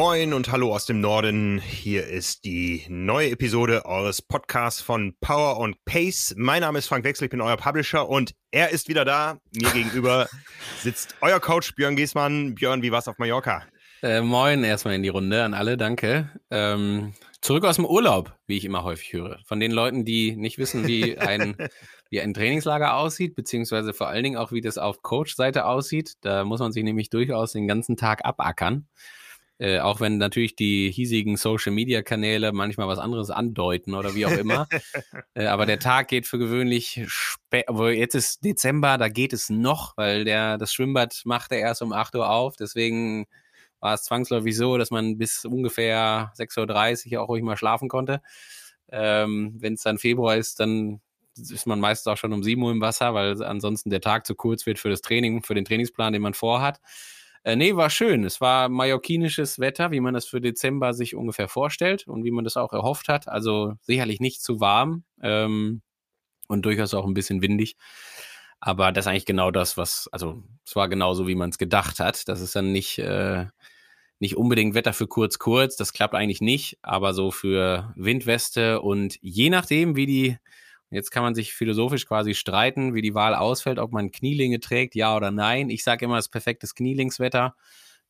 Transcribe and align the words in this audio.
Moin 0.00 0.32
und 0.32 0.52
hallo 0.52 0.72
aus 0.72 0.86
dem 0.86 1.00
Norden. 1.00 1.58
Hier 1.58 2.06
ist 2.06 2.44
die 2.44 2.84
neue 2.88 3.30
Episode 3.30 3.84
eures 3.84 4.22
Podcasts 4.22 4.80
von 4.80 5.16
Power 5.20 5.58
und 5.58 5.84
Pace. 5.86 6.36
Mein 6.38 6.60
Name 6.60 6.78
ist 6.78 6.86
Frank 6.86 7.02
Wechsel, 7.02 7.24
ich 7.24 7.32
bin 7.32 7.40
euer 7.40 7.56
Publisher 7.56 8.08
und 8.08 8.32
er 8.52 8.70
ist 8.70 8.88
wieder 8.88 9.04
da. 9.04 9.40
Mir 9.50 9.68
gegenüber 9.72 10.28
sitzt 10.78 11.16
euer 11.20 11.40
Coach 11.40 11.74
Björn 11.74 11.96
Giesmann. 11.96 12.54
Björn, 12.54 12.80
wie 12.82 12.92
war's 12.92 13.08
auf 13.08 13.18
Mallorca? 13.18 13.64
Äh, 14.00 14.20
moin 14.20 14.62
erstmal 14.62 14.94
in 14.94 15.02
die 15.02 15.08
Runde 15.08 15.42
an 15.42 15.52
alle, 15.52 15.76
danke. 15.76 16.30
Ähm, 16.48 17.14
zurück 17.40 17.64
aus 17.64 17.74
dem 17.74 17.84
Urlaub, 17.84 18.32
wie 18.46 18.56
ich 18.56 18.64
immer 18.64 18.84
häufig 18.84 19.12
höre. 19.12 19.40
Von 19.46 19.58
den 19.58 19.72
Leuten, 19.72 20.04
die 20.04 20.36
nicht 20.36 20.58
wissen, 20.58 20.86
wie 20.86 21.18
ein, 21.18 21.56
wie 22.08 22.20
ein 22.20 22.34
Trainingslager 22.34 22.94
aussieht, 22.94 23.34
beziehungsweise 23.34 23.92
vor 23.92 24.06
allen 24.06 24.22
Dingen 24.22 24.36
auch, 24.36 24.52
wie 24.52 24.60
das 24.60 24.78
auf 24.78 25.02
Coach-Seite 25.02 25.64
aussieht. 25.64 26.18
Da 26.20 26.44
muss 26.44 26.60
man 26.60 26.70
sich 26.70 26.84
nämlich 26.84 27.10
durchaus 27.10 27.50
den 27.50 27.66
ganzen 27.66 27.96
Tag 27.96 28.24
abackern. 28.24 28.86
Äh, 29.60 29.80
auch 29.80 30.00
wenn 30.00 30.18
natürlich 30.18 30.54
die 30.54 30.90
hiesigen 30.92 31.36
Social-Media-Kanäle 31.36 32.52
manchmal 32.52 32.86
was 32.86 33.00
anderes 33.00 33.30
andeuten 33.30 33.94
oder 33.94 34.14
wie 34.14 34.24
auch 34.24 34.30
immer. 34.30 34.68
äh, 35.34 35.46
aber 35.46 35.66
der 35.66 35.80
Tag 35.80 36.06
geht 36.06 36.26
für 36.26 36.38
gewöhnlich 36.38 37.04
spät, 37.08 37.66
jetzt 37.68 38.14
ist 38.14 38.44
Dezember, 38.44 38.98
da 38.98 39.08
geht 39.08 39.32
es 39.32 39.50
noch, 39.50 39.96
weil 39.96 40.24
der, 40.24 40.58
das 40.58 40.72
Schwimmbad 40.72 41.22
macht 41.24 41.50
er 41.50 41.58
erst 41.58 41.82
um 41.82 41.92
8 41.92 42.14
Uhr 42.14 42.30
auf. 42.30 42.54
Deswegen 42.54 43.26
war 43.80 43.94
es 43.94 44.04
zwangsläufig 44.04 44.56
so, 44.56 44.78
dass 44.78 44.92
man 44.92 45.18
bis 45.18 45.44
ungefähr 45.44 46.32
6.30 46.38 47.14
Uhr 47.14 47.22
auch 47.22 47.28
ruhig 47.28 47.42
mal 47.42 47.56
schlafen 47.56 47.88
konnte. 47.88 48.20
Ähm, 48.90 49.56
wenn 49.58 49.74
es 49.74 49.82
dann 49.82 49.98
Februar 49.98 50.36
ist, 50.36 50.60
dann 50.60 51.00
ist 51.36 51.66
man 51.66 51.80
meistens 51.80 52.06
auch 52.06 52.16
schon 52.16 52.32
um 52.32 52.42
7 52.44 52.62
Uhr 52.62 52.72
im 52.72 52.80
Wasser, 52.80 53.14
weil 53.14 53.42
ansonsten 53.42 53.90
der 53.90 54.00
Tag 54.00 54.24
zu 54.26 54.34
kurz 54.36 54.66
wird 54.66 54.78
für 54.78 54.88
das 54.88 55.00
Training, 55.00 55.42
für 55.42 55.54
den 55.54 55.64
Trainingsplan, 55.64 56.12
den 56.12 56.22
man 56.22 56.34
vorhat. 56.34 56.80
Äh, 57.48 57.56
nee, 57.56 57.74
war 57.76 57.88
schön. 57.88 58.24
Es 58.24 58.42
war 58.42 58.68
mallorquinisches 58.68 59.58
Wetter, 59.58 59.90
wie 59.90 60.00
man 60.00 60.12
das 60.12 60.26
für 60.26 60.38
Dezember 60.38 60.92
sich 60.92 61.14
ungefähr 61.14 61.48
vorstellt 61.48 62.06
und 62.06 62.22
wie 62.22 62.30
man 62.30 62.44
das 62.44 62.58
auch 62.58 62.74
erhofft 62.74 63.08
hat. 63.08 63.26
Also 63.26 63.72
sicherlich 63.80 64.20
nicht 64.20 64.42
zu 64.42 64.60
warm 64.60 65.04
ähm, 65.22 65.80
und 66.48 66.66
durchaus 66.66 66.92
auch 66.92 67.06
ein 67.06 67.14
bisschen 67.14 67.40
windig. 67.40 67.76
Aber 68.60 68.92
das 68.92 69.06
ist 69.06 69.08
eigentlich 69.08 69.24
genau 69.24 69.50
das, 69.50 69.78
was, 69.78 70.10
also 70.12 70.42
es 70.66 70.76
war 70.76 70.90
genauso, 70.90 71.26
wie 71.26 71.36
man 71.36 71.48
es 71.48 71.56
gedacht 71.56 72.00
hat. 72.00 72.28
Das 72.28 72.42
ist 72.42 72.54
dann 72.54 72.70
nicht, 72.70 72.98
äh, 72.98 73.46
nicht 74.18 74.36
unbedingt 74.36 74.74
Wetter 74.74 74.92
für 74.92 75.06
kurz, 75.06 75.38
kurz. 75.38 75.76
Das 75.76 75.94
klappt 75.94 76.14
eigentlich 76.14 76.42
nicht, 76.42 76.76
aber 76.82 77.14
so 77.14 77.30
für 77.30 77.94
Windweste 77.96 78.82
und 78.82 79.16
je 79.22 79.48
nachdem, 79.48 79.96
wie 79.96 80.06
die, 80.06 80.36
jetzt 80.90 81.10
kann 81.10 81.22
man 81.22 81.34
sich 81.34 81.52
philosophisch 81.52 82.06
quasi 82.06 82.34
streiten, 82.34 82.94
wie 82.94 83.02
die 83.02 83.14
Wahl 83.14 83.34
ausfällt, 83.34 83.78
ob 83.78 83.92
man 83.92 84.10
Knielinge 84.10 84.60
trägt, 84.60 84.94
ja 84.94 85.16
oder 85.16 85.30
nein. 85.30 85.70
Ich 85.70 85.84
sage 85.84 86.04
immer, 86.04 86.16
das 86.16 86.28
perfektes 86.28 86.74
Knielingswetter. 86.74 87.54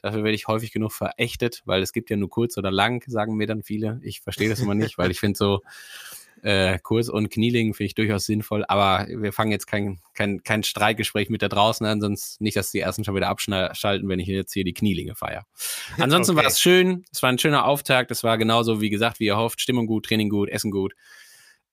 Dafür 0.00 0.22
werde 0.22 0.36
ich 0.36 0.46
häufig 0.46 0.70
genug 0.70 0.92
verächtet, 0.92 1.62
weil 1.64 1.82
es 1.82 1.92
gibt 1.92 2.08
ja 2.08 2.16
nur 2.16 2.30
kurz 2.30 2.56
oder 2.56 2.70
lang, 2.70 3.02
sagen 3.08 3.34
mir 3.34 3.48
dann 3.48 3.62
viele. 3.64 4.00
Ich 4.02 4.20
verstehe 4.20 4.48
das 4.48 4.60
immer 4.60 4.74
nicht, 4.74 4.96
weil 4.96 5.10
ich 5.10 5.18
finde 5.18 5.36
so 5.36 5.62
äh, 6.42 6.78
kurz 6.80 7.08
und 7.08 7.30
Knieling 7.30 7.74
finde 7.74 7.86
ich 7.88 7.94
durchaus 7.96 8.26
sinnvoll. 8.26 8.64
Aber 8.68 9.08
wir 9.08 9.32
fangen 9.32 9.50
jetzt 9.50 9.66
kein, 9.66 9.98
kein, 10.14 10.44
kein 10.44 10.62
Streitgespräch 10.62 11.30
mit 11.30 11.42
da 11.42 11.48
draußen 11.48 11.84
an, 11.84 12.00
sonst 12.00 12.40
nicht, 12.40 12.56
dass 12.56 12.70
die 12.70 12.78
ersten 12.78 13.02
schon 13.02 13.16
wieder 13.16 13.28
abschalten, 13.28 14.08
wenn 14.08 14.20
ich 14.20 14.28
jetzt 14.28 14.52
hier 14.52 14.62
die 14.62 14.72
Knielinge 14.72 15.16
feiere. 15.16 15.46
Ansonsten 15.98 16.32
Okay. 16.32 16.42
war 16.42 16.46
es 16.46 16.60
schön. 16.60 17.04
Es 17.12 17.20
war 17.22 17.30
ein 17.30 17.38
schöner 17.38 17.64
Auftakt. 17.64 18.12
Es 18.12 18.22
war 18.22 18.38
genauso, 18.38 18.80
wie 18.80 18.90
gesagt, 18.90 19.18
wie 19.18 19.26
ihr 19.26 19.36
hofft. 19.36 19.60
Stimmung 19.60 19.86
gut, 19.86 20.06
Training 20.06 20.28
gut, 20.28 20.48
Essen 20.48 20.70
gut. 20.70 20.94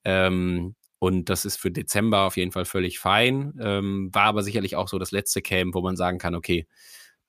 Ähm, 0.03 0.73
und 1.05 1.29
das 1.29 1.45
ist 1.45 1.57
für 1.57 1.71
Dezember 1.71 2.21
auf 2.21 2.37
jeden 2.37 2.51
Fall 2.51 2.65
völlig 2.65 2.99
fein. 2.99 3.53
Ähm, 3.61 4.09
war 4.13 4.23
aber 4.25 4.43
sicherlich 4.43 4.75
auch 4.75 4.87
so 4.87 4.99
das 4.99 5.11
letzte 5.11 5.41
Camp, 5.41 5.75
wo 5.75 5.81
man 5.81 5.95
sagen 5.95 6.17
kann, 6.17 6.35
okay, 6.35 6.67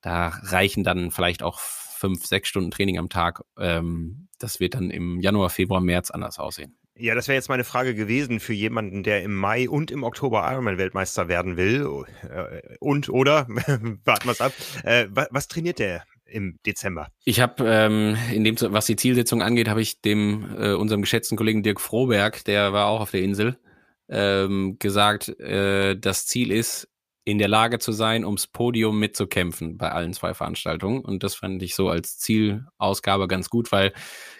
da 0.01 0.27
reichen 0.43 0.83
dann 0.83 1.11
vielleicht 1.11 1.43
auch 1.43 1.59
fünf, 1.59 2.25
sechs 2.25 2.49
Stunden 2.49 2.71
Training 2.71 2.97
am 2.99 3.09
Tag. 3.09 3.41
Ähm, 3.57 4.27
das 4.39 4.59
wird 4.59 4.75
dann 4.75 4.91
im 4.91 5.19
Januar, 5.19 5.49
Februar, 5.49 5.81
März 5.81 6.11
anders 6.11 6.37
aussehen. 6.39 6.77
Ja, 6.99 7.13
das 7.13 7.27
wäre 7.27 7.35
jetzt 7.35 7.49
meine 7.49 7.63
Frage 7.63 7.93
gewesen 7.93 8.39
für 8.39 8.53
jemanden, 8.53 9.03
der 9.03 9.21
im 9.23 9.35
Mai 9.35 9.69
und 9.69 9.91
im 9.91 10.03
Oktober 10.03 10.47
Ironman-Weltmeister 10.51 11.27
werden 11.27 11.55
will. 11.57 11.87
Äh, 12.23 12.75
Und, 12.79 13.09
oder? 13.09 13.47
Warten 14.03 14.27
wir 14.27 14.31
es 14.31 14.41
ab. 14.41 14.51
Äh, 14.83 15.05
wa- 15.11 15.27
was 15.29 15.47
trainiert 15.47 15.77
der 15.79 16.03
im 16.25 16.57
Dezember? 16.65 17.09
Ich 17.23 17.39
habe, 17.39 17.63
ähm, 17.67 18.17
in 18.33 18.43
dem, 18.43 18.55
was 18.59 18.87
die 18.87 18.95
Zielsetzung 18.95 19.41
angeht, 19.43 19.69
habe 19.69 19.81
ich 19.81 20.01
dem 20.01 20.55
äh, 20.57 20.73
unserem 20.73 21.01
geschätzten 21.01 21.37
Kollegen 21.37 21.61
Dirk 21.63 21.79
Froberg, 21.79 22.43
der 22.45 22.73
war 22.73 22.87
auch 22.87 23.01
auf 23.01 23.11
der 23.11 23.21
Insel, 23.21 23.59
ähm, 24.09 24.77
gesagt, 24.79 25.29
äh, 25.39 25.97
das 25.97 26.27
Ziel 26.27 26.51
ist, 26.51 26.87
in 27.27 27.39
der 27.39 27.49
Lage 27.49 27.77
zu 27.79 27.91
sein, 27.91 28.23
ums 28.23 28.47
Podium 28.47 28.99
mitzukämpfen 28.99 29.77
bei 29.77 29.91
allen 29.91 30.13
zwei 30.13 30.33
Veranstaltungen. 30.33 31.01
Und 31.01 31.23
das 31.23 31.35
fand 31.35 31.61
ich 31.61 31.75
so 31.75 31.89
als 31.89 32.17
Zielausgabe 32.19 33.27
ganz 33.27 33.49
gut, 33.49 33.73
weil 33.73 33.91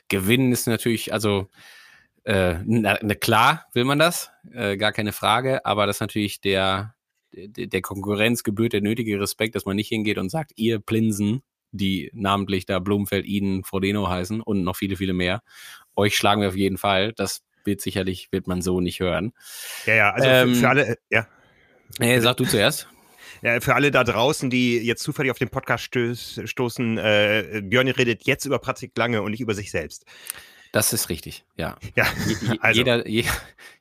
gewinnen 0.08 0.54
ist 0.54 0.68
natürlich, 0.68 1.12
also 1.12 1.50
äh, 2.24 2.60
na, 2.66 2.98
na 3.02 3.16
klar 3.16 3.66
will 3.74 3.84
man 3.84 4.00
das, 4.00 4.32
äh, 4.54 4.78
gar 4.78 4.94
keine 4.94 5.12
Frage, 5.12 5.66
aber 5.66 5.86
das 5.86 5.98
ist 5.98 6.02
natürlich 6.02 6.40
der, 6.40 6.96
der, 7.34 7.68
der 7.68 7.82
Konkurrenz 7.82 8.44
gebührt 8.44 8.72
der 8.72 8.82
nötige 8.82 9.20
Respekt, 9.20 9.56
dass 9.56 9.66
man 9.66 9.76
nicht 9.76 9.90
hingeht 9.90 10.18
und 10.18 10.30
sagt, 10.30 10.54
ihr 10.56 10.80
Plinsen, 10.80 11.44
die 11.72 12.10
namentlich 12.14 12.66
da 12.66 12.80
Blumenfeld, 12.80 13.26
Iden, 13.26 13.66
Frodeno 13.66 14.08
heißen 14.08 14.40
und 14.40 14.64
noch 14.64 14.78
viele, 14.78 14.96
viele 14.96 15.14
mehr, 15.14 15.42
euch 15.98 16.16
schlagen 16.16 16.40
wir 16.40 16.48
auf 16.48 16.56
jeden 16.56 16.78
Fall. 16.78 17.12
Das 17.12 17.42
wird 17.68 17.82
sicherlich, 17.82 18.30
wird 18.32 18.48
man 18.48 18.64
so 18.64 18.82
nicht 18.82 19.00
hören. 19.00 19.34
Ja, 19.86 19.94
ja, 19.94 20.10
also 20.12 20.28
Ähm, 20.28 20.56
für, 20.56 20.62
für 20.62 20.70
alle, 20.70 20.98
ja. 21.12 21.28
Äh, 22.00 22.20
sag 22.22 22.38
du 22.38 22.46
zuerst. 22.46 22.88
Ja, 23.44 23.60
für 23.62 23.76
alle 23.76 23.92
da 23.92 24.04
draußen, 24.04 24.50
die 24.50 24.80
jetzt 24.80 25.04
zufällig 25.04 25.30
auf 25.30 25.38
den 25.38 25.50
Podcast 25.50 25.84
stöß, 25.84 26.42
stoßen, 26.46 26.98
äh, 26.98 27.62
Björn 27.64 27.88
redet 27.88 28.26
jetzt 28.26 28.46
über 28.46 28.58
Patrick 28.58 28.98
Lange 28.98 29.22
und 29.22 29.30
nicht 29.30 29.42
über 29.42 29.54
sich 29.54 29.70
selbst. 29.70 30.06
Das 30.72 30.92
ist 30.94 31.10
richtig, 31.10 31.46
ja. 31.56 31.78
Ja, 31.96 32.06
also. 32.62 32.78
jeder, 32.78 33.08
je, 33.08 33.26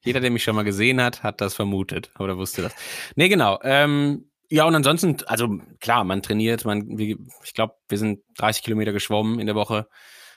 jeder, 0.03 0.20
der 0.20 0.30
mich 0.30 0.44
schon 0.44 0.54
mal 0.54 0.62
gesehen 0.62 1.00
hat, 1.00 1.22
hat 1.22 1.41
das 1.41 1.54
vermutet 1.54 2.10
oder 2.18 2.36
wusste 2.36 2.62
das. 2.62 2.74
Nee, 3.16 3.28
genau. 3.28 3.58
Ähm, 3.62 4.26
ja, 4.48 4.64
und 4.64 4.74
ansonsten, 4.74 5.16
also 5.26 5.58
klar, 5.80 6.04
man 6.04 6.22
trainiert, 6.22 6.64
man, 6.64 6.97
ich 6.98 7.54
glaube, 7.54 7.74
wir 7.88 7.98
sind 7.98 8.20
30 8.36 8.62
Kilometer 8.62 8.92
geschwommen 8.92 9.41
in 9.41 9.47
der 9.47 9.56
Woche, 9.56 9.88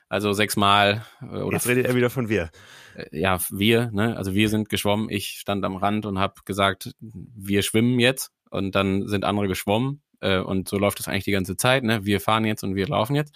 also 0.09 0.33
sechsmal 0.33 1.05
äh, 1.21 1.25
oder 1.25 1.57
Jetzt 1.57 1.67
redet 1.67 1.85
er 1.85 1.95
wieder 1.95 2.09
von 2.09 2.27
wir. 2.29 2.49
äh, 2.95 3.17
ja, 3.17 3.39
wir, 3.49 3.91
ne? 3.91 4.17
Also 4.17 4.33
wir 4.33 4.49
sind 4.49 4.67
geschwommen. 4.67 5.09
Ich 5.09 5.37
stand 5.39 5.63
am 5.63 5.75
Rand 5.75 6.05
und 6.05 6.19
habe 6.19 6.41
gesagt, 6.45 6.91
wir 6.99 7.61
schwimmen 7.61 7.99
jetzt 7.99 8.31
und 8.49 8.75
dann 8.75 9.07
sind 9.07 9.23
andere 9.23 9.47
geschwommen 9.47 10.01
äh, 10.19 10.39
und 10.39 10.67
so 10.67 10.77
läuft 10.77 10.99
es 10.99 11.07
eigentlich 11.07 11.25
die 11.25 11.31
ganze 11.31 11.55
Zeit, 11.55 11.83
ne? 11.83 12.05
Wir 12.05 12.19
fahren 12.19 12.43
jetzt 12.43 12.63
und 12.63 12.75
wir 12.75 12.87
laufen 12.87 13.15
jetzt. 13.15 13.35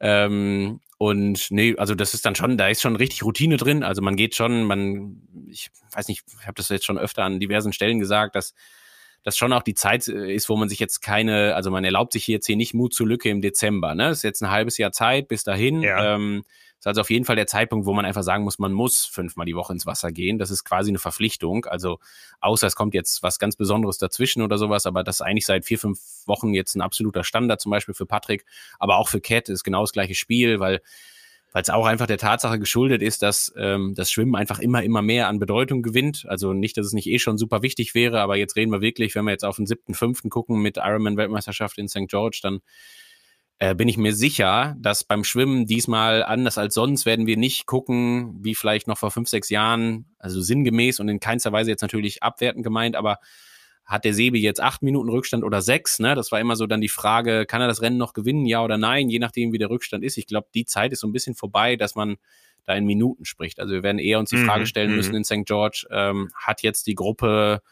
Ähm, 0.00 0.80
und 0.98 1.50
nee, 1.50 1.74
also 1.76 1.94
das 1.94 2.14
ist 2.14 2.24
dann 2.24 2.34
schon, 2.34 2.56
da 2.56 2.68
ist 2.68 2.82
schon 2.82 2.96
richtig 2.96 3.22
Routine 3.22 3.56
drin. 3.56 3.82
Also 3.82 4.02
man 4.02 4.16
geht 4.16 4.34
schon, 4.34 4.64
man, 4.64 5.22
ich 5.48 5.70
weiß 5.92 6.08
nicht, 6.08 6.24
ich 6.40 6.46
habe 6.46 6.54
das 6.54 6.68
jetzt 6.68 6.84
schon 6.84 6.98
öfter 6.98 7.22
an 7.22 7.38
diversen 7.38 7.72
Stellen 7.72 7.98
gesagt, 7.98 8.34
dass 8.34 8.54
das 9.26 9.36
schon 9.36 9.52
auch 9.52 9.64
die 9.64 9.74
Zeit 9.74 10.06
äh, 10.06 10.32
ist, 10.32 10.48
wo 10.48 10.56
man 10.56 10.68
sich 10.68 10.78
jetzt 10.78 11.02
keine, 11.02 11.56
also 11.56 11.72
man 11.72 11.82
erlaubt 11.82 12.12
sich 12.12 12.28
jetzt 12.28 12.46
hier 12.46 12.54
nicht 12.54 12.74
Mut 12.74 12.94
zur 12.94 13.08
Lücke 13.08 13.28
im 13.28 13.42
Dezember. 13.42 13.96
Ne? 13.96 14.10
Ist 14.10 14.22
jetzt 14.22 14.40
ein 14.40 14.52
halbes 14.52 14.78
Jahr 14.78 14.92
Zeit 14.92 15.26
bis 15.26 15.42
dahin. 15.42 15.82
Ja. 15.82 16.14
Ähm, 16.14 16.44
ist 16.78 16.86
also 16.86 17.00
auf 17.00 17.10
jeden 17.10 17.24
Fall 17.24 17.34
der 17.34 17.48
Zeitpunkt, 17.48 17.86
wo 17.86 17.92
man 17.92 18.04
einfach 18.04 18.22
sagen 18.22 18.44
muss, 18.44 18.60
man 18.60 18.72
muss 18.72 19.04
fünfmal 19.04 19.44
die 19.44 19.56
Woche 19.56 19.72
ins 19.72 19.84
Wasser 19.84 20.12
gehen. 20.12 20.38
Das 20.38 20.52
ist 20.52 20.62
quasi 20.62 20.92
eine 20.92 21.00
Verpflichtung. 21.00 21.64
Also 21.64 21.98
außer 22.38 22.68
es 22.68 22.76
kommt 22.76 22.94
jetzt 22.94 23.24
was 23.24 23.40
ganz 23.40 23.56
Besonderes 23.56 23.98
dazwischen 23.98 24.42
oder 24.42 24.58
sowas, 24.58 24.86
aber 24.86 25.02
das 25.02 25.16
ist 25.16 25.22
eigentlich 25.22 25.46
seit 25.46 25.64
vier, 25.64 25.80
fünf 25.80 25.98
Wochen 26.26 26.54
jetzt 26.54 26.76
ein 26.76 26.80
absoluter 26.80 27.24
Standard, 27.24 27.60
zum 27.60 27.70
Beispiel 27.70 27.94
für 27.94 28.06
Patrick, 28.06 28.44
aber 28.78 28.98
auch 28.98 29.08
für 29.08 29.20
Cat 29.20 29.48
ist 29.48 29.64
genau 29.64 29.80
das 29.80 29.92
gleiche 29.92 30.14
Spiel, 30.14 30.60
weil 30.60 30.80
weil 31.56 31.62
es 31.62 31.70
auch 31.70 31.86
einfach 31.86 32.06
der 32.06 32.18
Tatsache 32.18 32.58
geschuldet 32.58 33.00
ist, 33.00 33.22
dass 33.22 33.50
ähm, 33.56 33.94
das 33.94 34.10
Schwimmen 34.10 34.34
einfach 34.36 34.58
immer, 34.58 34.82
immer 34.82 35.00
mehr 35.00 35.26
an 35.26 35.38
Bedeutung 35.38 35.80
gewinnt. 35.80 36.26
Also 36.28 36.52
nicht, 36.52 36.76
dass 36.76 36.84
es 36.84 36.92
nicht 36.92 37.06
eh 37.06 37.18
schon 37.18 37.38
super 37.38 37.62
wichtig 37.62 37.94
wäre, 37.94 38.20
aber 38.20 38.36
jetzt 38.36 38.56
reden 38.56 38.70
wir 38.72 38.82
wirklich, 38.82 39.14
wenn 39.14 39.24
wir 39.24 39.30
jetzt 39.30 39.42
auf 39.46 39.56
den 39.56 39.64
siebten, 39.64 39.94
fünften 39.94 40.28
gucken 40.28 40.60
mit 40.60 40.76
Ironman-Weltmeisterschaft 40.76 41.78
in 41.78 41.88
St. 41.88 42.08
George, 42.08 42.40
dann 42.42 42.58
äh, 43.58 43.74
bin 43.74 43.88
ich 43.88 43.96
mir 43.96 44.14
sicher, 44.14 44.76
dass 44.80 45.02
beim 45.02 45.24
Schwimmen 45.24 45.64
diesmal 45.64 46.22
anders 46.24 46.58
als 46.58 46.74
sonst 46.74 47.06
werden 47.06 47.26
wir 47.26 47.38
nicht 47.38 47.64
gucken, 47.64 48.36
wie 48.42 48.54
vielleicht 48.54 48.86
noch 48.86 48.98
vor 48.98 49.10
fünf, 49.10 49.30
sechs 49.30 49.48
Jahren, 49.48 50.14
also 50.18 50.42
sinngemäß 50.42 51.00
und 51.00 51.08
in 51.08 51.20
keinster 51.20 51.52
Weise 51.52 51.70
jetzt 51.70 51.80
natürlich 51.80 52.22
abwertend 52.22 52.64
gemeint, 52.64 52.96
aber 52.96 53.16
hat 53.86 54.04
der 54.04 54.12
Sebi 54.12 54.40
jetzt 54.40 54.60
acht 54.60 54.82
Minuten 54.82 55.08
Rückstand 55.08 55.44
oder 55.44 55.62
sechs? 55.62 56.00
Ne? 56.00 56.14
Das 56.14 56.32
war 56.32 56.40
immer 56.40 56.56
so 56.56 56.66
dann 56.66 56.80
die 56.80 56.88
Frage, 56.88 57.46
kann 57.46 57.60
er 57.60 57.68
das 57.68 57.80
Rennen 57.80 57.96
noch 57.96 58.12
gewinnen, 58.12 58.44
ja 58.44 58.62
oder 58.62 58.76
nein, 58.76 59.08
je 59.08 59.20
nachdem, 59.20 59.52
wie 59.52 59.58
der 59.58 59.70
Rückstand 59.70 60.04
ist. 60.04 60.18
Ich 60.18 60.26
glaube, 60.26 60.48
die 60.54 60.66
Zeit 60.66 60.92
ist 60.92 61.00
so 61.00 61.06
ein 61.06 61.12
bisschen 61.12 61.36
vorbei, 61.36 61.76
dass 61.76 61.94
man 61.94 62.16
da 62.64 62.74
in 62.74 62.84
Minuten 62.84 63.24
spricht. 63.24 63.60
Also 63.60 63.74
wir 63.74 63.84
werden 63.84 64.00
eher 64.00 64.18
uns 64.18 64.30
die 64.30 64.38
Frage 64.38 64.62
mhm, 64.62 64.66
stellen 64.66 64.96
müssen 64.96 65.12
mhm. 65.12 65.18
in 65.18 65.24
St. 65.24 65.46
George, 65.46 65.86
ähm, 65.90 66.30
hat 66.34 66.62
jetzt 66.62 66.88
die 66.88 66.96
Gruppe 66.96 67.62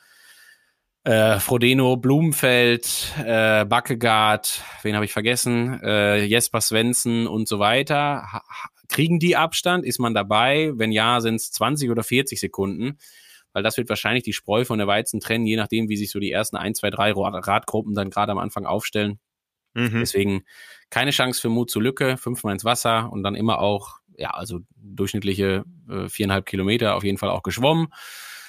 äh, 1.02 1.40
Frodeno, 1.40 1.96
Blumenfeld, 1.96 3.12
äh, 3.18 3.64
Backegaard, 3.64 4.62
wen 4.82 4.94
habe 4.94 5.04
ich 5.04 5.12
vergessen, 5.12 5.80
äh, 5.82 6.24
Jesper 6.24 6.60
Svensson 6.60 7.26
und 7.26 7.48
so 7.48 7.58
weiter. 7.58 8.32
Ha 8.32 8.42
kriegen 8.88 9.18
die 9.18 9.34
Abstand? 9.34 9.84
Ist 9.84 9.98
man 9.98 10.14
dabei? 10.14 10.70
Wenn 10.74 10.92
ja, 10.92 11.20
sind 11.20 11.36
es 11.36 11.50
20 11.50 11.90
oder 11.90 12.04
40 12.04 12.38
Sekunden 12.38 12.98
weil 13.54 13.62
das 13.62 13.78
wird 13.78 13.88
wahrscheinlich 13.88 14.24
die 14.24 14.34
Spreu 14.34 14.66
von 14.66 14.78
der 14.78 14.86
Weizen 14.86 15.20
trennen, 15.20 15.46
je 15.46 15.56
nachdem, 15.56 15.88
wie 15.88 15.96
sich 15.96 16.10
so 16.10 16.18
die 16.18 16.30
ersten 16.30 16.56
ein, 16.56 16.74
zwei, 16.74 16.90
drei 16.90 17.12
Radgruppen 17.12 17.94
dann 17.94 18.10
gerade 18.10 18.32
am 18.32 18.38
Anfang 18.38 18.66
aufstellen. 18.66 19.18
Mhm. 19.72 20.00
Deswegen 20.00 20.42
keine 20.90 21.10
Chance 21.10 21.40
für 21.40 21.48
Mut 21.48 21.70
zur 21.70 21.82
Lücke, 21.82 22.18
fünfmal 22.18 22.52
ins 22.52 22.64
Wasser 22.64 23.10
und 23.10 23.22
dann 23.22 23.34
immer 23.34 23.60
auch, 23.60 24.00
ja, 24.18 24.30
also 24.30 24.60
durchschnittliche 24.76 25.64
äh, 25.88 26.08
viereinhalb 26.08 26.44
Kilometer 26.44 26.94
auf 26.94 27.04
jeden 27.04 27.18
Fall 27.18 27.30
auch 27.30 27.42
geschwommen 27.42 27.88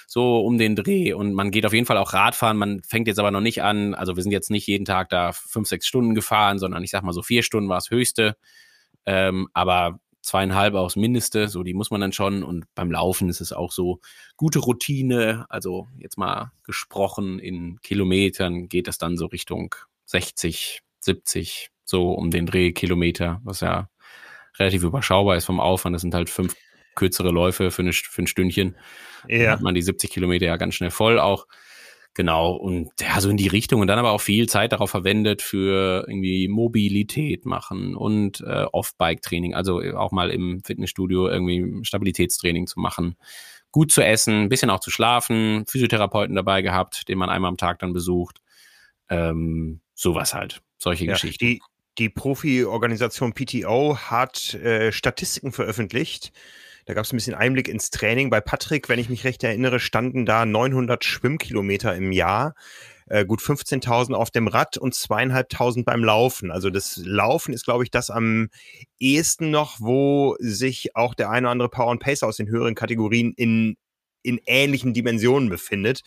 so 0.07 0.40
um 0.40 0.57
den 0.57 0.75
Dreh 0.75 1.13
und 1.13 1.34
man 1.34 1.51
geht 1.51 1.66
auf 1.66 1.74
jeden 1.74 1.86
Fall 1.86 1.98
auch 1.98 2.13
Radfahren. 2.13 2.58
Man 2.58 2.81
fängt 2.84 3.08
jetzt 3.08 3.19
aber 3.19 3.31
noch 3.31 3.42
nicht 3.42 3.63
an, 3.63 3.94
also 3.94 4.16
wir 4.16 4.24
sind 4.24 4.31
jetzt 4.31 4.51
nicht 4.51 4.68
jeden 4.68 4.86
Tag 4.86 5.10
da 5.10 5.31
fünf, 5.34 5.68
sechs 5.68 5.88
Stunden 5.88 6.16
gefahren, 6.16 6.60
sondern 6.60 6.84
ich 6.84 6.92
sag 6.92 7.04
mal 7.04 7.13
so 7.13 7.24
vier 7.24 7.44
Stunden 7.44 7.69
war 7.69 7.78
das 7.78 7.90
höchste. 7.90 8.38
Ähm, 9.06 9.50
aber 9.54 10.00
zweieinhalb 10.25 10.74
aufs 10.74 10.95
Mindeste, 10.95 11.48
so 11.48 11.62
die 11.63 11.75
muss 11.75 11.92
man 11.92 12.01
dann 12.01 12.12
schon. 12.12 12.44
Und 12.44 12.66
beim 12.74 12.92
Laufen 12.92 13.30
ist 13.30 13.42
es 13.42 13.54
auch 13.54 13.72
so 13.72 14.00
gute 14.36 14.60
Routine. 14.60 15.45
Also 15.50 15.88
jetzt 15.98 16.18
mal 16.18 16.51
gesprochen 16.63 17.39
in 17.39 17.80
Kilometern 17.81 18.68
geht 18.68 18.88
das 18.88 18.98
dann 18.98 19.18
so 19.18 19.27
Richtung 19.27 19.75
60, 20.06 20.81
70, 21.00 21.69
so 21.83 22.12
um 22.12 22.31
den 22.31 22.48
Dreh 22.48 22.72
Kilometer, 22.72 23.39
was 23.44 23.62
ja 23.62 23.89
relativ 24.57 24.83
überschaubar 24.83 25.38
ist 25.38 25.45
vom 25.45 25.60
Aufwand. 25.60 25.94
Das 25.94 26.01
sind 26.01 26.16
halt 26.16 26.30
fünf 26.30 26.56
kürzere 26.95 27.30
Läufe 27.30 27.69
für, 27.69 27.83
eine, 27.83 27.94
für 27.94 28.24
ein 28.24 28.27
Stündchen. 28.27 28.75
Ja. 29.27 29.38
Dann 29.38 29.51
hat 29.51 29.62
man 29.62 29.75
die 29.75 29.81
70 29.83 30.10
Kilometer 30.10 30.48
ja 30.48 30.57
ganz 30.57 30.75
schnell 30.75 30.92
voll 30.92 31.19
auch. 31.19 31.45
Genau, 32.16 32.54
und 32.54 32.92
ja, 33.02 33.20
so 33.20 33.30
in 33.30 33.36
die 33.36 33.50
Richtung 33.50 33.82
und 33.82 33.88
dann 33.88 34.00
aber 34.00 34.12
auch 34.12 34.22
viel 34.22 34.48
Zeit 34.48 34.72
darauf 34.72 34.90
verwendet 34.90 35.42
für 35.42 36.06
irgendwie 36.08 36.48
Mobilität 36.48 37.46
machen 37.46 37.94
und 37.94 38.40
äh, 38.40 38.64
Off-Bike-Training, 38.72 39.54
also 39.54 39.82
auch 39.82 40.14
mal 40.14 40.32
im 40.32 40.64
Fitnessstudio 40.64 41.28
irgendwie 41.28 41.84
Stabilitätstraining 41.84 42.68
zu 42.68 42.80
machen, 42.80 43.18
gut 43.72 43.92
zu 43.92 44.02
essen, 44.02 44.44
ein 44.44 44.50
bisschen 44.50 44.70
auch 44.70 44.80
zu 44.80 44.92
schlafen, 44.92 45.66
Physiotherapeuten 45.68 46.38
dabei 46.38 46.62
gehabt, 46.62 47.10
den 47.10 47.18
man 47.18 47.30
einmal 47.30 47.50
am 47.50 47.58
Tag 47.58 47.80
dann 47.80 47.92
besucht. 47.92 48.40
Ähm, 49.10 49.82
sowas 49.94 50.34
halt, 50.34 50.62
solche 50.78 51.04
ja, 51.04 51.12
Geschichten. 51.12 51.46
Die, 51.46 51.62
die 51.98 52.08
Profi-Organisation 52.08 53.34
PTO 53.34 53.98
hat 53.98 54.54
äh, 54.54 54.94
Statistiken 54.94 55.52
veröffentlicht 55.52 56.32
da 56.86 56.94
gab 56.94 57.06
es 57.06 57.12
ein 57.12 57.18
bisschen 57.18 57.34
Einblick 57.34 57.68
ins 57.68 57.90
Training. 57.90 58.30
Bei 58.30 58.42
Patrick, 58.42 58.90
wenn 58.90 59.00
ich 59.00 59.10
mich 59.10 59.24
recht 59.24 59.44
erinnere, 59.44 59.80
standen 59.80 60.26
da 60.26 60.46
900 60.46 61.04
Schwimmkilometer 61.04 61.96
im 61.96 62.12
Jahr. 62.12 62.54
Äh, 63.08 63.26
gut 63.26 63.40
15.000 63.40 64.14
auf 64.14 64.32
dem 64.32 64.48
Rad 64.48 64.78
und 64.78 64.96
zweieinhalbtausend 64.96 65.86
beim 65.86 66.04
Laufen. 66.04 66.52
Also 66.52 66.70
das 66.70 66.98
Laufen 67.04 67.54
ist, 67.54 67.66
glaube 67.66 67.84
ich, 67.84 67.92
das 67.92 68.10
am 68.10 68.50
ehesten 69.00 69.52
noch, 69.52 69.78
wo 69.80 70.36
sich 70.40 70.96
auch 70.96 71.14
der 71.14 71.30
eine 71.30 71.48
oder 71.48 71.52
andere 71.52 71.70
Power 71.70 71.92
und 71.92 72.00
Pacer 72.00 72.28
aus 72.28 72.38
den 72.38 72.50
höheren 72.50 72.76
Kategorien 72.76 73.34
in, 73.36 73.78
in 74.24 74.40
ähnlichen 74.46 74.94
Dimensionen 74.94 75.50
befindet. 75.50 76.02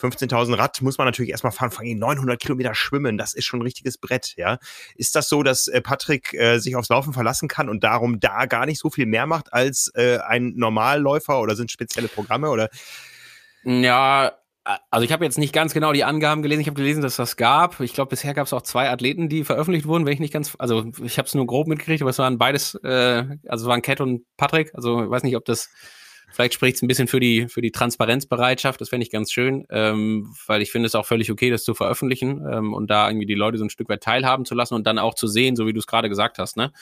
15.000 0.00 0.58
Rad 0.58 0.82
muss 0.82 0.98
man 0.98 1.06
natürlich 1.06 1.30
erstmal 1.30 1.52
fahren, 1.52 1.72
allem 1.76 1.98
900 1.98 2.40
Kilometer 2.40 2.74
schwimmen, 2.74 3.16
das 3.16 3.34
ist 3.34 3.44
schon 3.44 3.60
ein 3.60 3.62
richtiges 3.62 3.98
Brett, 3.98 4.34
ja. 4.36 4.58
Ist 4.96 5.14
das 5.14 5.28
so, 5.28 5.42
dass 5.42 5.68
äh, 5.68 5.80
Patrick 5.80 6.34
äh, 6.34 6.58
sich 6.58 6.76
aufs 6.76 6.88
Laufen 6.88 7.12
verlassen 7.12 7.48
kann 7.48 7.68
und 7.68 7.84
darum 7.84 8.20
da 8.20 8.46
gar 8.46 8.66
nicht 8.66 8.80
so 8.80 8.90
viel 8.90 9.06
mehr 9.06 9.26
macht 9.26 9.52
als 9.52 9.90
äh, 9.94 10.18
ein 10.18 10.54
Normalläufer 10.56 11.40
oder 11.40 11.56
sind 11.56 11.70
spezielle 11.70 12.08
Programme 12.08 12.50
oder? 12.50 12.68
Ja, 13.64 14.32
also 14.90 15.04
ich 15.04 15.12
habe 15.12 15.24
jetzt 15.24 15.38
nicht 15.38 15.52
ganz 15.52 15.74
genau 15.74 15.92
die 15.92 16.04
Angaben 16.04 16.42
gelesen. 16.42 16.62
Ich 16.62 16.66
habe 16.68 16.76
gelesen, 16.76 17.02
dass 17.02 17.16
das 17.16 17.36
gab. 17.36 17.80
Ich 17.80 17.92
glaube, 17.92 18.10
bisher 18.10 18.32
gab 18.32 18.46
es 18.46 18.52
auch 18.52 18.62
zwei 18.62 18.88
Athleten, 18.90 19.28
die 19.28 19.44
veröffentlicht 19.44 19.86
wurden, 19.86 20.06
wenn 20.06 20.14
ich 20.14 20.20
nicht 20.20 20.32
ganz, 20.32 20.56
also 20.58 20.90
ich 21.02 21.18
habe 21.18 21.26
es 21.26 21.34
nur 21.34 21.46
grob 21.46 21.66
mitgekriegt, 21.66 22.00
aber 22.00 22.10
es 22.10 22.18
waren 22.18 22.38
beides, 22.38 22.74
äh, 22.82 23.24
also 23.46 23.66
es 23.66 23.68
waren 23.68 23.82
Cat 23.82 24.00
und 24.00 24.24
Patrick. 24.36 24.74
Also 24.74 25.04
ich 25.04 25.10
weiß 25.10 25.22
nicht, 25.22 25.36
ob 25.36 25.44
das 25.44 25.70
Vielleicht 26.34 26.54
spricht 26.54 26.74
es 26.74 26.82
ein 26.82 26.88
bisschen 26.88 27.06
für 27.06 27.20
die, 27.20 27.46
für 27.46 27.62
die 27.62 27.70
Transparenzbereitschaft, 27.70 28.80
das 28.80 28.88
fände 28.88 29.04
ich 29.04 29.12
ganz 29.12 29.30
schön, 29.30 29.68
ähm, 29.70 30.34
weil 30.48 30.62
ich 30.62 30.72
finde 30.72 30.86
es 30.86 30.96
auch 30.96 31.06
völlig 31.06 31.30
okay, 31.30 31.48
das 31.48 31.62
zu 31.62 31.74
veröffentlichen 31.74 32.44
ähm, 32.50 32.74
und 32.74 32.90
da 32.90 33.08
irgendwie 33.08 33.26
die 33.26 33.34
Leute 33.34 33.56
so 33.56 33.64
ein 33.64 33.70
Stück 33.70 33.88
weit 33.88 34.02
teilhaben 34.02 34.44
zu 34.44 34.56
lassen 34.56 34.74
und 34.74 34.84
dann 34.84 34.98
auch 34.98 35.14
zu 35.14 35.28
sehen, 35.28 35.54
so 35.54 35.68
wie 35.68 35.72
du 35.72 35.78
es 35.78 35.86
gerade 35.86 36.08
gesagt 36.08 36.38
hast, 36.38 36.56
ne? 36.56 36.72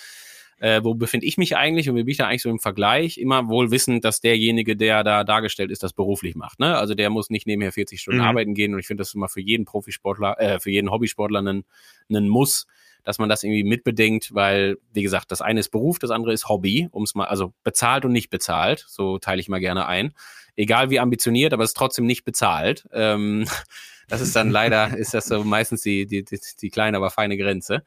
Äh, 0.59 0.83
wo 0.85 0.95
befinde 0.95 1.27
ich 1.27 1.37
mich 1.37 1.55
eigentlich 1.55 1.91
und 1.91 1.97
wie 1.97 2.05
bin 2.05 2.13
ich 2.13 2.17
da 2.17 2.29
eigentlich 2.29 2.43
so 2.43 2.49
im 2.49 2.61
Vergleich? 2.61 3.19
Immer 3.19 3.49
wohl 3.49 3.71
wissend, 3.71 4.07
dass 4.07 4.21
derjenige, 4.21 4.75
der 4.75 5.05
da 5.05 5.23
dargestellt 5.23 5.71
ist, 5.71 5.83
das 5.83 5.93
beruflich 5.93 6.35
macht. 6.35 6.61
Ne? 6.61 6.79
Also 6.79 6.95
der 6.95 7.11
muss 7.11 7.31
nicht 7.31 7.47
nebenher 7.47 7.73
40 7.73 8.01
Stunden 8.01 8.21
mhm. 8.21 8.27
arbeiten 8.27 8.55
gehen 8.55 8.73
und 8.73 8.79
ich 8.79 8.87
finde 8.87 9.01
das 9.01 9.13
immer 9.13 9.29
für 9.29 9.41
jeden 9.41 9.65
Profisportler, 9.65 10.41
äh, 10.41 10.61
für 10.61 10.71
jeden 10.71 10.91
Hobbysportler 10.91 11.41
einen, 11.41 11.65
einen 12.09 12.29
Muss, 12.29 12.69
dass 13.05 13.19
man 13.19 13.29
das 13.29 13.43
irgendwie 13.43 13.65
mitbedenkt, 13.65 14.35
weil, 14.35 14.77
wie 14.93 15.03
gesagt, 15.03 15.31
das 15.31 15.41
eine 15.41 15.61
ist 15.61 15.71
Beruf, 15.71 15.99
das 15.99 16.11
andere 16.11 16.33
ist 16.33 16.49
Hobby, 16.49 16.89
um 16.91 17.03
es 17.03 17.15
mal, 17.15 17.27
also 17.27 17.53
bezahlt 17.65 18.05
und 18.05 18.13
nicht 18.13 18.31
bezahlt, 18.31 18.85
so 18.89 19.19
teile 19.19 19.41
ich 19.41 19.49
mal 19.49 19.61
gerne 19.61 19.87
ein. 19.87 20.13
Egal 20.57 20.91
wie 20.91 21.01
ambitioniert, 21.01 21.53
aber 21.53 21.65
es 21.65 21.71
ist 21.71 21.77
trotzdem 21.77 22.07
nicht 22.07 22.25
bezahlt. 22.25 22.87
Ähm, 22.93 23.47
das 24.09 24.21
ist 24.21 24.37
dann 24.37 24.51
leider, 24.51 24.97
ist 24.97 25.15
das 25.15 25.27
so 25.27 25.45
meistens 25.45 25.83
die, 25.83 26.07
die, 26.07 26.25
die, 26.25 26.39
die 26.61 26.71
kleine, 26.71 26.97
aber 26.97 27.11
feine 27.11 27.37
Grenze. 27.37 27.83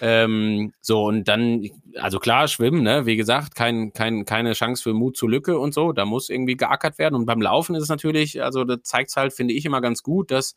Ähm, 0.00 0.72
so, 0.80 1.04
und 1.04 1.24
dann, 1.24 1.68
also 1.96 2.18
klar, 2.18 2.48
schwimmen, 2.48 2.82
ne, 2.82 3.06
wie 3.06 3.16
gesagt, 3.16 3.54
kein, 3.54 3.92
kein, 3.92 4.24
keine 4.24 4.52
Chance 4.52 4.82
für 4.82 4.94
Mut 4.94 5.16
zur 5.16 5.30
Lücke 5.30 5.58
und 5.58 5.74
so, 5.74 5.92
da 5.92 6.04
muss 6.04 6.28
irgendwie 6.28 6.56
geackert 6.56 6.98
werden. 6.98 7.16
Und 7.16 7.26
beim 7.26 7.42
Laufen 7.42 7.74
ist 7.74 7.82
es 7.82 7.88
natürlich, 7.88 8.42
also 8.42 8.64
da 8.64 8.82
zeigt 8.82 9.10
es 9.10 9.16
halt, 9.16 9.32
finde 9.32 9.54
ich, 9.54 9.64
immer 9.64 9.80
ganz 9.80 10.02
gut, 10.02 10.30
dass 10.30 10.54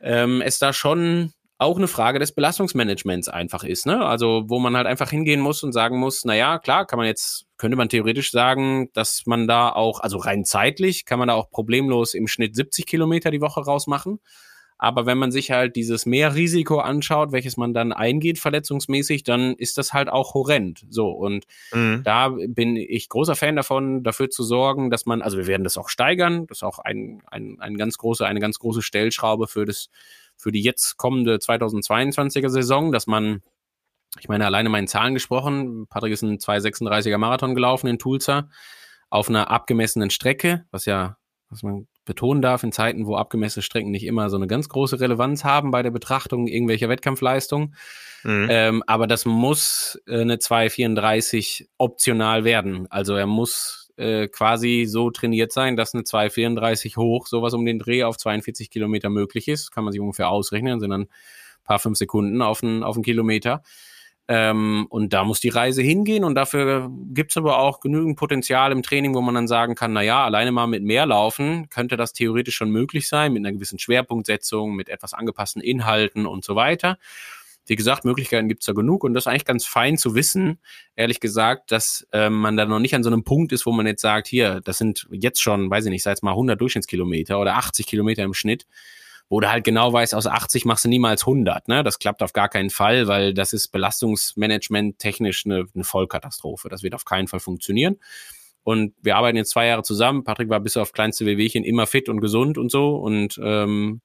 ähm, 0.00 0.40
es 0.42 0.58
da 0.58 0.72
schon 0.72 1.32
auch 1.60 1.76
eine 1.76 1.88
Frage 1.88 2.18
des 2.18 2.32
Belastungsmanagements 2.32 3.28
einfach 3.28 3.64
ist, 3.64 3.84
ne? 3.84 4.04
Also, 4.04 4.44
wo 4.46 4.58
man 4.58 4.76
halt 4.76 4.86
einfach 4.86 5.10
hingehen 5.10 5.40
muss 5.40 5.62
und 5.62 5.72
sagen 5.72 5.98
muss, 5.98 6.24
na 6.24 6.34
ja, 6.34 6.58
klar, 6.58 6.86
kann 6.86 6.96
man 6.96 7.06
jetzt, 7.06 7.44
könnte 7.58 7.76
man 7.76 7.90
theoretisch 7.90 8.30
sagen, 8.30 8.88
dass 8.94 9.24
man 9.26 9.46
da 9.46 9.70
auch, 9.70 10.00
also 10.00 10.16
rein 10.16 10.46
zeitlich, 10.46 11.04
kann 11.04 11.18
man 11.18 11.28
da 11.28 11.34
auch 11.34 11.50
problemlos 11.50 12.14
im 12.14 12.28
Schnitt 12.28 12.56
70 12.56 12.86
Kilometer 12.86 13.30
die 13.30 13.42
Woche 13.42 13.60
rausmachen. 13.60 14.20
Aber 14.78 15.04
wenn 15.04 15.18
man 15.18 15.30
sich 15.30 15.50
halt 15.50 15.76
dieses 15.76 16.06
Mehrrisiko 16.06 16.78
anschaut, 16.78 17.32
welches 17.32 17.58
man 17.58 17.74
dann 17.74 17.92
eingeht, 17.92 18.38
verletzungsmäßig, 18.38 19.24
dann 19.24 19.54
ist 19.56 19.76
das 19.76 19.92
halt 19.92 20.08
auch 20.08 20.32
horrend. 20.32 20.86
So. 20.88 21.10
Und 21.10 21.44
mhm. 21.74 22.00
da 22.02 22.30
bin 22.30 22.76
ich 22.76 23.10
großer 23.10 23.36
Fan 23.36 23.56
davon, 23.56 24.02
dafür 24.02 24.30
zu 24.30 24.42
sorgen, 24.42 24.90
dass 24.90 25.04
man, 25.04 25.20
also 25.20 25.36
wir 25.36 25.46
werden 25.46 25.64
das 25.64 25.76
auch 25.76 25.90
steigern. 25.90 26.46
Das 26.46 26.58
ist 26.58 26.62
auch 26.62 26.78
ein, 26.78 27.20
ein, 27.26 27.58
ein 27.60 27.76
ganz 27.76 27.98
große, 27.98 28.24
eine 28.24 28.40
ganz 28.40 28.58
große 28.58 28.80
Stellschraube 28.80 29.46
für 29.48 29.66
das 29.66 29.90
für 30.40 30.52
die 30.52 30.62
jetzt 30.62 30.96
kommende 30.96 31.36
2022er 31.36 32.48
Saison, 32.48 32.92
dass 32.92 33.06
man, 33.06 33.42
ich 34.18 34.28
meine, 34.28 34.46
alleine 34.46 34.70
meinen 34.70 34.88
Zahlen 34.88 35.14
gesprochen, 35.14 35.86
Patrick 35.88 36.12
ist 36.12 36.22
ein 36.22 36.38
236er 36.38 37.18
Marathon 37.18 37.54
gelaufen 37.54 37.86
in 37.86 37.98
Tulsa 37.98 38.48
auf 39.10 39.28
einer 39.28 39.50
abgemessenen 39.50 40.10
Strecke, 40.10 40.64
was 40.70 40.86
ja, 40.86 41.18
was 41.50 41.62
man 41.62 41.88
betonen 42.04 42.42
darf, 42.42 42.62
in 42.62 42.72
Zeiten, 42.72 43.06
wo 43.06 43.16
abgemessene 43.16 43.62
Strecken 43.62 43.90
nicht 43.90 44.04
immer 44.04 44.30
so 44.30 44.36
eine 44.36 44.46
ganz 44.46 44.68
große 44.68 44.98
Relevanz 44.98 45.44
haben 45.44 45.70
bei 45.70 45.82
der 45.82 45.90
Betrachtung 45.90 46.46
irgendwelcher 46.46 46.88
Wettkampfleistungen. 46.88 47.74
Mhm. 48.22 48.46
Ähm, 48.50 48.82
aber 48.86 49.06
das 49.06 49.24
muss 49.26 50.00
äh, 50.06 50.20
eine 50.20 50.38
234 50.38 51.68
optional 51.76 52.44
werden. 52.44 52.86
Also 52.90 53.14
er 53.14 53.26
muss 53.26 53.79
äh, 53.96 54.28
quasi 54.28 54.86
so 54.86 55.10
trainiert 55.10 55.52
sein, 55.52 55.76
dass 55.76 55.94
eine 55.94 56.04
234 56.04 56.96
hoch, 56.96 57.26
sowas 57.26 57.54
um 57.54 57.64
den 57.64 57.78
Dreh 57.78 58.04
auf 58.04 58.16
42 58.16 58.70
Kilometer 58.70 59.10
möglich 59.10 59.48
ist. 59.48 59.70
Kann 59.70 59.84
man 59.84 59.92
sich 59.92 60.00
ungefähr 60.00 60.30
ausrechnen, 60.30 60.80
sind 60.80 60.90
dann 60.90 61.02
ein 61.02 61.08
paar 61.64 61.78
fünf 61.78 61.98
Sekunden 61.98 62.42
auf 62.42 62.62
einen, 62.62 62.82
auf 62.82 62.96
einen 62.96 63.04
Kilometer. 63.04 63.62
Ähm, 64.28 64.86
und 64.90 65.12
da 65.12 65.24
muss 65.24 65.40
die 65.40 65.48
Reise 65.48 65.82
hingehen 65.82 66.22
und 66.22 66.36
dafür 66.36 66.88
gibt's 67.12 67.36
aber 67.36 67.58
auch 67.58 67.80
genügend 67.80 68.16
Potenzial 68.16 68.70
im 68.70 68.84
Training, 68.84 69.12
wo 69.12 69.20
man 69.20 69.34
dann 69.34 69.48
sagen 69.48 69.74
kann, 69.74 69.92
na 69.92 70.02
ja, 70.02 70.24
alleine 70.24 70.52
mal 70.52 70.68
mit 70.68 70.84
mehr 70.84 71.04
laufen 71.04 71.68
könnte 71.68 71.96
das 71.96 72.12
theoretisch 72.12 72.54
schon 72.54 72.70
möglich 72.70 73.08
sein, 73.08 73.32
mit 73.32 73.44
einer 73.44 73.52
gewissen 73.52 73.80
Schwerpunktsetzung, 73.80 74.76
mit 74.76 74.88
etwas 74.88 75.14
angepassten 75.14 75.60
Inhalten 75.60 76.26
und 76.26 76.44
so 76.44 76.54
weiter. 76.54 76.96
Wie 77.70 77.76
gesagt, 77.76 78.04
Möglichkeiten 78.04 78.48
gibt's 78.48 78.66
da 78.66 78.72
genug 78.72 79.04
und 79.04 79.14
das 79.14 79.22
ist 79.22 79.26
eigentlich 79.28 79.44
ganz 79.44 79.64
fein 79.64 79.96
zu 79.96 80.16
wissen, 80.16 80.58
ehrlich 80.96 81.20
gesagt, 81.20 81.70
dass 81.70 82.04
ähm, 82.10 82.32
man 82.32 82.56
da 82.56 82.66
noch 82.66 82.80
nicht 82.80 82.96
an 82.96 83.04
so 83.04 83.10
einem 83.10 83.22
Punkt 83.22 83.52
ist, 83.52 83.64
wo 83.64 83.70
man 83.70 83.86
jetzt 83.86 84.02
sagt, 84.02 84.26
hier, 84.26 84.60
das 84.64 84.78
sind 84.78 85.06
jetzt 85.12 85.40
schon, 85.40 85.70
weiß 85.70 85.84
ich 85.84 85.92
nicht, 85.92 86.02
sei 86.02 86.10
es 86.10 86.20
mal 86.20 86.32
100 86.32 86.60
Durchschnittskilometer 86.60 87.38
oder 87.38 87.54
80 87.54 87.86
Kilometer 87.86 88.24
im 88.24 88.34
Schnitt, 88.34 88.66
wo 89.28 89.38
du 89.38 89.48
halt 89.48 89.62
genau 89.62 89.92
weißt, 89.92 90.16
aus 90.16 90.26
80 90.26 90.64
machst 90.64 90.84
du 90.84 90.88
niemals 90.88 91.22
100. 91.22 91.68
Ne? 91.68 91.84
Das 91.84 92.00
klappt 92.00 92.24
auf 92.24 92.32
gar 92.32 92.48
keinen 92.48 92.70
Fall, 92.70 93.06
weil 93.06 93.34
das 93.34 93.52
ist 93.52 93.68
Belastungsmanagement 93.68 94.98
technisch 94.98 95.46
eine, 95.46 95.66
eine 95.72 95.84
Vollkatastrophe. 95.84 96.68
Das 96.68 96.82
wird 96.82 96.96
auf 96.96 97.04
keinen 97.04 97.28
Fall 97.28 97.38
funktionieren. 97.38 97.98
Und 98.64 98.94
wir 99.00 99.14
arbeiten 99.14 99.36
jetzt 99.36 99.50
zwei 99.50 99.68
Jahre 99.68 99.84
zusammen. 99.84 100.24
Patrick 100.24 100.48
war 100.48 100.58
bis 100.58 100.76
auf 100.76 100.90
kleinste 100.90 101.24
Wehwehchen 101.24 101.62
immer 101.62 101.86
fit 101.86 102.08
und 102.08 102.20
gesund 102.20 102.58
und 102.58 102.72
so. 102.72 102.96
Und 102.96 103.40
ähm, 103.40 104.00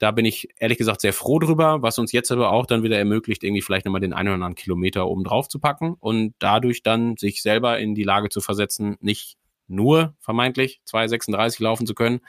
da 0.00 0.10
bin 0.12 0.24
ich 0.24 0.48
ehrlich 0.58 0.78
gesagt 0.78 1.02
sehr 1.02 1.12
froh 1.12 1.38
drüber, 1.38 1.82
was 1.82 1.98
uns 1.98 2.10
jetzt 2.10 2.32
aber 2.32 2.52
auch 2.52 2.64
dann 2.64 2.82
wieder 2.82 2.98
ermöglicht, 2.98 3.44
irgendwie 3.44 3.60
vielleicht 3.60 3.84
nochmal 3.84 4.00
den 4.00 4.14
einen 4.14 4.28
oder 4.28 4.34
anderen 4.34 4.54
Kilometer 4.54 5.06
oben 5.06 5.24
drauf 5.24 5.46
zu 5.46 5.58
packen 5.58 5.94
und 6.00 6.34
dadurch 6.38 6.82
dann 6.82 7.18
sich 7.18 7.42
selber 7.42 7.78
in 7.78 7.94
die 7.94 8.02
Lage 8.02 8.30
zu 8.30 8.40
versetzen, 8.40 8.96
nicht 9.00 9.36
nur 9.68 10.14
vermeintlich 10.18 10.80
2,36 10.90 11.62
laufen 11.62 11.86
zu 11.86 11.94
können, 11.94 12.20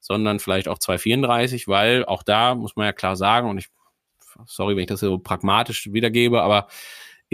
sondern 0.00 0.40
vielleicht 0.40 0.66
auch 0.66 0.78
2,34, 0.78 1.68
weil 1.68 2.04
auch 2.04 2.24
da 2.24 2.56
muss 2.56 2.74
man 2.74 2.86
ja 2.86 2.92
klar 2.92 3.14
sagen, 3.14 3.48
und 3.48 3.58
ich, 3.58 3.68
sorry, 4.44 4.74
wenn 4.74 4.82
ich 4.82 4.88
das 4.88 4.98
so 4.98 5.16
pragmatisch 5.18 5.92
wiedergebe, 5.92 6.42
aber 6.42 6.66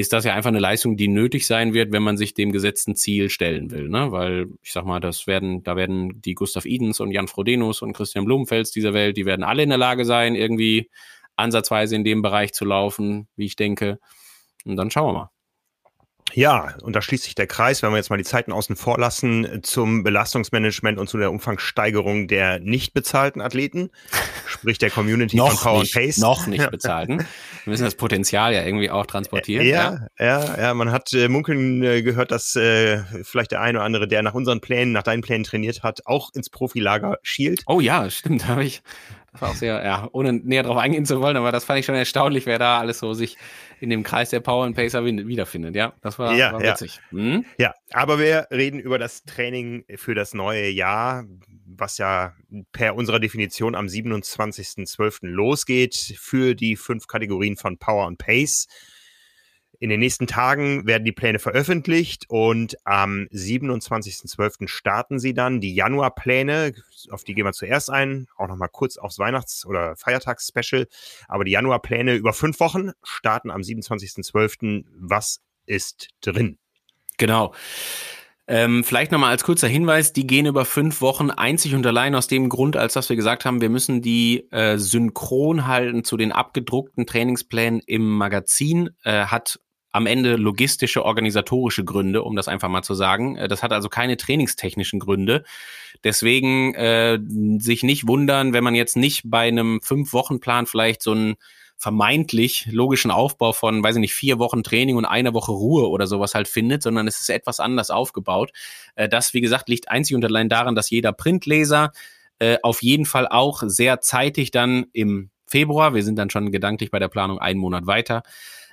ist 0.00 0.14
das 0.14 0.24
ja 0.24 0.34
einfach 0.34 0.48
eine 0.48 0.60
Leistung, 0.60 0.96
die 0.96 1.08
nötig 1.08 1.46
sein 1.46 1.74
wird, 1.74 1.92
wenn 1.92 2.02
man 2.02 2.16
sich 2.16 2.32
dem 2.32 2.52
gesetzten 2.52 2.96
Ziel 2.96 3.28
stellen 3.28 3.70
will. 3.70 3.88
Ne? 3.88 4.10
Weil 4.10 4.46
ich 4.62 4.72
sag 4.72 4.86
mal, 4.86 4.98
das 4.98 5.26
werden, 5.26 5.62
da 5.62 5.76
werden 5.76 6.22
die 6.22 6.34
Gustav 6.34 6.64
Idens 6.64 7.00
und 7.00 7.12
Jan 7.12 7.28
Frodenus 7.28 7.82
und 7.82 7.92
Christian 7.92 8.24
Blumenfels 8.24 8.70
dieser 8.70 8.94
Welt, 8.94 9.18
die 9.18 9.26
werden 9.26 9.44
alle 9.44 9.62
in 9.62 9.68
der 9.68 9.76
Lage 9.76 10.06
sein, 10.06 10.34
irgendwie 10.34 10.90
ansatzweise 11.36 11.96
in 11.96 12.04
dem 12.04 12.22
Bereich 12.22 12.52
zu 12.52 12.64
laufen, 12.64 13.28
wie 13.36 13.44
ich 13.44 13.56
denke. 13.56 13.98
Und 14.64 14.76
dann 14.76 14.90
schauen 14.90 15.08
wir 15.08 15.18
mal. 15.20 15.30
Ja, 16.34 16.74
und 16.82 16.96
da 16.96 17.02
schließt 17.02 17.24
sich 17.24 17.34
der 17.34 17.46
Kreis, 17.46 17.82
wenn 17.82 17.90
wir 17.90 17.96
jetzt 17.96 18.10
mal 18.10 18.16
die 18.16 18.24
Zeiten 18.24 18.52
außen 18.52 18.76
vor 18.76 18.98
lassen, 18.98 19.60
zum 19.62 20.02
Belastungsmanagement 20.02 20.98
und 20.98 21.08
zu 21.08 21.18
der 21.18 21.30
Umfangssteigerung 21.30 22.28
der 22.28 22.60
nicht 22.60 22.94
bezahlten 22.94 23.40
Athleten, 23.40 23.90
sprich 24.46 24.78
der 24.78 24.90
Community 24.90 25.36
noch 25.36 25.52
von 25.52 25.72
Power 25.72 25.80
nicht, 25.80 25.96
and 25.96 26.06
Pace. 26.06 26.18
Noch 26.18 26.46
nicht 26.46 26.70
bezahlten. 26.70 27.18
Wir 27.64 27.70
müssen 27.70 27.84
das 27.84 27.94
Potenzial 27.94 28.54
ja 28.54 28.64
irgendwie 28.64 28.90
auch 28.90 29.06
transportieren. 29.06 29.66
Ja, 29.66 30.06
ja, 30.18 30.58
ja, 30.58 30.74
man 30.74 30.92
hat 30.92 31.12
äh, 31.12 31.28
munkeln 31.28 31.82
äh, 31.82 32.02
gehört, 32.02 32.30
dass 32.30 32.56
äh, 32.56 33.02
vielleicht 33.22 33.52
der 33.52 33.60
eine 33.60 33.78
oder 33.78 33.84
andere, 33.84 34.08
der 34.08 34.22
nach 34.22 34.34
unseren 34.34 34.60
Plänen, 34.60 34.92
nach 34.92 35.02
deinen 35.02 35.22
Plänen 35.22 35.44
trainiert 35.44 35.82
hat, 35.82 36.06
auch 36.06 36.30
ins 36.34 36.50
Profilager 36.50 37.18
schielt. 37.22 37.62
Oh 37.66 37.80
ja, 37.80 38.08
stimmt, 38.10 38.48
habe 38.48 38.64
ich. 38.64 38.82
Das 39.32 39.42
war 39.42 39.50
auch 39.50 39.54
sehr, 39.54 39.84
ja, 39.84 40.08
ohne 40.10 40.32
näher 40.32 40.64
drauf 40.64 40.76
eingehen 40.76 41.06
zu 41.06 41.20
wollen, 41.20 41.36
aber 41.36 41.52
das 41.52 41.64
fand 41.64 41.78
ich 41.78 41.86
schon 41.86 41.94
erstaunlich, 41.94 42.46
wer 42.46 42.58
da 42.58 42.80
alles 42.80 42.98
so 42.98 43.14
sich 43.14 43.36
in 43.80 43.90
dem 43.90 44.02
Kreis 44.02 44.30
der 44.30 44.40
Power 44.40 44.64
and 44.66 44.76
Pacer 44.76 45.04
wiederfindet. 45.04 45.74
Ja, 45.74 45.94
das 46.02 46.18
war, 46.18 46.36
Ja, 46.36 46.52
war 46.52 46.62
ja. 46.62 46.72
witzig. 46.72 47.00
Hm? 47.10 47.44
Ja, 47.58 47.74
aber 47.92 48.18
wir 48.18 48.46
reden 48.50 48.78
über 48.78 48.98
das 48.98 49.24
Training 49.24 49.84
für 49.96 50.14
das 50.14 50.34
neue 50.34 50.68
Jahr, 50.68 51.24
was 51.66 51.98
ja 51.98 52.34
per 52.72 52.94
unserer 52.94 53.20
Definition 53.20 53.74
am 53.74 53.86
27.12. 53.86 55.20
losgeht 55.22 56.14
für 56.18 56.54
die 56.54 56.76
fünf 56.76 57.06
Kategorien 57.06 57.56
von 57.56 57.78
Power 57.78 58.06
und 58.06 58.18
Pace. 58.18 58.66
In 59.82 59.88
den 59.88 60.00
nächsten 60.00 60.26
Tagen 60.26 60.86
werden 60.86 61.06
die 61.06 61.12
Pläne 61.12 61.38
veröffentlicht 61.38 62.26
und 62.28 62.76
am 62.84 63.26
27.12. 63.32 64.68
starten 64.68 65.18
sie 65.18 65.32
dann. 65.32 65.62
Die 65.62 65.74
Januarpläne, 65.74 66.74
auf 67.08 67.24
die 67.24 67.32
gehen 67.34 67.46
wir 67.46 67.54
zuerst 67.54 67.88
ein, 67.88 68.26
auch 68.36 68.46
nochmal 68.46 68.68
kurz 68.70 68.98
aufs 68.98 69.18
Weihnachts- 69.18 69.64
oder 69.64 69.96
Feiertagsspecial. 69.96 70.86
Aber 71.28 71.44
die 71.44 71.52
Januarpläne 71.52 72.14
über 72.14 72.34
fünf 72.34 72.60
Wochen 72.60 72.90
starten 73.02 73.50
am 73.50 73.62
27.12. 73.62 74.84
Was 74.98 75.40
ist 75.64 76.08
drin? 76.20 76.58
Genau. 77.16 77.54
Ähm, 78.48 78.84
vielleicht 78.84 79.12
nochmal 79.12 79.30
als 79.30 79.44
kurzer 79.44 79.68
Hinweis, 79.68 80.12
die 80.12 80.26
gehen 80.26 80.44
über 80.44 80.66
fünf 80.66 81.00
Wochen 81.00 81.30
einzig 81.30 81.74
und 81.74 81.86
allein 81.86 82.14
aus 82.14 82.26
dem 82.26 82.50
Grund, 82.50 82.76
als 82.76 82.92
dass 82.92 83.08
wir 83.08 83.16
gesagt 83.16 83.46
haben, 83.46 83.62
wir 83.62 83.70
müssen 83.70 84.02
die 84.02 84.46
äh, 84.50 84.76
synchron 84.76 85.66
halten 85.66 86.04
zu 86.04 86.18
den 86.18 86.32
abgedruckten 86.32 87.06
Trainingsplänen 87.06 87.80
im 87.86 88.06
Magazin, 88.18 88.90
äh, 89.04 89.26
hat 89.26 89.60
am 89.92 90.06
Ende 90.06 90.36
logistische, 90.36 91.04
organisatorische 91.04 91.84
Gründe, 91.84 92.22
um 92.22 92.36
das 92.36 92.48
einfach 92.48 92.68
mal 92.68 92.82
zu 92.82 92.94
sagen. 92.94 93.36
Äh, 93.36 93.48
Das 93.48 93.62
hat 93.62 93.72
also 93.72 93.88
keine 93.88 94.16
trainingstechnischen 94.16 95.00
Gründe. 95.00 95.44
Deswegen 96.04 96.74
äh, 96.74 97.18
sich 97.58 97.82
nicht 97.82 98.06
wundern, 98.06 98.52
wenn 98.52 98.64
man 98.64 98.74
jetzt 98.74 98.96
nicht 98.96 99.22
bei 99.24 99.48
einem 99.48 99.80
Fünf-Wochen-Plan 99.82 100.66
vielleicht 100.66 101.02
so 101.02 101.12
einen 101.12 101.34
vermeintlich 101.76 102.68
logischen 102.70 103.10
Aufbau 103.10 103.52
von, 103.52 103.82
weiß 103.82 103.96
ich 103.96 104.00
nicht, 104.00 104.14
vier 104.14 104.38
Wochen 104.38 104.62
Training 104.62 104.96
und 104.96 105.06
einer 105.06 105.32
Woche 105.32 105.52
Ruhe 105.52 105.88
oder 105.88 106.06
sowas 106.06 106.34
halt 106.34 106.46
findet, 106.46 106.82
sondern 106.82 107.08
es 107.08 107.20
ist 107.20 107.30
etwas 107.30 107.58
anders 107.58 107.90
aufgebaut. 107.90 108.52
Äh, 108.94 109.08
Das, 109.08 109.34
wie 109.34 109.40
gesagt, 109.40 109.68
liegt 109.68 109.90
einzig 109.90 110.14
und 110.14 110.24
allein 110.24 110.48
daran, 110.48 110.74
dass 110.74 110.90
jeder 110.90 111.12
Printleser 111.12 111.92
äh, 112.38 112.58
auf 112.62 112.82
jeden 112.82 113.06
Fall 113.06 113.26
auch 113.26 113.62
sehr 113.64 114.00
zeitig 114.00 114.50
dann 114.50 114.86
im 114.92 115.30
Februar, 115.46 115.94
wir 115.94 116.04
sind 116.04 116.16
dann 116.16 116.30
schon 116.30 116.52
gedanklich 116.52 116.90
bei 116.90 116.98
der 116.98 117.08
Planung 117.08 117.38
einen 117.38 117.58
Monat 117.58 117.86
weiter, 117.86 118.22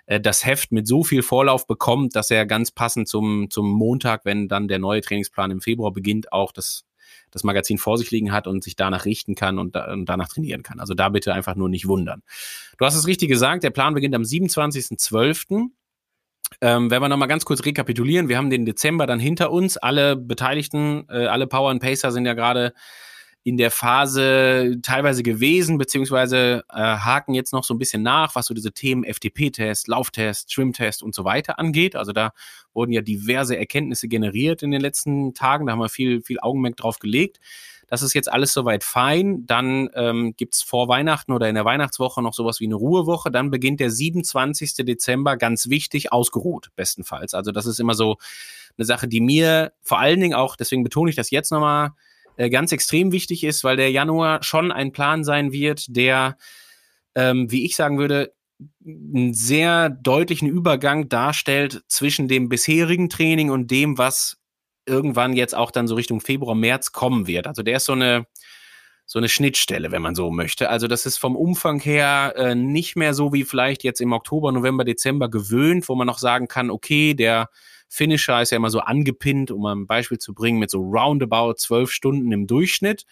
äh, 0.08 0.20
das 0.20 0.46
Heft 0.46 0.72
mit 0.72 0.88
so 0.88 1.04
viel 1.04 1.22
Vorlauf 1.22 1.68
bekommt, 1.68 2.16
dass 2.16 2.32
er 2.32 2.46
ganz 2.48 2.72
passend 2.72 3.08
zum, 3.08 3.50
zum 3.52 3.70
Montag, 3.70 4.26
wenn 4.26 4.48
dann 4.48 4.68
der 4.68 4.80
neue 4.80 5.02
Trainingsplan 5.02 5.52
im 5.52 5.62
Februar 5.62 5.92
beginnt, 5.92 6.32
auch 6.32 6.52
das, 6.52 6.86
das 7.30 7.44
Magazin 7.44 7.78
vor 7.78 7.98
sich 7.98 8.10
liegen 8.10 8.32
hat 8.32 8.48
und 8.48 8.64
sich 8.64 8.76
danach 8.76 9.06
richten 9.06 9.36
kann 9.36 9.60
und, 9.60 9.76
da, 9.76 9.92
und 9.92 10.06
danach 10.06 10.30
trainieren 10.30 10.64
kann. 10.64 10.80
Also 10.80 10.96
da 10.96 11.10
bitte 11.10 11.34
einfach 11.34 11.56
nur 11.56 11.70
nicht 11.70 11.88
wundern. 11.88 12.24
Du 12.78 12.86
hast 12.86 12.96
es 12.96 13.06
richtig 13.06 13.30
gesagt, 13.30 13.64
der 13.64 13.70
Plan 13.70 13.94
beginnt 13.94 14.16
am 14.16 14.24
27.12. 14.24 15.70
Ähm, 16.62 16.90
wenn 16.90 17.02
wir 17.02 17.10
nochmal 17.10 17.28
ganz 17.28 17.44
kurz 17.44 17.66
rekapitulieren, 17.66 18.30
wir 18.30 18.38
haben 18.38 18.50
den 18.50 18.66
Dezember 18.66 19.06
dann 19.06 19.20
hinter 19.20 19.52
uns. 19.52 19.76
Alle 19.76 20.16
Beteiligten, 20.16 21.06
äh, 21.10 21.26
alle 21.26 21.46
Power 21.46 21.70
and 21.70 21.82
Pacer 21.82 22.12
sind 22.14 22.26
ja 22.26 22.34
gerade 22.34 22.74
in 23.48 23.56
der 23.56 23.72
Phase 23.72 24.78
teilweise 24.82 25.24
gewesen, 25.24 25.78
beziehungsweise 25.78 26.66
äh, 26.70 26.76
haken 26.76 27.34
jetzt 27.34 27.54
noch 27.54 27.64
so 27.64 27.74
ein 27.74 27.78
bisschen 27.78 28.04
nach, 28.04 28.36
was 28.36 28.48
so 28.48 28.54
diese 28.54 28.74
Themen 28.74 29.06
FTP-Test, 29.06 29.88
Lauftest, 29.88 30.52
Schwimmtest 30.52 31.02
und 31.02 31.16
so 31.16 31.24
weiter 31.24 31.58
angeht. 31.58 31.96
Also 31.96 32.12
da 32.12 32.34
wurden 32.74 32.92
ja 32.92 33.00
diverse 33.00 33.56
Erkenntnisse 33.58 34.10
generiert 34.10 34.64
in 34.64 34.72
den 34.72 34.82
letzten 34.82 35.34
Tagen. 35.34 35.66
Da 35.66 35.72
haben 35.72 35.80
wir 35.80 35.88
viel, 35.88 36.22
viel 36.22 36.42
Augenmerk 36.42 36.76
drauf 36.76 37.00
gelegt. 37.00 37.40
Das 37.88 38.02
ist 38.02 38.14
jetzt 38.14 38.30
alles 38.30 38.52
soweit 38.52 38.84
fein. 38.84 39.46
Dann 39.46 39.90
ähm, 39.96 40.34
gibt's 40.36 40.62
vor 40.62 40.90
Weihnachten 40.90 41.32
oder 41.32 41.48
in 41.48 41.56
der 41.56 41.64
Weihnachtswoche 41.64 42.22
noch 42.22 42.34
sowas 42.34 42.60
wie 42.60 42.66
eine 42.66 42.76
Ruhewoche. 42.76 43.32
Dann 43.32 43.50
beginnt 43.50 43.80
der 43.80 43.92
27. 43.92 44.74
Dezember, 44.86 45.38
ganz 45.38 45.70
wichtig, 45.70 46.12
ausgeruht, 46.12 46.72
bestenfalls. 46.76 47.34
Also 47.34 47.54
das 47.54 47.66
ist 47.66 47.80
immer 47.80 47.94
so 47.94 48.18
eine 48.78 48.84
Sache, 48.84 49.08
die 49.08 49.22
mir 49.22 49.72
vor 49.82 50.00
allen 50.00 50.20
Dingen 50.20 50.34
auch, 50.34 50.58
deswegen 50.58 50.84
betone 50.84 51.10
ich 51.10 51.16
das 51.16 51.32
jetzt 51.32 51.50
nochmal, 51.50 51.92
äh, 52.38 52.50
ganz 52.50 52.72
extrem 52.72 53.12
wichtig 53.12 53.44
ist, 53.44 53.64
weil 53.64 53.78
der 53.78 53.92
Januar 53.92 54.44
schon 54.44 54.72
ein 54.72 54.92
Plan 54.92 55.24
sein 55.24 55.52
wird, 55.52 55.86
der, 55.90 56.38
ähm, 57.16 57.52
wie 57.52 57.66
ich 57.66 57.76
sagen 57.76 57.98
würde, 57.98 58.34
einen 58.86 59.34
sehr 59.34 59.90
deutlichen 59.90 60.48
Übergang 60.48 61.10
darstellt 61.10 61.84
zwischen 61.88 62.28
dem 62.28 62.50
bisherigen 62.50 63.10
Training 63.10 63.50
und 63.50 63.70
dem, 63.70 63.98
was 63.98 64.38
irgendwann 64.86 65.34
jetzt 65.34 65.54
auch 65.54 65.72
dann 65.72 65.88
so 65.88 65.96
Richtung 65.96 66.22
Februar, 66.22 66.56
März 66.56 66.92
kommen 66.92 67.28
wird. 67.28 67.46
Also 67.46 67.62
der 67.62 67.78
ist 67.78 67.86
so 67.86 67.94
eine, 67.94 68.26
so 69.06 69.20
eine 69.20 69.30
Schnittstelle, 69.30 69.92
wenn 69.92 70.02
man 70.02 70.16
so 70.16 70.32
möchte. 70.32 70.70
Also 70.70 70.88
das 70.88 71.06
ist 71.06 71.18
vom 71.18 71.36
Umfang 71.36 71.80
her 71.80 72.34
äh, 72.36 72.56
nicht 72.56 72.96
mehr 72.96 73.14
so 73.14 73.34
wie 73.34 73.44
vielleicht 73.44 73.84
jetzt 73.84 74.02
im 74.02 74.14
Oktober, 74.14 74.52
November, 74.52 74.86
Dezember 74.86 75.30
gewöhnt, 75.30 75.90
wo 75.90 75.96
man 75.96 76.08
noch 76.08 76.20
sagen 76.20 76.48
kann, 76.48 76.70
okay, 76.70 77.14
der 77.14 77.50
Finisher 77.90 78.42
ist 78.42 78.52
ja 78.52 78.58
immer 78.58 78.70
so 78.70 78.80
angepinnt, 78.80 79.52
um 79.52 79.62
mal 79.62 79.76
ein 79.76 79.88
Beispiel 79.88 80.18
zu 80.18 80.34
bringen, 80.34 80.60
mit 80.60 80.70
so 80.70 80.82
roundabout 80.82 81.56
zwölf 81.56 81.92
Stunden 81.92 82.32
im 82.32 82.48
Durchschnitt. 82.48 83.06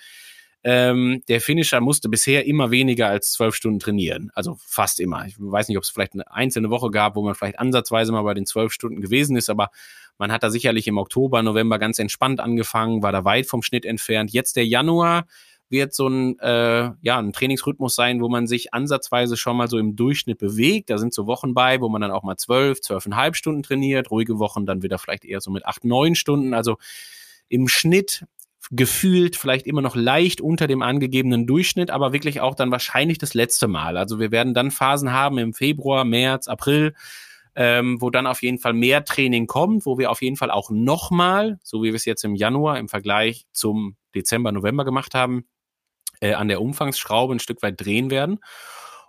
Ähm, 0.63 1.21
der 1.27 1.41
Finisher 1.41 1.79
musste 1.79 2.09
bisher 2.09 2.47
immer 2.47 2.71
weniger 2.71 3.07
als 3.07 3.31
zwölf 3.31 3.55
Stunden 3.55 3.79
trainieren. 3.79 4.31
Also 4.33 4.57
fast 4.59 4.99
immer. 4.99 5.27
Ich 5.27 5.35
weiß 5.37 5.67
nicht, 5.67 5.77
ob 5.77 5.83
es 5.83 5.91
vielleicht 5.91 6.13
eine 6.13 6.31
einzelne 6.31 6.71
Woche 6.71 6.89
gab, 6.89 7.15
wo 7.15 7.23
man 7.23 7.35
vielleicht 7.35 7.59
ansatzweise 7.59 8.11
mal 8.11 8.23
bei 8.23 8.33
den 8.33 8.47
zwölf 8.47 8.73
Stunden 8.73 8.99
gewesen 8.99 9.37
ist, 9.37 9.49
aber 9.51 9.69
man 10.17 10.31
hat 10.31 10.43
da 10.43 10.49
sicherlich 10.49 10.87
im 10.87 10.97
Oktober, 10.97 11.43
November 11.43 11.77
ganz 11.77 11.99
entspannt 11.99 12.39
angefangen, 12.39 13.03
war 13.03 13.11
da 13.11 13.23
weit 13.25 13.45
vom 13.45 13.61
Schnitt 13.61 13.85
entfernt. 13.85 14.31
Jetzt 14.31 14.55
der 14.55 14.65
Januar 14.65 15.27
wird 15.69 15.93
so 15.93 16.07
ein, 16.07 16.39
äh, 16.39 16.91
ja, 17.01 17.17
ein 17.17 17.33
Trainingsrhythmus 17.33 17.95
sein, 17.95 18.21
wo 18.21 18.29
man 18.29 18.47
sich 18.47 18.73
ansatzweise 18.73 19.37
schon 19.37 19.57
mal 19.57 19.67
so 19.67 19.77
im 19.77 19.95
Durchschnitt 19.95 20.37
bewegt. 20.37 20.89
Da 20.89 20.97
sind 20.97 21.13
so 21.13 21.27
Wochen 21.27 21.53
bei, 21.53 21.81
wo 21.81 21.89
man 21.89 22.01
dann 22.01 22.11
auch 22.11 22.23
mal 22.23 22.37
zwölf, 22.37 22.81
zwölfeinhalb 22.81 23.35
Stunden 23.35 23.63
trainiert, 23.63 24.11
ruhige 24.11 24.39
Wochen 24.39 24.65
dann 24.65 24.83
wieder 24.83 24.99
vielleicht 24.99 25.25
eher 25.25 25.41
so 25.41 25.51
mit 25.51 25.65
acht, 25.65 25.83
neun 25.83 26.15
Stunden. 26.15 26.53
Also 26.53 26.77
im 27.49 27.67
Schnitt 27.67 28.25
gefühlt 28.71 29.35
vielleicht 29.35 29.67
immer 29.67 29.81
noch 29.81 29.95
leicht 29.95 30.41
unter 30.41 30.67
dem 30.67 30.81
angegebenen 30.81 31.45
Durchschnitt, 31.45 31.91
aber 31.91 32.13
wirklich 32.13 32.41
auch 32.41 32.55
dann 32.55 32.71
wahrscheinlich 32.71 33.17
das 33.17 33.33
letzte 33.33 33.67
Mal. 33.67 33.97
Also 33.97 34.19
wir 34.19 34.31
werden 34.31 34.53
dann 34.53 34.71
Phasen 34.71 35.11
haben 35.11 35.37
im 35.37 35.53
Februar, 35.53 36.03
März, 36.03 36.47
April, 36.47 36.95
ähm, 37.55 38.01
wo 38.01 38.09
dann 38.09 38.27
auf 38.27 38.41
jeden 38.41 38.59
Fall 38.59 38.73
mehr 38.73 39.05
Training 39.05 39.47
kommt, 39.47 39.85
wo 39.85 39.97
wir 39.97 40.11
auf 40.11 40.21
jeden 40.21 40.35
Fall 40.35 40.51
auch 40.51 40.69
nochmal, 40.71 41.59
so 41.63 41.83
wie 41.83 41.87
wir 41.87 41.95
es 41.95 42.05
jetzt 42.05 42.23
im 42.23 42.35
Januar 42.35 42.79
im 42.79 42.89
Vergleich 42.89 43.45
zum 43.51 43.95
Dezember, 44.13 44.51
November 44.51 44.83
gemacht 44.83 45.13
haben, 45.13 45.45
äh, 46.25 46.33
an 46.33 46.47
der 46.47 46.61
Umfangsschraube 46.61 47.35
ein 47.35 47.39
Stück 47.39 47.61
weit 47.61 47.79
drehen 47.79 48.09
werden. 48.09 48.39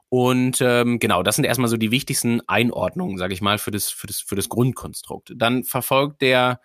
Und 0.08 0.60
ähm, 0.60 0.98
genau, 0.98 1.22
das 1.22 1.36
sind 1.36 1.44
erstmal 1.44 1.68
so 1.68 1.76
die 1.76 1.90
wichtigsten 1.90 2.40
Einordnungen, 2.46 3.18
sage 3.18 3.34
ich 3.34 3.40
mal, 3.40 3.58
für 3.58 3.72
das, 3.72 3.90
für, 3.90 4.06
das, 4.06 4.20
für 4.20 4.36
das 4.36 4.48
Grundkonstrukt. 4.48 5.32
Dann 5.34 5.64
verfolgt 5.64 6.22
der 6.22 6.60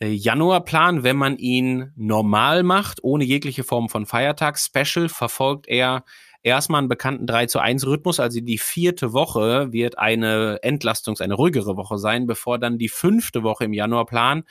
äh, 0.00 0.08
Januarplan, 0.08 1.02
wenn 1.02 1.16
man 1.16 1.36
ihn 1.36 1.92
normal 1.96 2.62
macht, 2.62 3.04
ohne 3.04 3.24
jegliche 3.24 3.62
Form 3.62 3.88
von 3.88 4.06
Feiertags-Special, 4.06 5.08
verfolgt 5.10 5.68
er 5.68 6.04
erstmal 6.42 6.78
einen 6.78 6.88
bekannten 6.88 7.26
3 7.26 7.46
zu 7.46 7.58
1 7.58 7.86
Rhythmus. 7.86 8.20
Also 8.20 8.40
die 8.40 8.58
vierte 8.58 9.12
Woche 9.12 9.72
wird 9.72 9.98
eine 9.98 10.58
Entlastungs-, 10.62 11.20
eine 11.20 11.34
ruhigere 11.34 11.76
Woche 11.76 11.98
sein, 11.98 12.26
bevor 12.26 12.58
dann 12.58 12.78
die 12.78 12.88
fünfte 12.88 13.42
Woche 13.42 13.64
im 13.64 13.74
Januarplan 13.74 14.44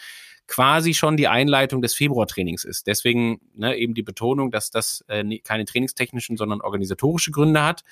quasi 0.47 0.93
schon 0.93 1.17
die 1.17 1.27
Einleitung 1.27 1.81
des 1.81 1.93
Februartrainings 1.93 2.63
ist. 2.63 2.87
Deswegen 2.87 3.39
ne, 3.53 3.77
eben 3.77 3.93
die 3.93 4.03
Betonung, 4.03 4.51
dass 4.51 4.69
das 4.69 5.03
äh, 5.07 5.39
keine 5.39 5.65
trainingstechnischen, 5.65 6.37
sondern 6.37 6.61
organisatorische 6.61 7.31
Gründe 7.31 7.63
hat. 7.63 7.83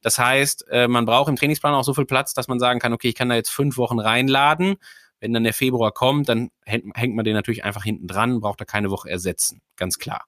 Das 0.00 0.18
heißt, 0.18 0.66
äh, 0.70 0.88
man 0.88 1.04
braucht 1.04 1.28
im 1.28 1.36
Trainingsplan 1.36 1.74
auch 1.74 1.84
so 1.84 1.94
viel 1.94 2.06
Platz, 2.06 2.34
dass 2.34 2.48
man 2.48 2.58
sagen 2.60 2.78
kann, 2.78 2.92
okay, 2.92 3.08
ich 3.08 3.14
kann 3.14 3.28
da 3.28 3.34
jetzt 3.34 3.50
fünf 3.50 3.76
Wochen 3.76 3.98
reinladen. 3.98 4.76
Wenn 5.20 5.32
dann 5.32 5.44
der 5.44 5.54
Februar 5.54 5.92
kommt, 5.92 6.28
dann 6.28 6.50
hängt, 6.64 6.96
hängt 6.96 7.16
man 7.16 7.24
den 7.24 7.34
natürlich 7.34 7.64
einfach 7.64 7.82
hinten 7.82 8.06
dran, 8.06 8.40
braucht 8.40 8.60
er 8.60 8.66
keine 8.66 8.90
Woche 8.90 9.10
ersetzen, 9.10 9.60
ganz 9.76 9.98
klar. 9.98 10.26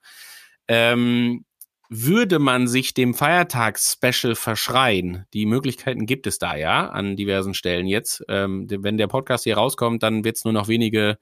Ähm, 0.67 1.45
würde 1.89 2.39
man 2.39 2.69
sich 2.69 2.95
dem 2.95 3.15
Feiertags-Special 3.15 4.37
verschreien, 4.37 5.27
die 5.35 5.45
Möglichkeiten 5.45 6.07
gibt 6.07 6.29
es 6.29 6.39
da 6.39 6.55
ja 6.57 6.89
an 6.89 7.17
diversen 7.17 7.55
Stellen 7.55 7.87
jetzt. 7.87 8.25
Ähm, 8.29 8.67
wenn 8.69 8.97
der 8.97 9.09
Podcast 9.09 9.45
hier 9.45 9.57
rauskommt, 9.57 10.03
dann 10.03 10.23
wird 10.25 10.37
es 10.37 10.45
nur 10.45 10.53
noch 10.53 10.69
wenige 10.69 11.19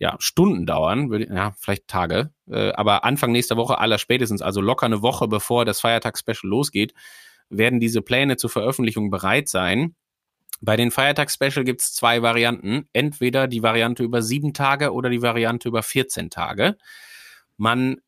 ja, 0.00 0.16
Stunden 0.18 0.66
dauern, 0.66 1.12
ja, 1.12 1.54
vielleicht 1.58 1.86
Tage, 1.86 2.32
äh, 2.50 2.72
aber 2.72 3.04
Anfang 3.04 3.32
nächster 3.32 3.56
Woche 3.56 3.78
aller 3.78 3.98
spätestens, 3.98 4.42
also 4.42 4.60
locker 4.60 4.86
eine 4.86 5.02
Woche 5.02 5.28
bevor 5.28 5.64
das 5.64 5.80
Feiertags-Special 5.80 6.48
losgeht, 6.48 6.94
werden 7.50 7.80
diese 7.80 8.02
Pläne 8.02 8.36
zur 8.36 8.50
Veröffentlichung 8.50 9.10
bereit 9.10 9.48
sein. 9.48 9.94
Bei 10.62 10.76
den 10.76 10.90
Feiertags-Special 10.90 11.64
gibt 11.64 11.82
es 11.82 11.94
zwei 11.94 12.22
Varianten. 12.22 12.88
Entweder 12.92 13.46
die 13.46 13.62
Variante 13.62 14.02
über 14.02 14.22
sieben 14.22 14.54
Tage 14.54 14.92
oder 14.92 15.10
die 15.10 15.22
Variante 15.22 15.68
über 15.68 15.82
14 15.82 16.30
Tage. 16.30 16.76
Man 17.56 18.00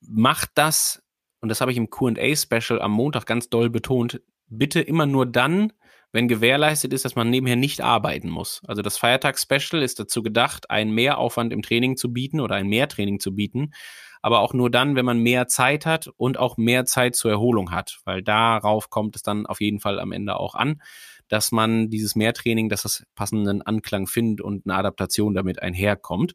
macht 0.00 0.50
das 0.54 1.02
und 1.40 1.48
das 1.48 1.60
habe 1.60 1.72
ich 1.72 1.76
im 1.76 1.90
QA-Special 1.90 2.80
am 2.80 2.92
Montag 2.92 3.26
ganz 3.26 3.48
doll 3.48 3.68
betont, 3.68 4.20
bitte 4.48 4.80
immer 4.80 5.06
nur 5.06 5.26
dann, 5.26 5.72
wenn 6.12 6.28
gewährleistet 6.28 6.92
ist, 6.92 7.04
dass 7.04 7.16
man 7.16 7.30
nebenher 7.30 7.56
nicht 7.56 7.80
arbeiten 7.80 8.28
muss. 8.28 8.62
Also 8.66 8.82
das 8.82 8.98
Feiertags-Special 8.98 9.82
ist 9.82 9.98
dazu 9.98 10.22
gedacht, 10.22 10.70
einen 10.70 10.92
Mehraufwand 10.92 11.52
im 11.52 11.62
Training 11.62 11.96
zu 11.96 12.12
bieten 12.12 12.40
oder 12.40 12.54
ein 12.54 12.68
Mehrtraining 12.68 13.18
zu 13.18 13.34
bieten, 13.34 13.72
aber 14.20 14.40
auch 14.40 14.54
nur 14.54 14.70
dann, 14.70 14.94
wenn 14.94 15.04
man 15.04 15.18
mehr 15.18 15.48
Zeit 15.48 15.84
hat 15.84 16.08
und 16.16 16.38
auch 16.38 16.56
mehr 16.56 16.84
Zeit 16.84 17.16
zur 17.16 17.30
Erholung 17.30 17.72
hat, 17.72 17.98
weil 18.04 18.22
darauf 18.22 18.90
kommt 18.90 19.16
es 19.16 19.22
dann 19.22 19.46
auf 19.46 19.60
jeden 19.60 19.80
Fall 19.80 19.98
am 19.98 20.12
Ende 20.12 20.36
auch 20.36 20.54
an, 20.54 20.80
dass 21.28 21.50
man 21.50 21.88
dieses 21.88 22.14
Mehrtraining, 22.14 22.68
dass 22.68 22.82
das 22.82 23.04
passenden 23.14 23.62
Anklang 23.62 24.06
findet 24.06 24.42
und 24.42 24.66
eine 24.66 24.76
Adaptation 24.76 25.34
damit 25.34 25.62
einherkommt. 25.62 26.34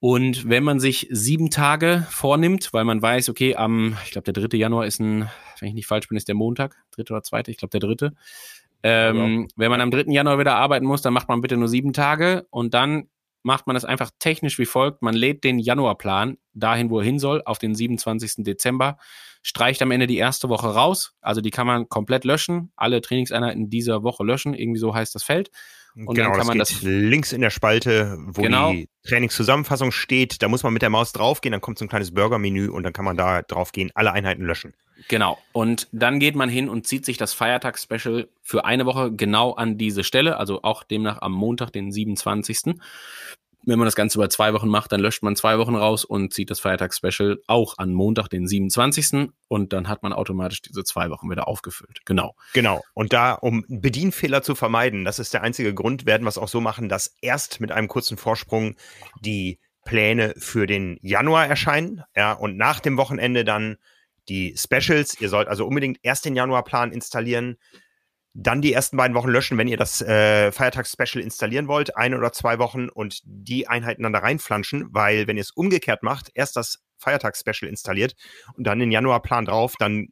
Und 0.00 0.48
wenn 0.48 0.64
man 0.64 0.80
sich 0.80 1.06
sieben 1.12 1.50
Tage 1.50 2.04
vornimmt, 2.10 2.72
weil 2.72 2.84
man 2.84 3.00
weiß, 3.00 3.28
okay, 3.28 3.54
am, 3.54 3.96
ich 4.04 4.10
glaube, 4.10 4.32
der 4.32 4.48
3. 4.48 4.58
Januar 4.58 4.84
ist 4.84 4.98
ein, 4.98 5.30
wenn 5.60 5.68
ich 5.68 5.74
nicht 5.74 5.86
falsch 5.86 6.08
bin, 6.08 6.16
ist 6.16 6.26
der 6.26 6.34
Montag, 6.34 6.76
dritte 6.90 7.12
oder 7.12 7.22
zweite, 7.22 7.52
ich 7.52 7.56
glaube, 7.56 7.70
der 7.70 7.78
dritte. 7.78 8.14
Ähm, 8.82 9.42
ja. 9.42 9.48
Wenn 9.56 9.70
man 9.70 9.80
am 9.80 9.90
3. 9.90 10.12
Januar 10.12 10.38
wieder 10.38 10.56
arbeiten 10.56 10.86
muss, 10.86 11.02
dann 11.02 11.12
macht 11.12 11.28
man 11.28 11.40
bitte 11.40 11.56
nur 11.56 11.68
sieben 11.68 11.92
Tage 11.92 12.46
und 12.50 12.74
dann 12.74 13.08
macht 13.42 13.66
man 13.66 13.76
es 13.76 13.84
einfach 13.84 14.10
technisch 14.18 14.58
wie 14.58 14.66
folgt. 14.66 15.02
Man 15.02 15.14
lädt 15.14 15.44
den 15.44 15.58
Januarplan 15.58 16.38
dahin, 16.54 16.90
wo 16.90 17.00
er 17.00 17.04
hin 17.04 17.18
soll, 17.18 17.42
auf 17.44 17.58
den 17.58 17.74
27. 17.74 18.44
Dezember, 18.44 18.98
streicht 19.42 19.82
am 19.82 19.90
Ende 19.90 20.06
die 20.06 20.18
erste 20.18 20.48
Woche 20.48 20.68
raus. 20.68 21.14
Also 21.20 21.40
die 21.40 21.50
kann 21.50 21.66
man 21.66 21.88
komplett 21.88 22.24
löschen, 22.24 22.72
alle 22.76 23.00
Trainingseinheiten 23.00 23.68
dieser 23.68 24.02
Woche 24.02 24.24
löschen, 24.24 24.54
irgendwie 24.54 24.78
so 24.78 24.94
heißt 24.94 25.14
das 25.14 25.24
Feld. 25.24 25.50
Und 25.94 26.14
genau, 26.14 26.30
dann 26.30 26.38
kann 26.38 26.46
man 26.46 26.58
das, 26.58 26.70
das 26.70 26.82
links 26.82 27.32
in 27.32 27.40
der 27.40 27.50
Spalte, 27.50 28.16
wo 28.18 28.42
genau. 28.42 28.72
die 28.72 28.88
Trainingszusammenfassung 29.06 29.92
steht, 29.92 30.42
da 30.42 30.48
muss 30.48 30.62
man 30.62 30.72
mit 30.72 30.82
der 30.82 30.90
Maus 30.90 31.12
draufgehen, 31.12 31.52
dann 31.52 31.60
kommt 31.60 31.78
so 31.78 31.84
ein 31.84 31.88
kleines 31.88 32.14
Burger-Menü 32.14 32.68
und 32.68 32.82
dann 32.82 32.92
kann 32.92 33.04
man 33.04 33.16
da 33.16 33.42
draufgehen, 33.42 33.90
alle 33.94 34.12
Einheiten 34.12 34.44
löschen. 34.44 34.74
Genau. 35.08 35.38
Und 35.52 35.88
dann 35.92 36.18
geht 36.20 36.34
man 36.34 36.48
hin 36.48 36.68
und 36.68 36.86
zieht 36.86 37.04
sich 37.04 37.18
das 37.18 37.34
Feiertags-Special 37.34 38.28
für 38.40 38.64
eine 38.64 38.86
Woche 38.86 39.12
genau 39.12 39.52
an 39.52 39.76
diese 39.76 40.04
Stelle, 40.04 40.38
also 40.38 40.62
auch 40.62 40.82
demnach 40.84 41.20
am 41.20 41.32
Montag, 41.32 41.72
den 41.72 41.92
27 41.92 42.58
wenn 43.64 43.78
man 43.78 43.86
das 43.86 43.94
Ganze 43.94 44.18
über 44.18 44.28
zwei 44.28 44.52
Wochen 44.52 44.68
macht, 44.68 44.92
dann 44.92 45.00
löscht 45.00 45.22
man 45.22 45.36
zwei 45.36 45.58
Wochen 45.58 45.74
raus 45.74 46.04
und 46.04 46.32
zieht 46.32 46.50
das 46.50 46.60
Feiertagsspecial 46.60 47.38
auch 47.46 47.78
an 47.78 47.92
Montag, 47.92 48.28
den 48.28 48.46
27. 48.46 49.30
Und 49.48 49.72
dann 49.72 49.88
hat 49.88 50.02
man 50.02 50.12
automatisch 50.12 50.62
diese 50.62 50.84
zwei 50.84 51.10
Wochen 51.10 51.30
wieder 51.30 51.48
aufgefüllt. 51.48 52.00
Genau. 52.04 52.34
Genau. 52.54 52.82
Und 52.94 53.12
da, 53.12 53.32
um 53.34 53.64
Bedienfehler 53.68 54.42
zu 54.42 54.54
vermeiden, 54.54 55.04
das 55.04 55.18
ist 55.18 55.34
der 55.34 55.42
einzige 55.42 55.74
Grund, 55.74 56.06
werden 56.06 56.24
wir 56.24 56.28
es 56.28 56.38
auch 56.38 56.48
so 56.48 56.60
machen, 56.60 56.88
dass 56.88 57.14
erst 57.20 57.60
mit 57.60 57.72
einem 57.72 57.88
kurzen 57.88 58.16
Vorsprung 58.16 58.76
die 59.20 59.58
Pläne 59.84 60.34
für 60.36 60.66
den 60.66 60.98
Januar 61.02 61.46
erscheinen. 61.46 62.02
Ja, 62.16 62.32
und 62.32 62.56
nach 62.56 62.80
dem 62.80 62.96
Wochenende 62.96 63.44
dann 63.44 63.76
die 64.28 64.54
Specials. 64.56 65.20
Ihr 65.20 65.28
sollt 65.28 65.48
also 65.48 65.66
unbedingt 65.66 65.98
erst 66.02 66.24
den 66.24 66.36
Januarplan 66.36 66.92
installieren, 66.92 67.56
dann 68.34 68.62
die 68.62 68.72
ersten 68.72 68.96
beiden 68.96 69.14
Wochen 69.14 69.28
löschen, 69.28 69.58
wenn 69.58 69.68
ihr 69.68 69.76
das 69.76 70.00
äh, 70.00 70.50
Feiertags-Special 70.52 71.22
installieren 71.22 71.68
wollt, 71.68 71.96
eine 71.96 72.16
oder 72.16 72.32
zwei 72.32 72.58
Wochen 72.58 72.88
und 72.88 73.20
die 73.24 73.68
Einheiten 73.68 74.02
dann 74.02 74.12
da 74.12 74.20
reinflanschen, 74.20 74.86
weil 74.90 75.26
wenn 75.26 75.36
ihr 75.36 75.42
es 75.42 75.50
umgekehrt 75.50 76.02
macht, 76.02 76.30
erst 76.34 76.56
das 76.56 76.82
Feiertags-Special 76.98 77.68
installiert 77.68 78.14
und 78.54 78.66
dann 78.66 78.78
den 78.78 78.90
Januarplan 78.90 79.44
drauf, 79.44 79.74
dann 79.78 80.08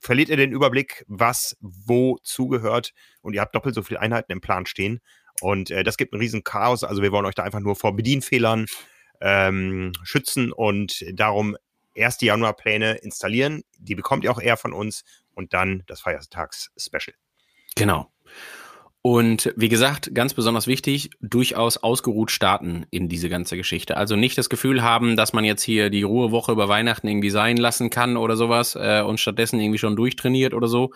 verliert 0.00 0.28
ihr 0.30 0.36
den 0.36 0.50
Überblick, 0.50 1.04
was 1.06 1.56
wo 1.60 2.18
zugehört 2.24 2.92
und 3.20 3.34
ihr 3.34 3.40
habt 3.40 3.54
doppelt 3.54 3.76
so 3.76 3.82
viele 3.82 4.00
Einheiten 4.00 4.32
im 4.32 4.40
Plan 4.40 4.66
stehen 4.66 5.00
und 5.40 5.70
äh, 5.70 5.84
das 5.84 5.96
gibt 5.96 6.12
einen 6.12 6.20
riesen 6.20 6.42
Chaos, 6.42 6.82
also 6.82 7.02
wir 7.02 7.12
wollen 7.12 7.26
euch 7.26 7.36
da 7.36 7.44
einfach 7.44 7.60
nur 7.60 7.76
vor 7.76 7.94
Bedienfehlern 7.94 8.66
ähm, 9.20 9.92
schützen 10.02 10.50
und 10.50 11.04
darum 11.12 11.56
erst 11.94 12.20
die 12.20 12.26
Januarpläne 12.26 12.96
installieren, 12.96 13.62
die 13.78 13.94
bekommt 13.94 14.24
ihr 14.24 14.32
auch 14.32 14.40
eher 14.40 14.56
von 14.56 14.72
uns 14.72 15.04
und 15.34 15.52
dann 15.52 15.84
das 15.86 16.00
Feiertags-Special. 16.00 17.14
Genau. 17.74 18.10
Und 19.00 19.54
wie 19.56 19.68
gesagt, 19.68 20.12
ganz 20.12 20.34
besonders 20.34 20.66
wichtig, 20.66 21.10
durchaus 21.20 21.76
ausgeruht 21.76 22.32
starten 22.32 22.84
in 22.90 23.08
diese 23.08 23.28
ganze 23.28 23.56
Geschichte. 23.56 23.96
Also 23.96 24.16
nicht 24.16 24.36
das 24.36 24.50
Gefühl 24.50 24.82
haben, 24.82 25.16
dass 25.16 25.32
man 25.32 25.44
jetzt 25.44 25.62
hier 25.62 25.88
die 25.88 26.02
Ruhewoche 26.02 26.50
über 26.52 26.68
Weihnachten 26.68 27.06
irgendwie 27.06 27.30
sein 27.30 27.56
lassen 27.56 27.90
kann 27.90 28.16
oder 28.16 28.36
sowas 28.36 28.74
äh, 28.74 29.02
und 29.02 29.20
stattdessen 29.20 29.60
irgendwie 29.60 29.78
schon 29.78 29.94
durchtrainiert 29.94 30.52
oder 30.52 30.66
so. 30.66 30.90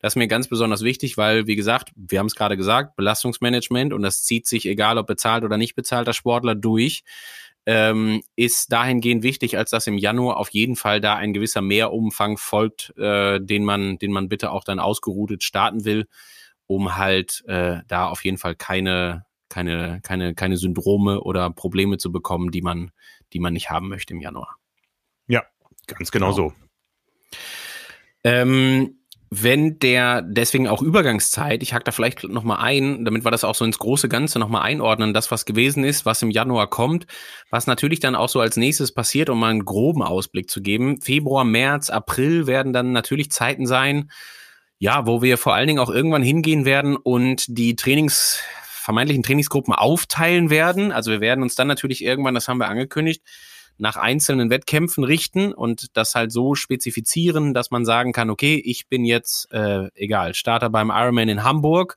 Das 0.00 0.12
ist 0.12 0.16
mir 0.16 0.28
ganz 0.28 0.48
besonders 0.48 0.82
wichtig, 0.82 1.16
weil, 1.16 1.46
wie 1.46 1.56
gesagt, 1.56 1.92
wir 1.94 2.18
haben 2.18 2.26
es 2.26 2.34
gerade 2.34 2.56
gesagt, 2.56 2.96
Belastungsmanagement 2.96 3.92
und 3.92 4.02
das 4.02 4.24
zieht 4.24 4.46
sich, 4.46 4.66
egal 4.66 4.98
ob 4.98 5.06
bezahlt 5.06 5.44
oder 5.44 5.56
nicht 5.56 5.76
bezahlter 5.76 6.12
Sportler, 6.12 6.56
durch 6.56 7.04
ähm, 7.66 8.22
ist 8.36 8.72
dahingehend 8.72 9.22
wichtig, 9.22 9.56
als 9.56 9.70
dass 9.70 9.86
im 9.86 9.98
Januar 9.98 10.36
auf 10.36 10.50
jeden 10.50 10.76
Fall 10.76 11.00
da 11.00 11.16
ein 11.16 11.32
gewisser 11.32 11.62
Mehrumfang 11.62 12.36
folgt, 12.36 12.92
äh, 12.98 13.40
den 13.40 13.64
man, 13.64 13.98
den 13.98 14.12
man 14.12 14.28
bitte 14.28 14.50
auch 14.50 14.64
dann 14.64 14.78
ausgeroutet 14.78 15.42
starten 15.42 15.84
will, 15.84 16.06
um 16.66 16.96
halt 16.96 17.42
äh, 17.46 17.80
da 17.88 18.08
auf 18.08 18.24
jeden 18.24 18.38
Fall 18.38 18.54
keine, 18.54 19.24
keine, 19.48 20.00
keine, 20.02 20.34
keine 20.34 20.56
Syndrome 20.56 21.20
oder 21.20 21.50
Probleme 21.50 21.96
zu 21.96 22.12
bekommen, 22.12 22.50
die 22.50 22.62
man, 22.62 22.90
die 23.32 23.40
man 23.40 23.54
nicht 23.54 23.70
haben 23.70 23.88
möchte 23.88 24.12
im 24.12 24.20
Januar. 24.20 24.56
Ja, 25.26 25.42
ganz 25.86 26.10
genau, 26.10 26.34
genau. 26.34 26.50
so. 26.50 26.54
Ähm, 28.24 28.98
wenn 29.42 29.78
der, 29.78 30.22
deswegen 30.22 30.68
auch 30.68 30.80
Übergangszeit, 30.80 31.62
ich 31.62 31.74
hack 31.74 31.84
da 31.84 31.92
vielleicht 31.92 32.24
nochmal 32.24 32.58
ein, 32.58 33.04
damit 33.04 33.24
wir 33.24 33.30
das 33.30 33.42
auch 33.42 33.54
so 33.54 33.64
ins 33.64 33.78
große 33.78 34.08
Ganze 34.08 34.38
nochmal 34.38 34.62
einordnen, 34.62 35.12
das, 35.12 35.30
was 35.30 35.44
gewesen 35.44 35.82
ist, 35.82 36.06
was 36.06 36.22
im 36.22 36.30
Januar 36.30 36.68
kommt, 36.70 37.06
was 37.50 37.66
natürlich 37.66 38.00
dann 38.00 38.14
auch 38.14 38.28
so 38.28 38.40
als 38.40 38.56
nächstes 38.56 38.92
passiert, 38.92 39.30
um 39.30 39.40
mal 39.40 39.50
einen 39.50 39.64
groben 39.64 40.02
Ausblick 40.02 40.48
zu 40.50 40.62
geben. 40.62 41.00
Februar, 41.00 41.44
März, 41.44 41.90
April 41.90 42.46
werden 42.46 42.72
dann 42.72 42.92
natürlich 42.92 43.30
Zeiten 43.30 43.66
sein, 43.66 44.10
ja, 44.78 45.06
wo 45.06 45.22
wir 45.22 45.38
vor 45.38 45.54
allen 45.54 45.66
Dingen 45.66 45.80
auch 45.80 45.90
irgendwann 45.90 46.22
hingehen 46.22 46.64
werden 46.64 46.96
und 46.96 47.44
die 47.48 47.74
Trainings, 47.74 48.40
vermeintlichen 48.62 49.22
Trainingsgruppen 49.22 49.74
aufteilen 49.74 50.50
werden. 50.50 50.92
Also 50.92 51.10
wir 51.10 51.20
werden 51.20 51.42
uns 51.42 51.54
dann 51.54 51.68
natürlich 51.68 52.04
irgendwann, 52.04 52.34
das 52.34 52.48
haben 52.48 52.58
wir 52.58 52.68
angekündigt, 52.68 53.22
nach 53.76 53.96
einzelnen 53.96 54.50
Wettkämpfen 54.50 55.04
richten 55.04 55.52
und 55.52 55.96
das 55.96 56.14
halt 56.14 56.32
so 56.32 56.54
spezifizieren, 56.54 57.54
dass 57.54 57.70
man 57.70 57.84
sagen 57.84 58.12
kann, 58.12 58.30
okay, 58.30 58.60
ich 58.64 58.88
bin 58.88 59.04
jetzt, 59.04 59.50
äh, 59.52 59.88
egal, 59.94 60.34
Starter 60.34 60.70
beim 60.70 60.90
Ironman 60.90 61.28
in 61.28 61.44
Hamburg. 61.44 61.96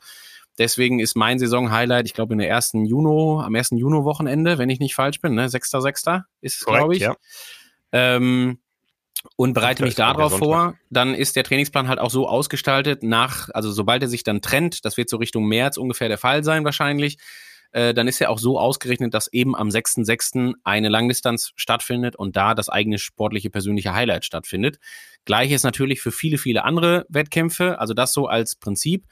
Deswegen 0.57 0.99
ist 0.99 1.15
mein 1.15 1.37
Saison-Highlight, 1.37 2.07
ich 2.07 2.15
glaube, 2.15 2.33
in 2.33 2.39
der 2.39 2.49
ersten 2.49 2.85
Juno, 2.85 3.41
am 3.41 3.53
ersten 3.53 3.77
Juno-Wochenende, 3.77 4.57
wenn 4.57 4.69
ich 4.69 4.79
nicht 4.79 4.95
falsch 4.95 5.21
bin, 5.21 5.35
ne? 5.35 5.47
6.6. 5.47 6.23
ist 6.41 6.57
es, 6.57 6.65
glaube 6.65 6.95
ich. 6.95 7.01
Ja. 7.01 7.15
Ähm, 7.91 8.59
und 9.35 9.53
bereite 9.53 9.83
mich 9.83 9.95
darauf 9.95 10.37
vor, 10.37 10.75
dann 10.89 11.13
ist 11.13 11.35
der 11.35 11.43
Trainingsplan 11.43 11.87
halt 11.87 11.99
auch 11.99 12.09
so 12.09 12.27
ausgestaltet 12.27 13.03
nach, 13.03 13.49
also 13.53 13.71
sobald 13.71 14.01
er 14.01 14.07
sich 14.07 14.23
dann 14.23 14.41
trennt, 14.41 14.85
das 14.85 14.97
wird 14.97 15.09
so 15.09 15.17
Richtung 15.17 15.45
März 15.45 15.77
ungefähr 15.77 16.07
der 16.07 16.17
Fall 16.17 16.43
sein 16.43 16.65
wahrscheinlich, 16.65 17.17
äh, 17.71 17.93
dann 17.93 18.07
ist 18.07 18.19
ja 18.19 18.29
auch 18.29 18.39
so 18.39 18.59
ausgerechnet, 18.59 19.13
dass 19.13 19.31
eben 19.31 19.55
am 19.55 19.69
6.6. 19.69 20.53
eine 20.63 20.89
Langdistanz 20.89 21.51
stattfindet 21.55 22.15
und 22.15 22.35
da 22.35 22.55
das 22.55 22.69
eigene 22.69 22.97
sportliche 22.97 23.49
persönliche 23.49 23.93
Highlight 23.93 24.25
stattfindet. 24.25 24.79
Gleiches 25.25 25.63
natürlich 25.63 26.01
für 26.01 26.11
viele, 26.11 26.37
viele 26.37 26.63
andere 26.63 27.05
Wettkämpfe, 27.09 27.79
also 27.79 27.93
das 27.93 28.13
so 28.13 28.27
als 28.27 28.55
Prinzip. 28.55 29.05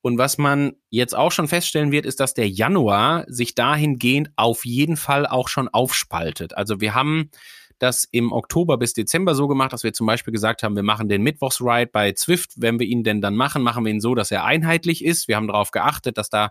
Und 0.00 0.18
was 0.18 0.36
man 0.36 0.72
jetzt 0.90 1.16
auch 1.16 1.30
schon 1.30 1.46
feststellen 1.46 1.92
wird, 1.92 2.06
ist, 2.06 2.18
dass 2.18 2.34
der 2.34 2.48
Januar 2.48 3.24
sich 3.28 3.54
dahingehend 3.54 4.30
auf 4.34 4.64
jeden 4.64 4.96
Fall 4.96 5.26
auch 5.26 5.46
schon 5.46 5.68
aufspaltet. 5.68 6.56
Also 6.56 6.80
wir 6.80 6.94
haben 6.94 7.30
das 7.78 8.04
im 8.10 8.32
Oktober 8.32 8.78
bis 8.78 8.94
Dezember 8.94 9.34
so 9.34 9.48
gemacht, 9.48 9.72
dass 9.72 9.84
wir 9.84 9.92
zum 9.92 10.06
Beispiel 10.06 10.32
gesagt 10.32 10.62
haben, 10.62 10.76
wir 10.76 10.82
machen 10.82 11.08
den 11.08 11.22
Mittwochsride 11.22 11.90
bei 11.92 12.12
Zwift. 12.12 12.52
Wenn 12.56 12.78
wir 12.78 12.86
ihn 12.86 13.04
denn 13.04 13.20
dann 13.20 13.36
machen, 13.36 13.62
machen 13.62 13.84
wir 13.84 13.92
ihn 13.92 14.00
so, 14.00 14.14
dass 14.14 14.30
er 14.30 14.44
einheitlich 14.44 15.04
ist. 15.04 15.28
Wir 15.28 15.36
haben 15.36 15.48
darauf 15.48 15.70
geachtet, 15.70 16.18
dass 16.18 16.30
da 16.30 16.50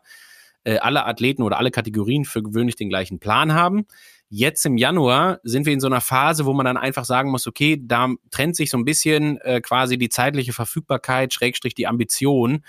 äh, 0.63 0.78
alle 0.78 1.06
Athleten 1.06 1.43
oder 1.43 1.58
alle 1.58 1.71
Kategorien 1.71 2.26
für 2.26 2.43
gewöhnlich 2.43 2.76
den 2.76 2.89
gleichen 2.89 3.19
Plan 3.19 3.54
haben. 3.54 3.86
Jetzt 4.30 4.65
im 4.65 4.78
Januar 4.78 5.39
sind 5.43 5.65
wir 5.65 5.74
in 5.74 5.82
so 5.82 5.88
einer 5.88 6.00
Phase, 6.00 6.45
wo 6.45 6.54
man 6.54 6.65
dann 6.65 6.78
einfach 6.78 7.04
sagen 7.04 7.32
muss, 7.32 7.47
okay, 7.47 7.78
da 7.82 8.10
trennt 8.32 8.56
sich 8.56 8.69
so 8.69 8.78
ein 8.78 8.86
bisschen 8.86 9.39
äh, 9.41 9.60
quasi 9.60 9.97
die 9.97 10.08
zeitliche 10.08 10.54
Verfügbarkeit, 10.54 11.34
Schrägstrich 11.34 11.76
die 11.76 11.86
Ambition. 11.86 12.63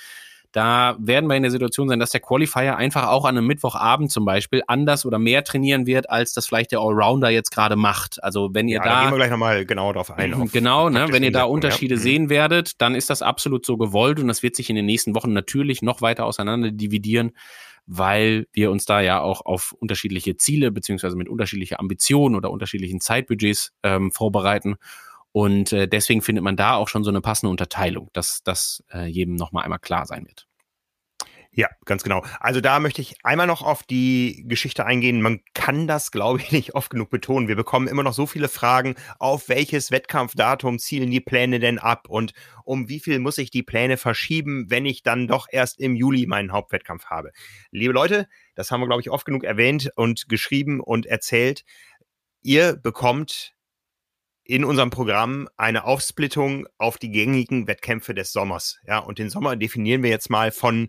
Da 0.53 0.97
werden 0.99 1.31
wir 1.31 1.37
in 1.37 1.43
der 1.43 1.51
Situation 1.51 1.89
sein, 1.89 1.99
dass 1.99 2.11
der 2.11 2.21
Qualifier 2.21 2.77
einfach 2.77 3.07
auch 3.07 3.25
an 3.25 3.39
einem 3.39 3.47
Mittwochabend 3.47 4.11
zum 4.11 4.27
Beispiel 4.27 4.63
anders 4.67 5.07
oder 5.07 5.19
mehr 5.19 5.45
trainieren 5.45 5.87
wird, 5.87 6.11
als 6.11 6.35
das 6.35 6.47
vielleicht 6.47 6.73
der 6.73 6.81
Allrounder 6.81 7.31
jetzt 7.31 7.51
gerade 7.51 7.75
macht. 7.75 8.23
Also 8.23 8.51
wenn 8.53 8.69
ihr 8.69 8.77
ja, 8.77 8.83
da, 8.83 8.91
da 8.91 9.01
gehen 9.03 9.13
wir 9.13 9.17
gleich 9.17 9.31
nochmal 9.31 9.65
genau 9.65 9.93
darauf 9.93 10.11
ein. 10.11 10.51
Genau, 10.53 10.91
ne, 10.91 11.07
wenn 11.11 11.23
ihr 11.23 11.33
da 11.33 11.45
Unterschiede 11.45 11.95
ja. 11.95 12.01
Mhm. 12.01 12.03
sehen 12.03 12.29
werdet, 12.29 12.83
dann 12.83 12.95
ist 12.95 13.09
das 13.09 13.23
absolut 13.23 13.65
so 13.65 13.79
gewollt 13.79 14.21
und 14.21 14.29
das 14.29 14.43
wird 14.43 14.55
sich 14.55 14.69
in 14.69 14.77
den 14.77 14.85
nächsten 14.85 15.15
Wochen 15.15 15.33
natürlich 15.33 15.81
noch 15.81 16.03
weiter 16.03 16.27
auseinander 16.27 16.71
dividieren, 16.71 17.33
weil 17.87 18.47
wir 18.53 18.71
uns 18.71 18.85
da 18.85 19.01
ja 19.01 19.21
auch 19.21 19.45
auf 19.45 19.73
unterschiedliche 19.73 20.37
Ziele 20.37 20.71
beziehungsweise 20.71 21.17
mit 21.17 21.29
unterschiedlicher 21.29 21.81
Ambitionen 21.81 22.37
oder 22.37 22.51
unterschiedlichen 22.51 23.01
Zeitbudgets 23.01 23.73
ähm, 23.83 24.13
vorbereiten. 24.13 24.77
Und 25.33 25.73
äh, 25.73 25.89
deswegen 25.89 26.23
findet 26.23 26.45
man 26.45 26.57
da 26.57 26.75
auch 26.75 26.89
schon 26.89 27.05
so 27.05 27.11
eine 27.11 27.21
passende 27.23 27.51
Unterteilung, 27.51 28.11
dass 28.13 28.43
das 28.45 28.85
äh, 28.93 29.07
jedem 29.07 29.35
nochmal 29.35 29.65
einmal 29.65 29.79
klar 29.79 30.07
sein 30.07 30.27
wird. 30.27 30.47
Ja, 31.55 31.69
ganz 31.85 32.03
genau. 32.03 32.25
Also 32.41 32.63
da 32.63 32.81
möchte 32.81 33.03
ich 33.03 33.17
einmal 33.25 33.47
noch 33.47 33.61
auf 33.61 33.83
die 33.83 34.43
Geschichte 34.49 34.87
eingehen. 34.87 35.21
Man 35.21 35.41
kann 35.53 35.87
das, 35.87 36.11
glaube 36.11 36.41
ich, 36.41 36.51
nicht 36.53 36.75
oft 36.75 36.89
genug 36.91 37.11
betonen. 37.11 37.47
Wir 37.47 37.57
bekommen 37.57 37.89
immer 37.89 38.03
noch 38.03 38.15
so 38.15 38.27
viele 38.27 38.49
Fragen, 38.49 38.95
auf 39.19 39.51
welches 39.51 39.91
Wettkampfdatum 39.91 40.79
zielen 40.79 41.11
die 41.11 41.21
Pläne 41.21 41.61
denn 41.61 41.79
ab 41.79 42.09
und 42.09 42.33
um 42.65 42.89
wie 42.89 43.01
viel 43.01 43.19
muss 43.19 43.37
ich 43.37 43.51
die 43.51 43.63
Pläne 43.63 43.99
verschieben, 43.99 44.71
wenn 44.71 44.87
ich 44.87 45.03
dann 45.03 45.29
doch 45.29 45.47
erst 45.51 45.79
im 45.79 45.95
Juli 45.95 46.27
meinen 46.27 46.53
Hauptwettkampf 46.53 47.07
habe. 47.07 47.33
Liebe 47.71 47.93
Leute, 47.93 48.29
das 48.55 48.71
haben 48.71 48.81
wir, 48.81 48.87
glaube 48.87 49.03
ich, 49.03 49.11
oft 49.11 49.27
genug 49.27 49.45
erwähnt 49.45 49.91
und 49.95 50.31
geschrieben 50.31 50.81
und 50.81 51.05
erzählt. 51.05 51.65
Ihr 52.41 52.77
bekommt 52.77 53.53
in 54.45 54.65
unserem 54.65 54.91
Programm 54.91 55.49
eine 55.59 55.85
Aufsplittung 55.85 56.67
auf 56.79 56.97
die 56.97 57.11
gängigen 57.11 57.67
Wettkämpfe 57.67 58.15
des 58.15 58.33
Sommers. 58.33 58.79
Ja, 58.87 58.99
und 58.99 59.19
den 59.19 59.29
Sommer 59.29 59.55
definieren 59.55 60.03
wir 60.03 60.11
jetzt 60.11 60.31
mal 60.31 60.51
von 60.51 60.89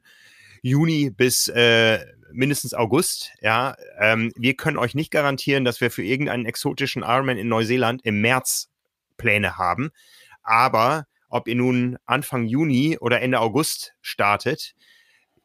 Juni 0.63 1.12
bis 1.12 1.49
äh, 1.49 1.99
mindestens 2.32 2.73
August. 2.73 3.32
Ja, 3.41 3.76
ähm, 3.99 4.32
wir 4.36 4.56
können 4.56 4.78
euch 4.78 4.95
nicht 4.95 5.12
garantieren, 5.12 5.65
dass 5.65 5.82
wir 5.82 5.91
für 5.91 6.04
irgendeinen 6.04 6.45
exotischen 6.45 7.04
Ironman 7.04 7.38
in 7.38 7.49
Neuseeland 7.49 8.02
im 8.04 8.21
März 8.21 8.69
Pläne 9.17 9.58
haben. 9.58 9.91
Aber 10.41 11.06
ob 11.30 11.47
ihr 11.47 11.56
nun 11.56 11.97
Anfang 12.06 12.45
Juni 12.45 12.97
oder 12.97 13.21
Ende 13.21 13.39
August 13.39 13.93
startet, 14.02 14.73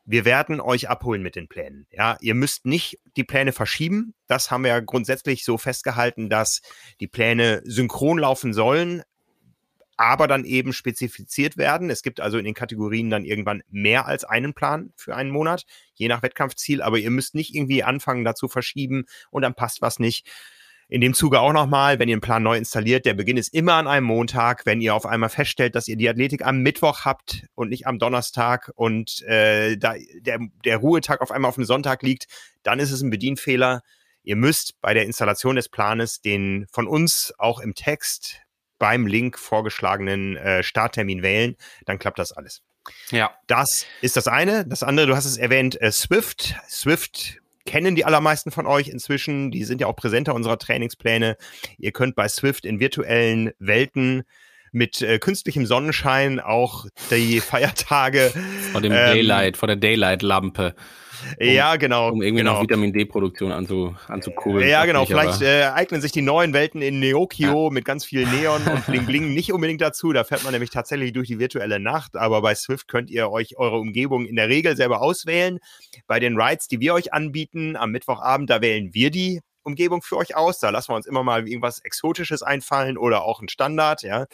wir 0.04 0.24
werden 0.24 0.61
euch 0.61 0.88
abholen 0.88 1.22
mit 1.22 1.37
den 1.37 1.48
Plänen. 1.48 1.87
Ja, 1.90 2.16
ihr 2.20 2.35
müsst 2.35 2.64
nicht 2.64 2.98
die 3.16 3.24
Pläne 3.24 3.52
verschieben. 3.52 4.14
Das 4.26 4.50
haben 4.50 4.64
wir 4.64 4.81
grundsätzlich 4.81 5.44
so 5.44 5.59
festgehalten, 5.59 6.31
dass 6.31 6.62
die 7.00 7.09
Pläne 7.09 7.61
synchron 7.64 8.18
laufen 8.18 8.54
sollen, 8.54 9.02
aber 9.99 10.29
dann 10.29 10.45
eben 10.45 10.73
spezifiziert 10.73 11.57
werden. 11.57 11.91
Es 11.91 12.03
gibt 12.03 12.21
also 12.21 12.39
in 12.39 12.45
den 12.45 12.55
Kategorien 12.55 13.11
dann 13.11 13.25
irgendwann 13.25 13.63
mehr 13.69 14.07
als 14.07 14.25
einen 14.25 14.55
Plan 14.55 14.93
für 14.97 15.15
einen 15.15 15.31
Monat, 15.31 15.65
je 15.95 16.09
nach 16.09 16.23
Wettkampfziel, 16.23 16.81
aber 16.81 16.99
ihr 16.99 17.11
müsst 17.11 17.35
nicht 17.35 17.55
irgendwie 17.55 17.83
anfangen, 17.83 18.25
dazu 18.25 18.49
verschieben 18.49 19.05
und 19.31 19.43
dann 19.43 19.55
passt 19.55 19.83
was 19.83 19.99
nicht. 19.99 20.27
In 20.91 21.03
dem 21.03 21.13
Zuge 21.13 21.41
auch 21.41 21.53
nochmal, 21.53 21.99
wenn 21.99 22.09
ihr 22.09 22.15
einen 22.15 22.23
Plan 22.23 22.43
neu 22.43 22.57
installiert, 22.57 23.05
der 23.05 23.13
Beginn 23.13 23.37
ist 23.37 23.53
immer 23.53 23.75
an 23.75 23.87
einem 23.87 24.07
Montag. 24.07 24.65
Wenn 24.65 24.81
ihr 24.81 24.95
auf 24.95 25.05
einmal 25.05 25.29
feststellt, 25.29 25.75
dass 25.75 25.87
ihr 25.87 25.97
die 25.97 26.09
Athletik 26.09 26.47
am 26.47 26.63
Mittwoch 26.63 27.05
habt 27.05 27.47
und 27.55 27.69
nicht 27.69 27.87
am 27.87 27.99
Donnerstag 27.99 28.71
und 28.75 29.21
äh, 29.25 29.77
da 29.77 29.97
der, 30.21 30.39
der 30.65 30.77
Ruhetag 30.79 31.21
auf 31.21 31.31
einmal 31.31 31.51
auf 31.51 31.57
dem 31.57 31.65
Sonntag 31.65 32.03
liegt, 32.03 32.27
dann 32.63 32.79
ist 32.79 32.91
es 32.91 33.03
ein 33.03 33.11
Bedienfehler. 33.11 33.83
Ihr 34.23 34.37
müsst 34.37 34.81
bei 34.81 34.95
der 34.95 35.05
Installation 35.05 35.57
des 35.57 35.69
Planes 35.69 36.23
den 36.23 36.67
von 36.71 36.87
uns 36.87 37.35
auch 37.37 37.61
im 37.61 37.75
Text 37.75 38.41
beim 38.79 39.07
Link 39.07 39.38
vorgeschlagenen 39.38 40.37
äh, 40.37 40.62
Starttermin 40.62 41.23
wählen, 41.23 41.57
dann 41.87 41.99
klappt 41.99 42.19
das 42.19 42.33
alles. 42.33 42.62
Ja. 43.11 43.33
Das 43.47 43.87
ist 44.01 44.17
das 44.17 44.29
eine. 44.29 44.67
Das 44.67 44.83
andere, 44.83 45.07
du 45.07 45.17
hast 45.17 45.25
es 45.25 45.37
erwähnt, 45.37 45.81
äh, 45.81 45.93
Swift. 45.93 46.55
Swift 46.69 47.41
kennen 47.67 47.95
die 47.95 48.05
allermeisten 48.05 48.51
von 48.51 48.67
euch 48.67 48.88
inzwischen. 48.88 49.51
Die 49.51 49.64
sind 49.64 49.81
ja 49.81 49.87
auch 49.87 49.97
präsenter 49.97 50.35
unserer 50.35 50.59
Trainingspläne. 50.59 51.37
Ihr 51.77 51.93
könnt 51.93 52.17
bei 52.17 52.29
Swift 52.29 52.64
in 52.64 52.81
virtuellen 52.81 53.53
Welten 53.59 54.25
mit 54.73 55.03
äh, 55.03 55.19
künstlichem 55.19 55.67
Sonnenschein 55.67 56.41
auch 56.41 56.87
die 57.11 57.41
Feiertage. 57.41 58.33
Vor 58.73 58.81
dem 58.81 58.93
ähm, 58.93 58.99
Daylight, 58.99 59.57
vor 59.57 59.67
der 59.67 59.77
Daylight-Lampe. 59.77 60.75
Ja, 61.38 61.76
genau. 61.76 62.11
Um 62.11 62.22
irgendwie 62.22 62.42
genau. 62.42 62.54
noch 62.54 62.62
Vitamin 62.62 62.92
D-Produktion 62.92 63.52
anzu, 63.52 63.94
anzukurbeln. 64.07 64.68
Ja, 64.68 64.85
genau. 64.85 65.07
Vielleicht 65.07 65.42
äh, 65.42 65.64
eignen 65.64 66.00
sich 66.00 66.12
die 66.12 66.22
neuen 66.22 66.52
Welten 66.52 66.83
in 66.83 67.00
Neokio 67.00 67.70
mit 67.70 67.85
ganz 67.85 68.04
viel 68.04 68.26
Neon 68.26 68.62
und 68.62 68.87
Bling 68.87 69.07
Bling 69.07 69.35
nicht 69.35 69.52
unbedingt 69.52 69.81
dazu. 69.81 70.12
Da 70.12 70.24
fährt 70.24 70.44
man 70.44 70.52
nämlich 70.52 70.70
tatsächlich 70.70 71.12
durch 71.12 71.28
die 71.28 71.38
virtuelle 71.38 71.81
Nacht. 71.81 72.16
Aber 72.16 72.42
bei 72.42 72.54
Swift 72.54 72.88
könnt 72.88 73.11
ihr 73.11 73.31
euch 73.31 73.57
eure 73.59 73.78
Umgebung 73.78 74.26
in 74.26 74.37
der 74.37 74.48
Regel 74.48 74.76
selber 74.76 75.00
auswählen. 75.00 75.59
Bei 76.07 76.20
den 76.20 76.40
Rides, 76.40 76.68
die 76.68 76.81
wir 76.81 76.94
euch 76.94 77.12
anbieten, 77.12 77.76
am 77.76 77.90
Mittwochabend, 77.90 78.50
da 78.50 78.61
wählen 78.61 78.94
wir 78.94 79.11
die 79.11 79.40
Umgebung 79.68 80.02
für 80.02 80.16
euch 80.16 80.35
aus. 80.35 80.59
Da 80.59 80.70
lassen 80.70 80.90
wir 80.90 80.96
uns 80.96 81.07
immer 81.07 81.22
mal 81.22 81.46
irgendwas 81.46 81.78
Exotisches 81.81 82.42
einfallen 82.42 82.98
oder 82.98 83.22
auch 83.22 83.40
ein 83.40 83.48
Standard, 83.48 84.02
ja. 84.02 84.26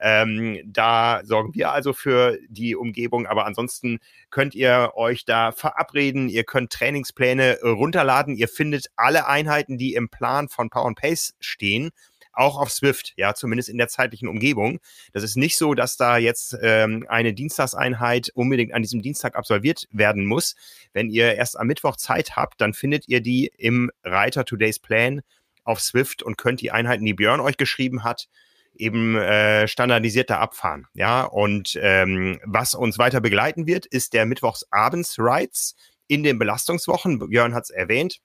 Ähm, 0.00 0.60
da 0.64 1.20
sorgen 1.24 1.54
wir 1.54 1.70
also 1.70 1.92
für 1.92 2.38
die 2.48 2.74
Umgebung, 2.74 3.26
aber 3.26 3.46
ansonsten 3.46 4.00
könnt 4.30 4.54
ihr 4.54 4.92
euch 4.96 5.24
da 5.24 5.52
verabreden. 5.52 6.28
Ihr 6.28 6.44
könnt 6.44 6.72
Trainingspläne 6.72 7.60
runterladen. 7.62 8.34
Ihr 8.34 8.48
findet 8.48 8.86
alle 8.96 9.26
Einheiten, 9.26 9.78
die 9.78 9.94
im 9.94 10.08
Plan 10.08 10.48
von 10.48 10.70
Power 10.70 10.86
and 10.86 10.98
Pace 10.98 11.34
stehen, 11.40 11.90
auch 12.38 12.56
auf 12.56 12.70
Swift, 12.70 13.14
ja, 13.16 13.34
zumindest 13.34 13.68
in 13.68 13.78
der 13.78 13.88
zeitlichen 13.88 14.28
Umgebung. 14.28 14.78
Das 15.12 15.22
ist 15.22 15.36
nicht 15.36 15.58
so, 15.58 15.74
dass 15.74 15.96
da 15.96 16.18
jetzt 16.18 16.56
ähm, 16.62 17.04
eine 17.08 17.34
Dienstagseinheit 17.34 18.30
unbedingt 18.34 18.72
an 18.72 18.82
diesem 18.82 19.02
Dienstag 19.02 19.34
absolviert 19.34 19.88
werden 19.90 20.24
muss. 20.24 20.54
Wenn 20.92 21.10
ihr 21.10 21.34
erst 21.34 21.58
am 21.58 21.66
Mittwoch 21.66 21.96
Zeit 21.96 22.36
habt, 22.36 22.60
dann 22.60 22.74
findet 22.74 23.08
ihr 23.08 23.20
die 23.20 23.50
im 23.58 23.90
Reiter 24.04 24.44
Today's 24.44 24.78
Plan 24.78 25.22
auf 25.64 25.80
Swift 25.80 26.22
und 26.22 26.38
könnt 26.38 26.60
die 26.60 26.70
Einheiten, 26.70 27.04
die 27.04 27.14
Björn 27.14 27.40
euch 27.40 27.56
geschrieben 27.56 28.04
hat, 28.04 28.28
eben 28.76 29.16
äh, 29.16 29.66
standardisierter 29.66 30.38
abfahren. 30.38 30.86
Ja, 30.94 31.24
und 31.24 31.76
ähm, 31.82 32.38
was 32.44 32.74
uns 32.74 32.98
weiter 32.98 33.20
begleiten 33.20 33.66
wird, 33.66 33.84
ist 33.84 34.12
der 34.12 34.26
Mittwochsabends-Rides 34.26 35.74
in 36.06 36.22
den 36.22 36.38
Belastungswochen. 36.38 37.18
Björn 37.18 37.54
hat 37.54 37.64
es 37.64 37.70
erwähnt, 37.70 38.20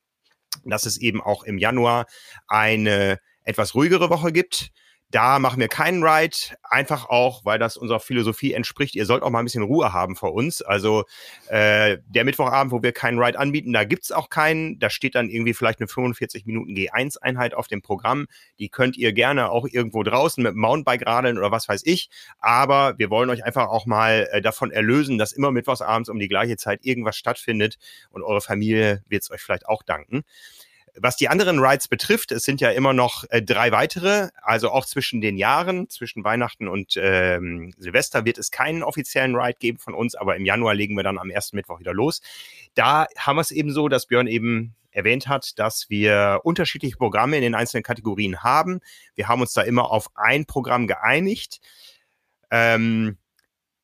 dass 0.63 0.85
es 0.85 0.97
eben 0.97 1.19
auch 1.19 1.43
im 1.43 1.57
Januar 1.57 2.05
eine 2.47 3.19
etwas 3.43 3.75
ruhigere 3.75 4.09
Woche 4.09 4.31
gibt. 4.31 4.71
Da 5.13 5.37
machen 5.37 5.59
wir 5.59 5.67
keinen 5.67 6.03
Ride, 6.03 6.35
einfach 6.63 7.07
auch, 7.07 7.45
weil 7.45 7.59
das 7.59 7.77
unserer 7.77 7.99
Philosophie 7.99 8.53
entspricht. 8.53 8.95
Ihr 8.95 9.05
sollt 9.05 9.21
auch 9.21 9.29
mal 9.29 9.37
ein 9.37 9.45
bisschen 9.45 9.61
Ruhe 9.61 9.93
haben 9.93 10.15
vor 10.15 10.33
uns. 10.33 10.63
Also 10.63 11.03
äh, 11.49 11.99
der 12.07 12.23
Mittwochabend, 12.25 12.71
wo 12.71 12.81
wir 12.81 12.93
keinen 12.93 13.19
Ride 13.19 13.37
anbieten, 13.37 13.73
da 13.73 13.83
gibt's 13.83 14.11
auch 14.11 14.31
keinen. 14.31 14.79
Da 14.79 14.89
steht 14.89 15.13
dann 15.13 15.29
irgendwie 15.29 15.53
vielleicht 15.53 15.79
eine 15.79 15.87
45 15.87 16.47
Minuten 16.47 16.73
G1-Einheit 16.73 17.53
auf 17.53 17.67
dem 17.67 17.83
Programm. 17.83 18.25
Die 18.57 18.69
könnt 18.69 18.97
ihr 18.97 19.13
gerne 19.13 19.51
auch 19.51 19.67
irgendwo 19.69 20.01
draußen 20.01 20.41
mit 20.41 20.55
Mountainbike 20.55 21.05
radeln 21.05 21.37
oder 21.37 21.51
was 21.51 21.69
weiß 21.69 21.83
ich. 21.85 22.09
Aber 22.39 22.95
wir 22.97 23.11
wollen 23.11 23.29
euch 23.29 23.45
einfach 23.45 23.67
auch 23.67 23.85
mal 23.85 24.27
äh, 24.31 24.41
davon 24.41 24.71
erlösen, 24.71 25.19
dass 25.19 25.31
immer 25.31 25.51
mittwochsabends 25.51 26.09
um 26.09 26.17
die 26.17 26.27
gleiche 26.27 26.57
Zeit 26.57 26.79
irgendwas 26.81 27.17
stattfindet 27.17 27.77
und 28.09 28.23
eure 28.23 28.41
Familie 28.41 29.03
wird's 29.09 29.29
euch 29.29 29.41
vielleicht 29.41 29.67
auch 29.67 29.83
danken. 29.83 30.23
Was 30.95 31.17
die 31.17 31.27
anderen 31.27 31.59
Rides 31.59 31.87
betrifft, 31.87 32.31
es 32.31 32.43
sind 32.43 32.61
ja 32.61 32.69
immer 32.69 32.93
noch 32.93 33.23
äh, 33.29 33.41
drei 33.41 33.71
weitere, 33.71 34.29
also 34.41 34.69
auch 34.69 34.85
zwischen 34.85 35.21
den 35.21 35.37
Jahren, 35.37 35.89
zwischen 35.89 36.23
Weihnachten 36.23 36.67
und 36.67 36.93
ähm, 36.97 37.73
Silvester 37.77 38.25
wird 38.25 38.37
es 38.37 38.51
keinen 38.51 38.83
offiziellen 38.83 39.35
Ride 39.35 39.57
geben 39.59 39.79
von 39.79 39.95
uns, 39.95 40.13
aber 40.13 40.35
im 40.35 40.45
Januar 40.45 40.75
legen 40.75 40.95
wir 40.95 41.03
dann 41.03 41.17
am 41.17 41.31
ersten 41.31 41.55
Mittwoch 41.55 41.79
wieder 41.79 41.93
los. 41.93 42.21
Da 42.75 43.07
haben 43.17 43.37
wir 43.37 43.41
es 43.41 43.49
eben 43.49 43.71
so, 43.71 43.89
dass 43.89 44.05
Björn 44.05 44.27
eben 44.27 44.75
erwähnt 44.91 45.27
hat, 45.27 45.57
dass 45.57 45.89
wir 45.89 46.41
unterschiedliche 46.43 46.97
Programme 46.97 47.37
in 47.37 47.41
den 47.41 47.55
einzelnen 47.55 47.83
Kategorien 47.83 48.43
haben. 48.43 48.79
Wir 49.15 49.27
haben 49.27 49.41
uns 49.41 49.53
da 49.53 49.63
immer 49.63 49.89
auf 49.89 50.09
ein 50.15 50.45
Programm 50.45 50.85
geeinigt. 50.85 51.59
Ähm, 52.51 53.17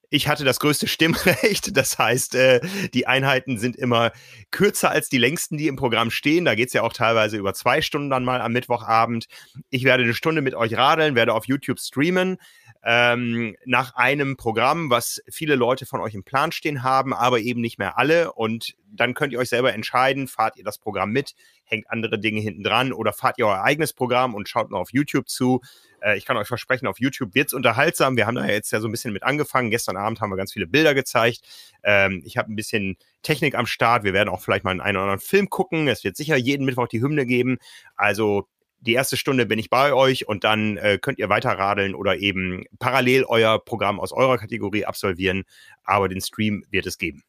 ich 0.10 0.28
hatte 0.28 0.43
das 0.43 0.60
größte 0.60 0.88
Stimmrecht. 0.88 1.69
Das 1.80 1.98
heißt, 1.98 2.36
äh, 2.36 2.62
die 2.93 3.08
Einheiten 3.08 3.58
sind 3.58 3.76
immer 3.76 4.12
kürzer 4.52 4.89
als 4.89 5.08
die 5.08 5.17
längsten, 5.17 5.58
die 5.58 5.67
im 5.67 5.76
Programm 5.76 6.10
stehen. 6.12 6.43
Da 6.43 6.56
geht's 6.56 6.74
ja 6.74 6.82
auch 6.82 6.91
teilweise 6.91 7.38
über 7.38 7.54
zwei 7.54 7.82
Stunden 7.82 8.10
dann 8.10 8.26
mal 8.26 8.41
am 8.41 8.52
Mittwochabend. 8.52 9.28
Ich 9.69 9.84
werde 9.84 10.04
eine 10.04 10.13
Stunde 10.13 10.41
mit 10.41 10.56
euch 10.56 10.76
radeln, 10.76 11.15
werde 11.15 11.34
auf 11.34 11.45
YouTube 11.45 11.80
streamen. 11.80 12.38
Ähm, 12.84 13.56
nach 13.65 13.95
einem 13.95 14.36
Programm, 14.36 14.89
was 14.89 15.22
viele 15.30 15.56
Leute 15.56 15.86
von 15.86 16.02
euch 16.02 16.15
im 16.15 16.24
Plan 16.24 16.52
stehen 16.52 16.82
haben, 16.84 17.13
aber 17.13 17.39
eben 17.39 17.62
nicht 17.62 17.78
mehr 17.78 17.98
alle. 17.98 18.34
Und 18.34 18.76
dann 18.91 19.13
könnt 19.13 19.32
ihr 19.32 19.39
euch 19.39 19.50
selber 19.50 19.74
entscheiden, 19.74 20.28
fahrt 20.28 20.58
ihr 20.58 20.63
das 20.63 20.80
Programm 20.80 21.12
mit, 21.12 21.36
hängt 21.63 21.89
andere 21.89 22.19
Dinge 22.19 22.39
hinten 22.39 22.63
dran 22.63 22.93
oder 22.93 23.13
fahrt 23.13 23.38
ihr 23.38 23.48
euer 23.48 23.63
eigenes 23.63 23.93
Programm 23.93 24.34
und 24.34 24.50
schaut 24.50 24.72
nur 24.72 24.80
auf 24.80 24.91
YouTube 24.91 25.30
zu. 25.30 25.62
Äh, 26.01 26.17
ich 26.17 26.25
kann 26.25 26.38
euch 26.38 26.47
versprechen, 26.47 26.88
auf 26.88 26.99
YouTube 26.99 27.35
wird's 27.35 27.53
unterhaltsam. 27.53 28.17
Wir 28.17 28.27
haben 28.27 28.35
da 28.35 28.45
jetzt 28.45 28.71
ja 28.71 28.79
so 28.79 28.88
ein 28.88 28.91
bisschen 28.91 29.13
mit 29.13 29.23
angefangen. 29.23 29.69
Gestern 29.69 29.97
Abend 29.97 30.21
haben 30.21 30.29
wir 30.29 30.38
ganz 30.38 30.53
viele 30.53 30.67
Bilder 30.67 30.93
gezeigt. 30.93 31.41
Ähm, 31.83 32.21
ich 32.25 32.38
habe 32.38 32.51
ein 32.51 32.55
bisschen 32.55 32.97
Technik 33.21 33.55
am 33.55 33.65
Start. 33.65 34.03
Wir 34.03 34.13
werden 34.13 34.29
auch 34.29 34.41
vielleicht 34.41 34.63
mal 34.63 34.71
einen, 34.71 34.81
einen 34.81 34.97
oder 34.97 35.03
anderen 35.05 35.19
Film 35.19 35.49
gucken. 35.49 35.88
Es 35.88 36.03
wird 36.03 36.15
sicher 36.15 36.35
jeden 36.35 36.65
Mittwoch 36.65 36.88
die 36.88 37.01
Hymne 37.01 37.25
geben. 37.25 37.57
Also 37.95 38.47
die 38.81 38.93
erste 38.93 39.17
Stunde 39.17 39.45
bin 39.45 39.59
ich 39.59 39.69
bei 39.69 39.93
euch 39.93 40.27
und 40.27 40.43
dann 40.45 40.77
äh, 40.77 40.97
könnt 41.01 41.19
ihr 41.19 41.27
weiter 41.27 41.51
radeln 41.51 41.93
oder 41.95 42.17
eben 42.17 42.63
parallel 42.79 43.25
euer 43.25 43.59
Programm 43.63 43.99
aus 43.99 44.13
eurer 44.13 44.38
Kategorie 44.38 44.85
absolvieren. 44.85 45.43
Aber 45.83 46.07
den 46.07 46.21
Stream 46.21 46.63
wird 46.69 46.85
es 46.85 46.97
geben. 46.97 47.23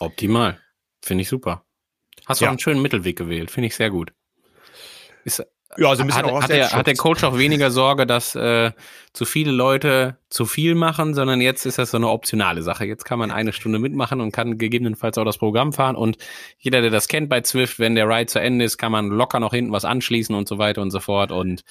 Optimal. 0.00 0.60
Finde 1.02 1.22
ich 1.22 1.28
super. 1.28 1.64
Hast 2.26 2.40
du 2.40 2.46
Ja. 2.46 2.50
einen 2.50 2.58
schönen 2.58 2.82
Mittelweg 2.82 3.16
gewählt. 3.16 3.50
Finde 3.50 3.68
ich 3.68 3.76
sehr 3.76 3.90
gut. 3.90 4.12
Ist, 5.24 5.44
Ja, 5.76 5.94
so 5.96 6.02
ein 6.02 6.06
bisschen 6.06 6.24
hat, 6.24 6.30
auch 6.30 6.42
hat, 6.42 6.50
der, 6.50 6.72
hat 6.72 6.86
der. 6.86 6.94
Coach 6.94 7.24
auch 7.24 7.36
weniger 7.36 7.70
Sorge, 7.70 8.06
dass 8.06 8.34
äh, 8.36 8.70
zu 9.12 9.24
viele 9.24 9.50
Leute 9.50 10.18
zu 10.28 10.46
viel 10.46 10.74
machen, 10.74 11.14
sondern 11.14 11.40
jetzt 11.40 11.66
ist 11.66 11.78
das 11.78 11.90
so 11.90 11.96
eine 11.96 12.08
optionale 12.08 12.62
Sache. 12.62 12.84
Jetzt 12.84 13.04
kann 13.04 13.18
man 13.18 13.30
eine 13.30 13.52
Stunde 13.52 13.78
mitmachen 13.78 14.20
und 14.20 14.30
kann 14.30 14.56
gegebenenfalls 14.56 15.18
auch 15.18 15.24
das 15.24 15.38
Programm 15.38 15.72
fahren. 15.72 15.96
Und 15.96 16.16
jeder, 16.58 16.80
der 16.80 16.90
das 16.90 17.08
kennt 17.08 17.28
bei 17.28 17.40
Zwift, 17.40 17.78
wenn 17.78 17.96
der 17.96 18.08
Ride 18.08 18.26
zu 18.26 18.40
Ende 18.40 18.64
ist, 18.64 18.78
kann 18.78 18.92
man 18.92 19.08
locker 19.08 19.40
noch 19.40 19.52
hinten 19.52 19.72
was 19.72 19.84
anschließen 19.84 20.34
und 20.34 20.46
so 20.46 20.58
weiter 20.58 20.80
und 20.80 20.90
so 20.90 21.00
fort. 21.00 21.32
Und 21.32 21.64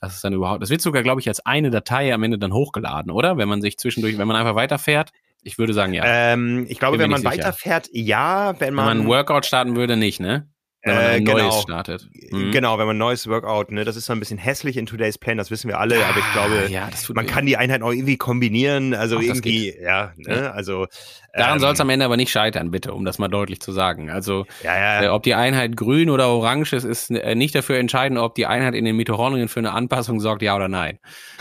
das 0.00 0.14
ist 0.14 0.24
dann 0.24 0.32
überhaupt, 0.32 0.62
das 0.62 0.70
wird 0.70 0.80
sogar, 0.80 1.02
glaube 1.02 1.20
ich, 1.20 1.28
als 1.28 1.44
eine 1.44 1.70
Datei 1.70 2.12
am 2.14 2.22
Ende 2.22 2.38
dann 2.38 2.54
hochgeladen, 2.54 3.12
oder? 3.12 3.36
Wenn 3.36 3.48
man 3.48 3.60
sich 3.60 3.76
zwischendurch, 3.76 4.16
wenn 4.16 4.28
man 4.28 4.36
einfach 4.36 4.54
weiterfährt. 4.54 5.10
Ich 5.42 5.58
würde 5.58 5.72
sagen, 5.72 5.94
ja. 5.94 6.04
Ähm, 6.04 6.66
ich 6.68 6.78
glaube, 6.78 6.98
wenn 6.98 7.10
man 7.10 7.20
sicher. 7.20 7.32
weiterfährt, 7.32 7.88
ja, 7.92 8.54
wenn 8.58 8.68
wenn 8.68 8.74
man, 8.74 8.84
man 8.84 9.00
ein 9.00 9.06
Workout 9.06 9.46
starten 9.46 9.76
würde, 9.76 9.96
nicht, 9.96 10.20
ne? 10.20 10.48
Wenn 10.82 10.94
man 10.94 11.04
Äh, 11.04 11.08
ein 11.08 11.24
neues 11.24 11.36
genau. 11.42 11.60
startet. 11.60 12.08
Mhm. 12.30 12.52
Genau, 12.52 12.78
wenn 12.78 12.86
man 12.86 12.96
ein 12.96 13.00
neues 13.00 13.26
Workout, 13.28 13.70
ne, 13.70 13.84
das 13.84 13.96
ist 13.96 14.06
so 14.06 14.14
ein 14.14 14.18
bisschen 14.18 14.38
hässlich 14.38 14.78
in 14.78 14.86
Today's 14.86 15.18
Plan, 15.18 15.36
das 15.36 15.50
wissen 15.50 15.68
wir 15.68 15.78
alle, 15.78 16.02
aber 16.06 16.18
ich 16.18 16.32
glaube, 16.32 16.62
Ah, 16.66 16.70
ja, 16.70 16.88
das 16.90 17.02
tut 17.02 17.16
man 17.16 17.26
kann 17.26 17.44
die 17.44 17.58
Einheiten 17.58 17.82
auch 17.84 17.92
irgendwie 17.92 18.16
kombinieren, 18.16 18.94
also 18.94 19.18
Ach, 19.18 19.22
irgendwie, 19.22 19.74
ja, 19.78 20.12
ne, 20.16 20.34
Ja. 20.36 20.50
also 20.52 20.86
Daran 21.34 21.54
ähm, 21.56 21.60
soll 21.60 21.72
es 21.74 21.80
am 21.80 21.90
Ende 21.90 22.06
aber 22.06 22.16
nicht 22.16 22.30
scheitern, 22.32 22.70
bitte, 22.70 22.94
um 22.94 23.04
das 23.04 23.18
mal 23.18 23.28
deutlich 23.28 23.60
zu 23.60 23.72
sagen. 23.72 24.08
Also, 24.10 24.46
ja, 24.64 24.74
ja, 24.76 25.02
äh, 25.02 25.08
ob 25.08 25.22
die 25.22 25.34
Einheit 25.34 25.76
grün 25.76 26.08
oder 26.08 26.28
orange 26.28 26.72
ist, 26.72 26.84
ist 26.84 27.10
äh, 27.10 27.34
nicht 27.34 27.54
dafür 27.54 27.76
entscheidend, 27.78 28.18
ob 28.18 28.34
die 28.34 28.46
Einheit 28.46 28.74
in 28.74 28.84
den 28.86 28.96
Mitochondrien 28.96 29.48
für 29.48 29.60
eine 29.60 29.72
Anpassung 29.72 30.18
sorgt, 30.18 30.40
ja 30.42 30.56
oder 30.56 30.68
nein. 30.68 30.98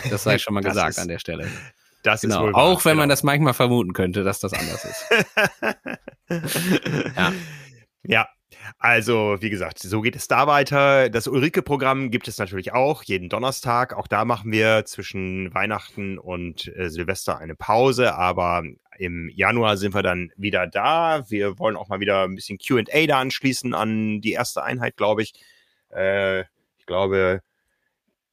Das 0.10 0.24
sei 0.24 0.38
schon 0.40 0.54
mal 0.54 0.62
gesagt 0.64 0.90
ist 0.90 1.00
an 1.00 1.08
der 1.08 1.20
Stelle. 1.20 1.48
das 2.04 2.24
ist 2.26 2.30
Genau. 2.30 2.44
wohl 2.44 2.54
wahr, 2.54 2.62
Auch 2.64 2.84
wenn 2.84 2.98
man 2.98 3.06
genau. 3.08 3.14
das 3.14 3.24
manchmal 3.24 3.54
vermuten 3.54 3.94
könnte, 3.94 4.24
dass 4.26 4.40
das 4.42 4.52
anders 4.52 4.84
ist. 4.84 5.06
Ja. 7.18 7.32
Ja, 8.04 8.28
also 8.78 9.38
wie 9.40 9.50
gesagt, 9.50 9.80
so 9.80 10.02
geht 10.02 10.16
es 10.16 10.28
da 10.28 10.48
weiter. 10.48 11.10
Das 11.10 11.28
Ulrike-Programm 11.28 12.12
gibt 12.12 12.28
es 12.28 12.38
natürlich 12.38 12.74
auch 12.74 13.04
jeden 13.04 13.30
Donnerstag. 13.30 13.94
Auch 13.94 14.08
da 14.08 14.26
machen 14.26 14.52
wir 14.52 14.86
zwischen 14.86 15.54
Weihnachten 15.54 16.18
und 16.18 16.72
äh, 16.76 16.90
Silvester 16.90 17.38
eine 17.38 17.56
Pause, 17.56 18.16
aber 18.16 18.64
im 18.98 19.30
Januar 19.30 19.78
sind 19.78 19.94
wir 19.94 20.04
dann 20.04 20.32
wieder 20.36 20.68
da. 20.68 21.24
Wir 21.30 21.58
wollen 21.58 21.78
auch 21.78 21.88
mal 21.88 22.00
wieder 22.00 22.24
ein 22.24 22.36
bisschen 22.36 22.58
QA 22.58 23.08
da 23.08 23.20
anschließen 23.20 23.74
an 23.74 24.22
die 24.22 24.34
erste 24.34 24.64
Einheit, 24.64 24.98
glaube 24.98 25.24
ich. 25.24 25.34
Äh, 25.90 26.42
ich 26.78 26.86
glaube, 26.86 27.42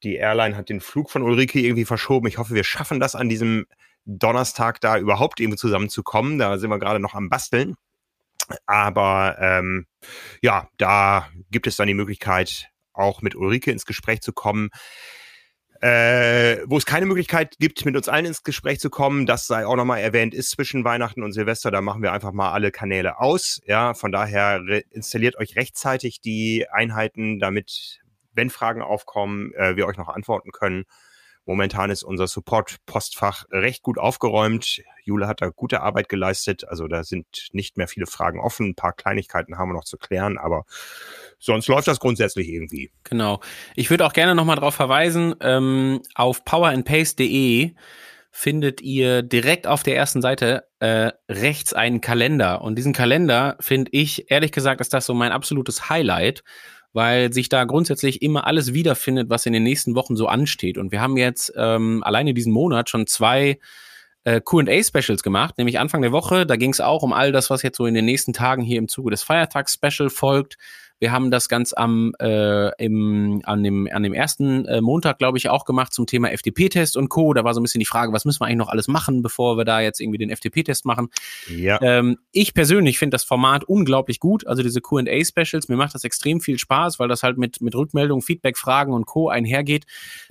die 0.02 0.16
Airline 0.16 0.56
hat 0.56 0.68
den 0.68 0.80
Flug 0.80 1.10
von 1.10 1.22
Ulrike 1.22 1.60
irgendwie 1.60 1.84
verschoben. 1.84 2.26
Ich 2.26 2.38
hoffe, 2.38 2.54
wir 2.54 2.64
schaffen 2.64 3.00
das 3.00 3.14
an 3.14 3.28
diesem 3.28 3.66
Donnerstag 4.04 4.80
da 4.80 4.98
überhaupt 4.98 5.40
irgendwie 5.40 5.58
zusammenzukommen. 5.58 6.38
Da 6.38 6.58
sind 6.58 6.70
wir 6.70 6.78
gerade 6.78 7.00
noch 7.00 7.14
am 7.14 7.28
Basteln. 7.28 7.76
Aber 8.66 9.36
ähm, 9.40 9.86
ja, 10.42 10.68
da 10.78 11.28
gibt 11.50 11.66
es 11.66 11.76
dann 11.76 11.88
die 11.88 11.94
Möglichkeit, 11.94 12.68
auch 12.92 13.22
mit 13.22 13.34
Ulrike 13.34 13.70
ins 13.70 13.86
Gespräch 13.86 14.20
zu 14.20 14.32
kommen. 14.32 14.70
Äh, 15.82 16.62
wo 16.66 16.78
es 16.78 16.86
keine 16.86 17.04
Möglichkeit 17.04 17.58
gibt, 17.58 17.84
mit 17.84 17.96
uns 17.96 18.08
allen 18.08 18.24
ins 18.24 18.42
Gespräch 18.42 18.80
zu 18.80 18.88
kommen, 18.88 19.26
das 19.26 19.46
sei 19.46 19.66
auch 19.66 19.76
nochmal 19.76 20.00
erwähnt, 20.00 20.32
ist 20.32 20.50
zwischen 20.50 20.84
Weihnachten 20.84 21.22
und 21.22 21.32
Silvester, 21.32 21.70
da 21.70 21.82
machen 21.82 22.02
wir 22.02 22.12
einfach 22.12 22.32
mal 22.32 22.52
alle 22.52 22.70
Kanäle 22.70 23.20
aus. 23.20 23.60
Ja, 23.66 23.92
von 23.92 24.10
daher 24.10 24.62
installiert 24.90 25.36
euch 25.36 25.54
rechtzeitig 25.54 26.22
die 26.22 26.66
Einheiten, 26.70 27.38
damit, 27.40 28.00
wenn 28.32 28.48
Fragen 28.48 28.80
aufkommen, 28.80 29.52
äh, 29.52 29.76
wir 29.76 29.86
euch 29.86 29.98
noch 29.98 30.08
antworten 30.08 30.50
können. 30.50 30.84
Momentan 31.46 31.90
ist 31.90 32.02
unser 32.02 32.26
Support-Postfach 32.26 33.44
recht 33.50 33.82
gut 33.82 33.98
aufgeräumt. 33.98 34.82
Jule 35.04 35.28
hat 35.28 35.40
da 35.40 35.48
gute 35.48 35.80
Arbeit 35.80 36.08
geleistet. 36.08 36.66
Also 36.68 36.88
da 36.88 37.04
sind 37.04 37.48
nicht 37.52 37.76
mehr 37.76 37.86
viele 37.86 38.06
Fragen 38.06 38.40
offen. 38.40 38.70
Ein 38.70 38.74
paar 38.74 38.92
Kleinigkeiten 38.92 39.56
haben 39.56 39.70
wir 39.70 39.74
noch 39.74 39.84
zu 39.84 39.96
klären, 39.96 40.38
aber 40.38 40.64
sonst 41.38 41.68
läuft 41.68 41.86
das 41.86 42.00
grundsätzlich 42.00 42.48
irgendwie. 42.48 42.90
Genau. 43.04 43.40
Ich 43.76 43.90
würde 43.90 44.04
auch 44.04 44.12
gerne 44.12 44.34
nochmal 44.34 44.56
darauf 44.56 44.74
verweisen, 44.74 45.36
ähm, 45.40 46.02
auf 46.16 46.44
powerandpace.de 46.44 47.74
findet 48.32 48.82
ihr 48.82 49.22
direkt 49.22 49.66
auf 49.66 49.82
der 49.82 49.96
ersten 49.96 50.20
Seite 50.20 50.64
äh, 50.80 51.12
rechts 51.26 51.72
einen 51.72 52.02
Kalender. 52.02 52.60
Und 52.60 52.76
diesen 52.76 52.92
Kalender 52.92 53.56
finde 53.60 53.90
ich, 53.92 54.30
ehrlich 54.30 54.52
gesagt, 54.52 54.82
ist 54.82 54.92
das 54.92 55.06
so 55.06 55.14
mein 55.14 55.32
absolutes 55.32 55.88
Highlight, 55.88 56.44
weil 56.96 57.30
sich 57.30 57.50
da 57.50 57.64
grundsätzlich 57.64 58.22
immer 58.22 58.46
alles 58.46 58.72
wiederfindet, 58.72 59.28
was 59.28 59.44
in 59.44 59.52
den 59.52 59.62
nächsten 59.62 59.94
Wochen 59.94 60.16
so 60.16 60.28
ansteht. 60.28 60.78
Und 60.78 60.92
wir 60.92 61.02
haben 61.02 61.18
jetzt 61.18 61.52
ähm, 61.54 62.02
alleine 62.02 62.32
diesen 62.32 62.54
Monat 62.54 62.88
schon 62.88 63.06
zwei 63.06 63.58
äh, 64.24 64.40
QA-Specials 64.40 65.22
gemacht, 65.22 65.58
nämlich 65.58 65.78
Anfang 65.78 66.00
der 66.00 66.12
Woche. 66.12 66.46
Da 66.46 66.56
ging 66.56 66.70
es 66.70 66.80
auch 66.80 67.02
um 67.02 67.12
all 67.12 67.32
das, 67.32 67.50
was 67.50 67.60
jetzt 67.60 67.76
so 67.76 67.84
in 67.84 67.92
den 67.92 68.06
nächsten 68.06 68.32
Tagen 68.32 68.62
hier 68.62 68.78
im 68.78 68.88
Zuge 68.88 69.10
des 69.10 69.22
Feiertags-Special 69.24 70.08
folgt. 70.08 70.56
Wir 70.98 71.12
haben 71.12 71.30
das 71.30 71.48
ganz 71.48 71.74
am 71.74 72.12
äh, 72.20 72.70
im, 72.82 73.42
an, 73.44 73.62
dem, 73.62 73.88
an 73.92 74.02
dem 74.02 74.14
ersten 74.14 74.64
äh, 74.64 74.80
Montag, 74.80 75.18
glaube 75.18 75.36
ich, 75.36 75.50
auch 75.50 75.64
gemacht 75.66 75.92
zum 75.92 76.06
Thema 76.06 76.28
FTP-Test 76.28 76.96
und 76.96 77.10
Co. 77.10 77.34
Da 77.34 77.44
war 77.44 77.52
so 77.52 77.60
ein 77.60 77.62
bisschen 77.62 77.80
die 77.80 77.86
Frage, 77.86 78.12
was 78.12 78.24
müssen 78.24 78.40
wir 78.40 78.46
eigentlich 78.46 78.58
noch 78.58 78.68
alles 78.68 78.88
machen, 78.88 79.20
bevor 79.20 79.58
wir 79.58 79.64
da 79.64 79.80
jetzt 79.80 80.00
irgendwie 80.00 80.18
den 80.18 80.34
FTP-Test 80.34 80.86
machen. 80.86 81.08
Ja. 81.54 81.80
Ähm, 81.82 82.16
ich 82.32 82.54
persönlich 82.54 82.98
finde 82.98 83.14
das 83.14 83.24
Format 83.24 83.64
unglaublich 83.64 84.20
gut, 84.20 84.46
also 84.46 84.62
diese 84.62 84.80
QA-Specials. 84.80 85.68
Mir 85.68 85.76
macht 85.76 85.94
das 85.94 86.04
extrem 86.04 86.40
viel 86.40 86.58
Spaß, 86.58 86.98
weil 86.98 87.08
das 87.08 87.22
halt 87.22 87.36
mit, 87.36 87.60
mit 87.60 87.74
Rückmeldungen, 87.74 88.22
Feedback, 88.22 88.56
Fragen 88.56 88.94
und 88.94 89.06
Co. 89.06 89.28
einhergeht. 89.28 89.84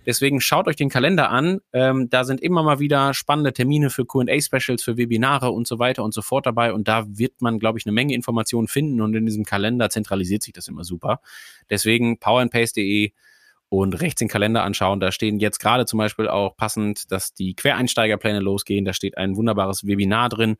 Deswegen 0.08 0.42
schaut 0.42 0.68
euch 0.68 0.76
den 0.76 0.90
Kalender 0.90 1.30
an. 1.30 1.60
Ähm, 1.74 2.10
da 2.10 2.24
sind 2.24 2.42
immer 2.42 2.64
mal 2.64 2.80
wieder 2.80 3.14
spannende 3.14 3.54
Termine 3.54 3.92
für 3.92 4.06
QA-Specials, 4.06 4.84
für 4.84 4.98
Webinare 4.98 5.52
und 5.52 5.68
so 5.68 5.78
weiter 5.78 6.04
und 6.04 6.14
so 6.14 6.24
fort 6.24 6.48
dabei. 6.48 6.74
Und 6.74 6.88
da 6.88 7.06
wird 7.08 7.42
man, 7.42 7.60
glaube 7.60 7.78
ich, 7.78 7.86
eine 7.86 7.94
Menge 7.94 8.16
Informationen 8.16 8.68
finden. 8.68 9.02
Und 9.02 9.16
in 9.16 9.28
diesem 9.28 9.46
Kalender 9.46 9.92
zentralisiert 9.92 10.42
sich 10.42 10.55
das 10.58 10.68
immer 10.68 10.84
super. 10.84 11.22
Deswegen 11.70 12.20
powerandpace.de 12.20 13.12
und 13.70 14.00
rechts 14.00 14.20
den 14.20 14.28
Kalender 14.28 14.64
anschauen. 14.64 15.00
Da 15.00 15.12
stehen 15.12 15.40
jetzt 15.40 15.60
gerade 15.60 15.86
zum 15.86 15.98
Beispiel 15.98 16.28
auch 16.28 16.56
passend, 16.56 17.12
dass 17.12 17.34
die 17.34 17.56
Quereinsteigerpläne 17.56 18.40
losgehen. 18.40 18.86
Da 18.86 18.94
steht 18.94 19.18
ein 19.18 19.36
wunderbares 19.36 19.86
Webinar 19.88 20.30
drin, 20.30 20.58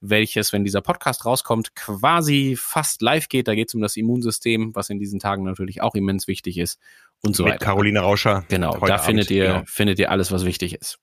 welches, 0.00 0.52
wenn 0.52 0.64
dieser 0.64 0.80
Podcast 0.80 1.24
rauskommt, 1.26 1.74
quasi 1.74 2.56
fast 2.58 3.02
live 3.02 3.28
geht. 3.28 3.46
Da 3.48 3.54
geht 3.54 3.68
es 3.68 3.74
um 3.74 3.80
das 3.82 3.96
Immunsystem, 3.96 4.74
was 4.74 4.90
in 4.90 4.98
diesen 4.98 5.18
Tagen 5.20 5.44
natürlich 5.44 5.82
auch 5.82 5.94
immens 5.94 6.26
wichtig 6.28 6.58
ist 6.58 6.80
und 7.22 7.36
so 7.36 7.44
mit 7.44 7.54
weiter. 7.54 7.64
Caroline 7.66 8.00
Rauscher. 8.00 8.44
Genau, 8.48 8.72
da 8.78 8.94
Abend, 8.94 9.00
findet 9.04 9.30
ihr, 9.30 9.46
Genau. 9.46 9.62
findet 9.66 9.98
ihr 9.98 10.10
alles, 10.10 10.32
was 10.32 10.44
wichtig 10.44 10.74
ist. 10.74 10.98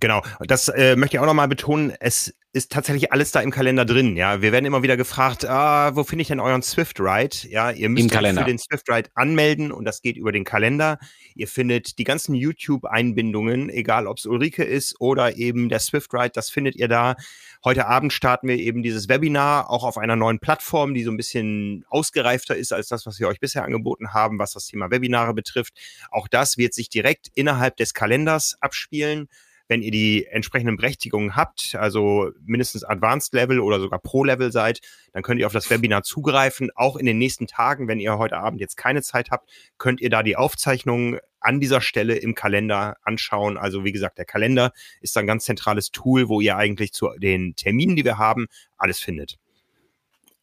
Genau, 0.00 0.22
das 0.40 0.68
äh, 0.68 0.94
möchte 0.96 1.16
ich 1.16 1.20
auch 1.20 1.26
nochmal 1.26 1.48
betonen. 1.48 1.94
Es 2.00 2.34
ist 2.56 2.72
tatsächlich 2.72 3.12
alles 3.12 3.32
da 3.32 3.40
im 3.40 3.50
Kalender 3.50 3.84
drin. 3.84 4.16
Ja, 4.16 4.40
wir 4.40 4.50
werden 4.50 4.64
immer 4.64 4.82
wieder 4.82 4.96
gefragt, 4.96 5.44
ah, 5.44 5.94
wo 5.94 6.04
finde 6.04 6.22
ich 6.22 6.28
denn 6.28 6.40
euren 6.40 6.62
Swift 6.62 6.98
Ride? 7.00 7.36
Ja, 7.48 7.70
ihr 7.70 7.90
müsst 7.90 8.14
euch 8.16 8.34
für 8.34 8.44
den 8.44 8.58
Swift 8.58 8.88
Ride 8.88 9.10
anmelden 9.14 9.70
und 9.72 9.84
das 9.84 10.00
geht 10.00 10.16
über 10.16 10.32
den 10.32 10.44
Kalender. 10.44 10.98
Ihr 11.34 11.48
findet 11.48 11.98
die 11.98 12.04
ganzen 12.04 12.34
YouTube-Einbindungen, 12.34 13.68
egal 13.68 14.06
ob 14.06 14.16
es 14.16 14.24
Ulrike 14.24 14.64
ist 14.64 14.98
oder 15.00 15.36
eben 15.36 15.68
der 15.68 15.80
Swift 15.80 16.14
Ride, 16.14 16.30
das 16.30 16.48
findet 16.48 16.76
ihr 16.76 16.88
da. 16.88 17.16
Heute 17.62 17.86
Abend 17.86 18.12
starten 18.12 18.48
wir 18.48 18.56
eben 18.56 18.82
dieses 18.82 19.08
Webinar 19.08 19.68
auch 19.68 19.84
auf 19.84 19.98
einer 19.98 20.16
neuen 20.16 20.38
Plattform, 20.38 20.94
die 20.94 21.04
so 21.04 21.10
ein 21.10 21.18
bisschen 21.18 21.84
ausgereifter 21.88 22.56
ist 22.56 22.72
als 22.72 22.88
das, 22.88 23.04
was 23.04 23.20
wir 23.20 23.28
euch 23.28 23.40
bisher 23.40 23.64
angeboten 23.64 24.14
haben, 24.14 24.38
was 24.38 24.52
das 24.52 24.66
Thema 24.66 24.90
Webinare 24.90 25.34
betrifft. 25.34 25.74
Auch 26.10 26.26
das 26.26 26.56
wird 26.56 26.72
sich 26.72 26.88
direkt 26.88 27.28
innerhalb 27.34 27.76
des 27.76 27.92
Kalenders 27.92 28.56
abspielen. 28.60 29.28
Wenn 29.68 29.82
ihr 29.82 29.90
die 29.90 30.26
entsprechenden 30.26 30.76
Berechtigungen 30.76 31.36
habt, 31.36 31.74
also 31.74 32.30
mindestens 32.44 32.84
Advanced 32.84 33.32
Level 33.34 33.60
oder 33.60 33.80
sogar 33.80 33.98
Pro 33.98 34.24
Level 34.24 34.52
seid, 34.52 34.80
dann 35.12 35.22
könnt 35.22 35.40
ihr 35.40 35.46
auf 35.46 35.52
das 35.52 35.70
Webinar 35.70 36.02
zugreifen. 36.02 36.70
Auch 36.74 36.96
in 36.96 37.06
den 37.06 37.18
nächsten 37.18 37.46
Tagen, 37.46 37.88
wenn 37.88 38.00
ihr 38.00 38.18
heute 38.18 38.36
Abend 38.36 38.60
jetzt 38.60 38.76
keine 38.76 39.02
Zeit 39.02 39.30
habt, 39.30 39.50
könnt 39.78 40.00
ihr 40.00 40.10
da 40.10 40.22
die 40.22 40.36
Aufzeichnungen 40.36 41.18
an 41.40 41.60
dieser 41.60 41.80
Stelle 41.80 42.16
im 42.16 42.34
Kalender 42.34 42.96
anschauen. 43.02 43.56
Also 43.56 43.84
wie 43.84 43.92
gesagt, 43.92 44.18
der 44.18 44.24
Kalender 44.24 44.72
ist 45.00 45.16
ein 45.16 45.26
ganz 45.26 45.44
zentrales 45.44 45.90
Tool, 45.90 46.28
wo 46.28 46.40
ihr 46.40 46.56
eigentlich 46.56 46.92
zu 46.92 47.10
den 47.18 47.54
Terminen, 47.56 47.96
die 47.96 48.04
wir 48.04 48.18
haben, 48.18 48.46
alles 48.76 49.00
findet. 49.00 49.36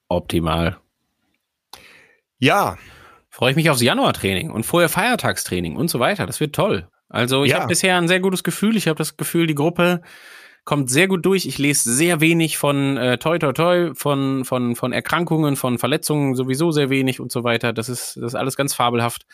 Optimal. 0.07 0.77
Ja. 2.39 2.77
Freue 3.29 3.49
ich 3.49 3.55
mich 3.55 3.71
aufs 3.71 3.81
Januartraining 3.81 4.51
und 4.51 4.63
vorher 4.63 4.89
Feiertagstraining 4.89 5.75
und 5.75 5.88
so 5.88 5.99
weiter. 5.99 6.27
Das 6.27 6.39
wird 6.39 6.53
toll. 6.53 6.88
Also 7.13 7.43
ich 7.45 7.52
Ja. 7.52 7.60
habe 7.60 7.67
bisher 7.67 7.97
ein 7.97 8.08
sehr 8.10 8.19
gutes 8.19 8.43
Gefühl. 8.43 8.76
Ich 8.76 8.88
habe 8.88 8.97
das 8.97 9.15
Gefühl, 9.15 9.47
die 9.47 9.56
Gruppe 9.56 10.02
kommt 10.65 10.89
sehr 10.89 11.08
gut 11.08 11.26
durch. 11.26 11.45
Ich 11.45 11.58
lese 11.58 11.93
sehr 11.93 12.19
wenig 12.21 12.58
von 12.58 12.97
äh, 12.97 13.17
toi 13.17 13.38
toi 13.38 13.54
toi, 13.54 13.91
von, 13.93 14.43
von, 14.45 14.76
von 14.76 14.91
Erkrankungen, 14.93 15.56
von 15.56 15.78
Verletzungen 15.78 16.36
sowieso 16.36 16.71
sehr 16.71 16.89
wenig 16.89 17.19
und 17.19 17.32
so 17.32 17.43
weiter. 17.43 17.71
Das 17.73 17.88
ist, 17.89 18.17
das 18.17 18.34
ist 18.34 18.36
alles 18.36 18.56
ganz 18.58 18.73
fabelhaft. 18.73 19.26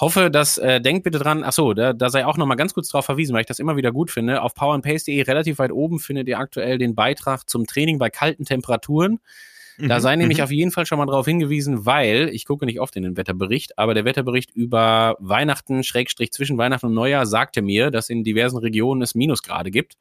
Hoffe, 0.00 0.30
dass, 0.30 0.56
äh, 0.58 0.80
denkt 0.80 1.04
bitte 1.04 1.18
dran, 1.18 1.44
ach 1.44 1.52
so, 1.52 1.74
da, 1.74 1.92
da 1.92 2.08
sei 2.10 2.24
auch 2.26 2.38
nochmal 2.38 2.56
ganz 2.56 2.72
kurz 2.74 2.88
drauf 2.88 3.04
verwiesen, 3.04 3.34
weil 3.34 3.42
ich 3.42 3.46
das 3.46 3.58
immer 3.58 3.76
wieder 3.76 3.92
gut 3.92 4.10
finde. 4.10 4.42
Auf 4.42 4.54
powerandpace.de 4.54 5.20
relativ 5.22 5.58
weit 5.58 5.70
oben 5.70 6.00
findet 6.00 6.26
ihr 6.28 6.38
aktuell 6.38 6.78
den 6.78 6.94
Beitrag 6.94 7.48
zum 7.48 7.66
Training 7.66 7.98
bei 7.98 8.08
kalten 8.10 8.44
Temperaturen. 8.46 9.20
Da 9.78 9.96
Mhm, 9.96 10.00
sei 10.00 10.16
nämlich 10.16 10.38
mhm. 10.38 10.44
auf 10.44 10.50
jeden 10.50 10.70
Fall 10.70 10.86
schon 10.86 10.98
mal 10.98 11.06
darauf 11.06 11.26
hingewiesen, 11.26 11.86
weil 11.86 12.28
ich 12.32 12.44
gucke 12.44 12.66
nicht 12.66 12.80
oft 12.80 12.94
in 12.96 13.02
den 13.02 13.16
Wetterbericht, 13.16 13.78
aber 13.78 13.94
der 13.94 14.04
Wetterbericht 14.04 14.50
über 14.50 15.16
Weihnachten, 15.18 15.82
Schrägstrich 15.82 16.30
zwischen 16.32 16.58
Weihnachten 16.58 16.86
und 16.86 16.94
Neujahr, 16.94 17.26
sagte 17.26 17.62
mir, 17.62 17.90
dass 17.90 18.10
in 18.10 18.22
diversen 18.24 18.58
Regionen 18.58 19.02
es 19.02 19.14
Minusgrade 19.14 19.70
gibt. 19.70 19.96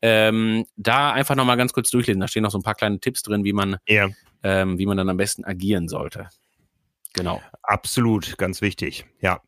Ähm, 0.00 0.66
da 0.76 1.12
einfach 1.12 1.34
nochmal 1.36 1.56
ganz 1.56 1.72
kurz 1.72 1.90
durchlesen. 1.90 2.20
Da 2.20 2.28
stehen 2.28 2.42
noch 2.42 2.50
so 2.50 2.58
ein 2.58 2.62
paar 2.64 2.74
kleine 2.74 2.98
Tipps 3.00 3.22
drin, 3.22 3.44
wie 3.44 3.52
man, 3.52 3.76
Ja, 3.88 4.08
ähm, 4.42 4.78
wie 4.78 4.86
man 4.86 4.96
dann 4.96 5.08
am 5.08 5.16
besten 5.16 5.44
agieren 5.44 5.88
sollte. 5.88 6.28
Genau. 7.14 7.42
absolut, 7.62 8.38
ganz 8.38 8.62
wichtig. 8.62 9.04
Ja. 9.20 9.40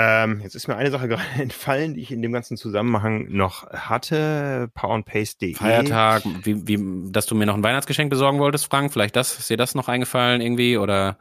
Ähm, 0.00 0.40
jetzt 0.42 0.54
ist 0.54 0.68
mir 0.68 0.76
eine 0.76 0.92
Sache 0.92 1.08
gerade 1.08 1.22
entfallen, 1.38 1.94
die 1.94 2.02
ich 2.02 2.12
in 2.12 2.22
dem 2.22 2.32
ganzen 2.32 2.56
Zusammenhang 2.56 3.26
noch 3.30 3.68
hatte. 3.70 4.70
Powerandpace.de. 4.74 5.54
Feiertag, 5.54 6.22
wie, 6.44 6.66
wie, 6.68 7.10
dass 7.10 7.26
du 7.26 7.34
mir 7.34 7.46
noch 7.46 7.56
ein 7.56 7.64
Weihnachtsgeschenk 7.64 8.08
besorgen 8.08 8.38
wolltest, 8.38 8.70
Frank. 8.70 8.92
Vielleicht 8.92 9.16
das, 9.16 9.36
ist 9.38 9.50
dir 9.50 9.56
das 9.56 9.74
noch 9.74 9.88
eingefallen 9.88 10.40
irgendwie? 10.40 10.78
Oder 10.78 11.18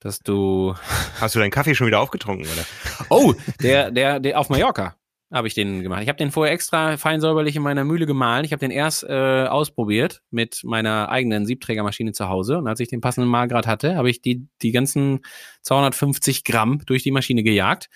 dass 0.00 0.20
du. 0.20 0.74
Hast 1.20 1.34
du 1.34 1.40
deinen 1.40 1.50
Kaffee 1.50 1.74
schon 1.74 1.86
wieder 1.86 2.00
aufgetrunken, 2.00 2.46
oder? 2.46 2.64
Oh, 3.10 3.34
der, 3.62 3.90
der, 3.90 4.18
der 4.18 4.40
auf 4.40 4.48
Mallorca 4.48 4.95
habe 5.32 5.48
ich 5.48 5.54
den 5.54 5.82
gemacht. 5.82 6.02
Ich 6.02 6.08
habe 6.08 6.18
den 6.18 6.30
vorher 6.30 6.54
extra 6.54 6.96
fein 6.96 7.20
säuberlich 7.20 7.56
in 7.56 7.62
meiner 7.62 7.84
Mühle 7.84 8.06
gemahlen. 8.06 8.44
Ich 8.44 8.52
habe 8.52 8.60
den 8.60 8.70
erst 8.70 9.02
äh, 9.04 9.46
ausprobiert 9.46 10.22
mit 10.30 10.62
meiner 10.64 11.08
eigenen 11.08 11.46
Siebträgermaschine 11.46 12.12
zu 12.12 12.28
Hause. 12.28 12.58
Und 12.58 12.68
als 12.68 12.80
ich 12.80 12.88
den 12.88 13.00
passenden 13.00 13.28
Mahlgrad 13.28 13.66
hatte, 13.66 13.96
habe 13.96 14.08
ich 14.08 14.22
die, 14.22 14.46
die 14.62 14.70
ganzen 14.70 15.20
250 15.62 16.44
Gramm 16.44 16.82
durch 16.86 17.02
die 17.02 17.10
Maschine 17.10 17.42
gejagt. 17.42 17.88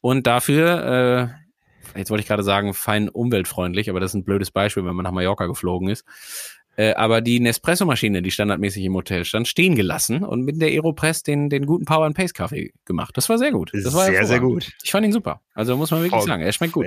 Und 0.00 0.26
dafür, 0.26 1.34
äh, 1.94 1.98
jetzt 1.98 2.10
wollte 2.10 2.22
ich 2.22 2.28
gerade 2.28 2.42
sagen, 2.42 2.72
fein 2.72 3.10
umweltfreundlich, 3.10 3.90
aber 3.90 4.00
das 4.00 4.12
ist 4.12 4.14
ein 4.14 4.24
blödes 4.24 4.50
Beispiel, 4.50 4.84
wenn 4.86 4.96
man 4.96 5.04
nach 5.04 5.12
Mallorca 5.12 5.46
geflogen 5.46 5.88
ist. 5.88 6.06
Äh, 6.76 6.94
aber 6.94 7.20
die 7.20 7.40
Nespresso-Maschine, 7.40 8.22
die 8.22 8.30
standardmäßig 8.30 8.84
im 8.84 8.94
Hotel 8.94 9.24
stand, 9.24 9.48
stehen 9.48 9.74
gelassen 9.74 10.22
und 10.24 10.42
mit 10.42 10.60
der 10.60 10.68
Aeropress 10.68 11.22
den, 11.22 11.50
den 11.50 11.66
guten 11.66 11.84
Power 11.84 12.06
and 12.06 12.16
Pace 12.16 12.32
Kaffee 12.32 12.72
gemacht. 12.84 13.16
Das 13.16 13.28
war 13.28 13.38
sehr 13.38 13.50
gut. 13.52 13.70
Das 13.72 13.92
war 13.94 14.06
sehr, 14.06 14.26
sehr 14.26 14.40
gut. 14.40 14.72
Ich 14.82 14.90
fand 14.90 15.04
ihn 15.04 15.12
super. 15.12 15.40
Also 15.54 15.76
muss 15.76 15.90
man 15.90 16.02
wirklich 16.02 16.22
Oh, 16.22 16.26
sagen, 16.26 16.42
er 16.42 16.52
schmeckt 16.52 16.72
gut. 16.72 16.86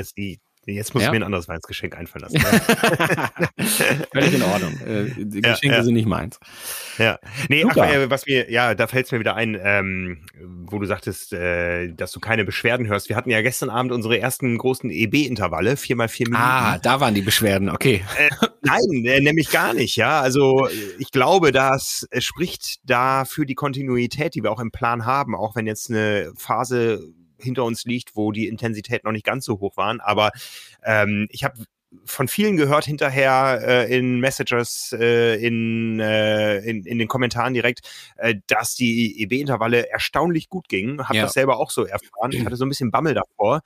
Jetzt, 0.65 0.93
muss 0.93 1.03
Ja. 1.03 1.09
ich 1.09 1.11
mir 1.11 1.17
ein 1.19 1.23
anderes 1.23 1.47
Weihnachtsgeschenk 1.49 1.95
einfallen 1.97 2.23
lassen. 2.23 2.39
Völlig 4.13 4.33
in 4.33 4.41
Ordnung. 4.43 4.79
Äh, 4.85 5.07
Ja, 5.07 5.53
Geschenke 5.53 5.75
ja. 5.77 5.83
sind 5.83 5.93
nicht 5.93 6.07
meins. 6.07 6.39
Ja, 6.97 7.19
nee, 7.49 7.65
ach, 7.67 7.75
äh, 7.75 8.09
was 8.09 8.25
mir, 8.25 8.49
ja, 8.51 8.73
da 8.75 8.87
fällt 8.87 9.07
es 9.07 9.11
mir 9.11 9.19
wieder 9.19 9.35
ein, 9.35 9.59
ähm, 9.61 10.19
wo 10.65 10.79
du 10.79 10.85
sagtest, 10.85 11.33
äh, 11.33 11.91
dass 11.93 12.11
du 12.11 12.19
keine 12.19 12.45
Beschwerden 12.45 12.87
hörst. 12.87 13.09
Wir 13.09 13.15
hatten 13.15 13.29
ja 13.29 13.41
gestern 13.41 13.69
Abend 13.69 13.91
unsere 13.91 14.19
ersten 14.19 14.57
großen 14.57 14.89
EB-Intervalle, 14.89 15.75
vier 15.75 15.95
mal 15.95 16.07
vier 16.07 16.27
Minuten. 16.27 16.43
Ah, 16.43 16.77
da 16.79 16.99
waren 16.99 17.13
die 17.13 17.21
Beschwerden. 17.21 17.69
Okay. 17.69 18.03
Nein, 18.61 19.05
äh, 19.05 19.19
nämlich 19.19 19.49
gar 19.51 19.73
nicht, 19.73 19.95
ja. 19.97 20.21
Also 20.21 20.67
äh, 20.67 20.71
ich 20.99 21.11
glaube, 21.11 21.51
das 21.51 22.07
äh, 22.11 22.21
spricht 22.21 22.77
da 22.89 23.25
für 23.25 23.45
die 23.45 23.55
Kontinuität, 23.55 24.35
die 24.35 24.43
wir 24.43 24.51
auch 24.51 24.59
im 24.59 24.71
Plan 24.71 25.05
haben, 25.05 25.35
auch 25.35 25.55
wenn 25.55 25.67
jetzt 25.67 25.89
eine 25.89 26.31
Phase 26.37 27.03
hinter 27.39 27.63
uns 27.65 27.85
liegt, 27.85 28.15
wo 28.15 28.31
die 28.31 28.47
Intensität 28.47 29.03
noch 29.03 29.11
nicht 29.11 29.25
ganz 29.25 29.45
so 29.45 29.59
hoch 29.59 29.77
waren. 29.77 29.99
Aber 30.01 30.31
ähm, 30.83 31.27
ich 31.29 31.43
habe 31.43 31.63
von 32.05 32.27
vielen 32.27 32.57
gehört 32.57 32.85
hinterher 32.85 33.61
äh, 33.63 33.95
in 33.97 34.19
Messages, 34.19 34.95
äh, 34.99 35.35
in, 35.35 35.99
äh, 35.99 36.57
in, 36.59 36.85
in 36.85 36.97
den 36.97 37.07
Kommentaren 37.07 37.53
direkt, 37.53 37.87
äh, 38.17 38.33
dass 38.47 38.73
die 38.73 39.21
EB-Intervalle 39.21 39.89
erstaunlich 39.91 40.49
gut 40.49 40.67
gingen. 40.69 41.07
Habe 41.07 41.17
Ja. 41.17 41.23
das 41.25 41.33
selber 41.33 41.57
auch 41.59 41.69
so 41.69 41.85
erfahren. 41.85 42.31
Ich 42.31 42.43
hatte 42.43 42.55
so 42.55 42.65
ein 42.65 42.69
bisschen 42.69 42.89
Bammel 42.89 43.13
davor, 43.13 43.61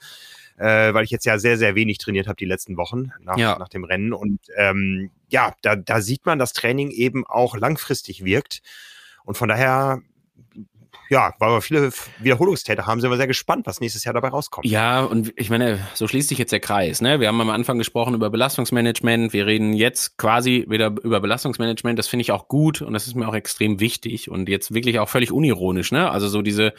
äh, 0.57 0.93
weil 0.93 1.05
ich 1.05 1.09
jetzt 1.11 1.25
ja 1.25 1.39
sehr, 1.39 1.57
sehr 1.57 1.75
wenig 1.75 1.99
trainiert 1.99 2.27
habe 2.27 2.35
die 2.35 2.43
letzten 2.45 2.75
Wochen 2.75 3.11
nach, 3.21 3.37
Ja. 3.37 3.57
nach 3.59 3.69
dem 3.69 3.85
Rennen. 3.85 4.11
Und 4.11 4.41
ähm, 4.57 5.09
ja, 5.29 5.53
da, 5.61 5.77
da 5.77 6.01
sieht 6.01 6.25
man, 6.25 6.37
dass 6.37 6.51
Training 6.51 6.91
eben 6.91 7.25
auch 7.25 7.55
langfristig 7.55 8.25
wirkt. 8.25 8.61
Und 9.23 9.37
von 9.37 9.47
daher, 9.47 10.01
ja, 11.09 11.33
weil 11.39 11.49
wir 11.51 11.61
viele 11.61 11.91
Wiederholungstäter 12.19 12.85
haben, 12.85 13.01
sind 13.01 13.09
wir 13.09 13.17
sehr 13.17 13.27
gespannt, 13.27 13.65
was 13.65 13.79
nächstes 13.79 14.03
Jahr 14.03 14.13
dabei 14.13 14.29
rauskommt. 14.29 14.65
Ja, 14.65 15.01
und 15.01 15.33
ich 15.35 15.49
meine, 15.49 15.79
so 15.93 16.07
schließt 16.07 16.29
sich 16.29 16.37
jetzt 16.37 16.51
der 16.51 16.59
Kreis. 16.59 17.01
Ne? 17.01 17.19
Wir 17.19 17.27
haben 17.27 17.39
am 17.41 17.49
Anfang 17.49 17.77
gesprochen 17.77 18.13
über 18.13 18.29
Belastungsmanagement. 18.29 19.33
Wir 19.33 19.45
reden 19.45 19.73
jetzt 19.73 20.17
quasi 20.17 20.65
wieder 20.69 20.93
über 21.03 21.19
Belastungsmanagement. 21.19 21.97
Das 21.97 22.07
finde 22.07 22.21
ich 22.21 22.31
auch 22.31 22.47
gut 22.47 22.81
und 22.81 22.93
das 22.93 23.07
ist 23.07 23.15
mir 23.15 23.27
auch 23.27 23.35
extrem 23.35 23.79
wichtig 23.79 24.29
und 24.29 24.49
jetzt 24.49 24.73
wirklich 24.73 24.99
auch 24.99 25.09
völlig 25.09 25.31
unironisch. 25.31 25.91
Ne? 25.91 26.09
Also 26.09 26.27
so 26.27 26.41
diese 26.41 26.73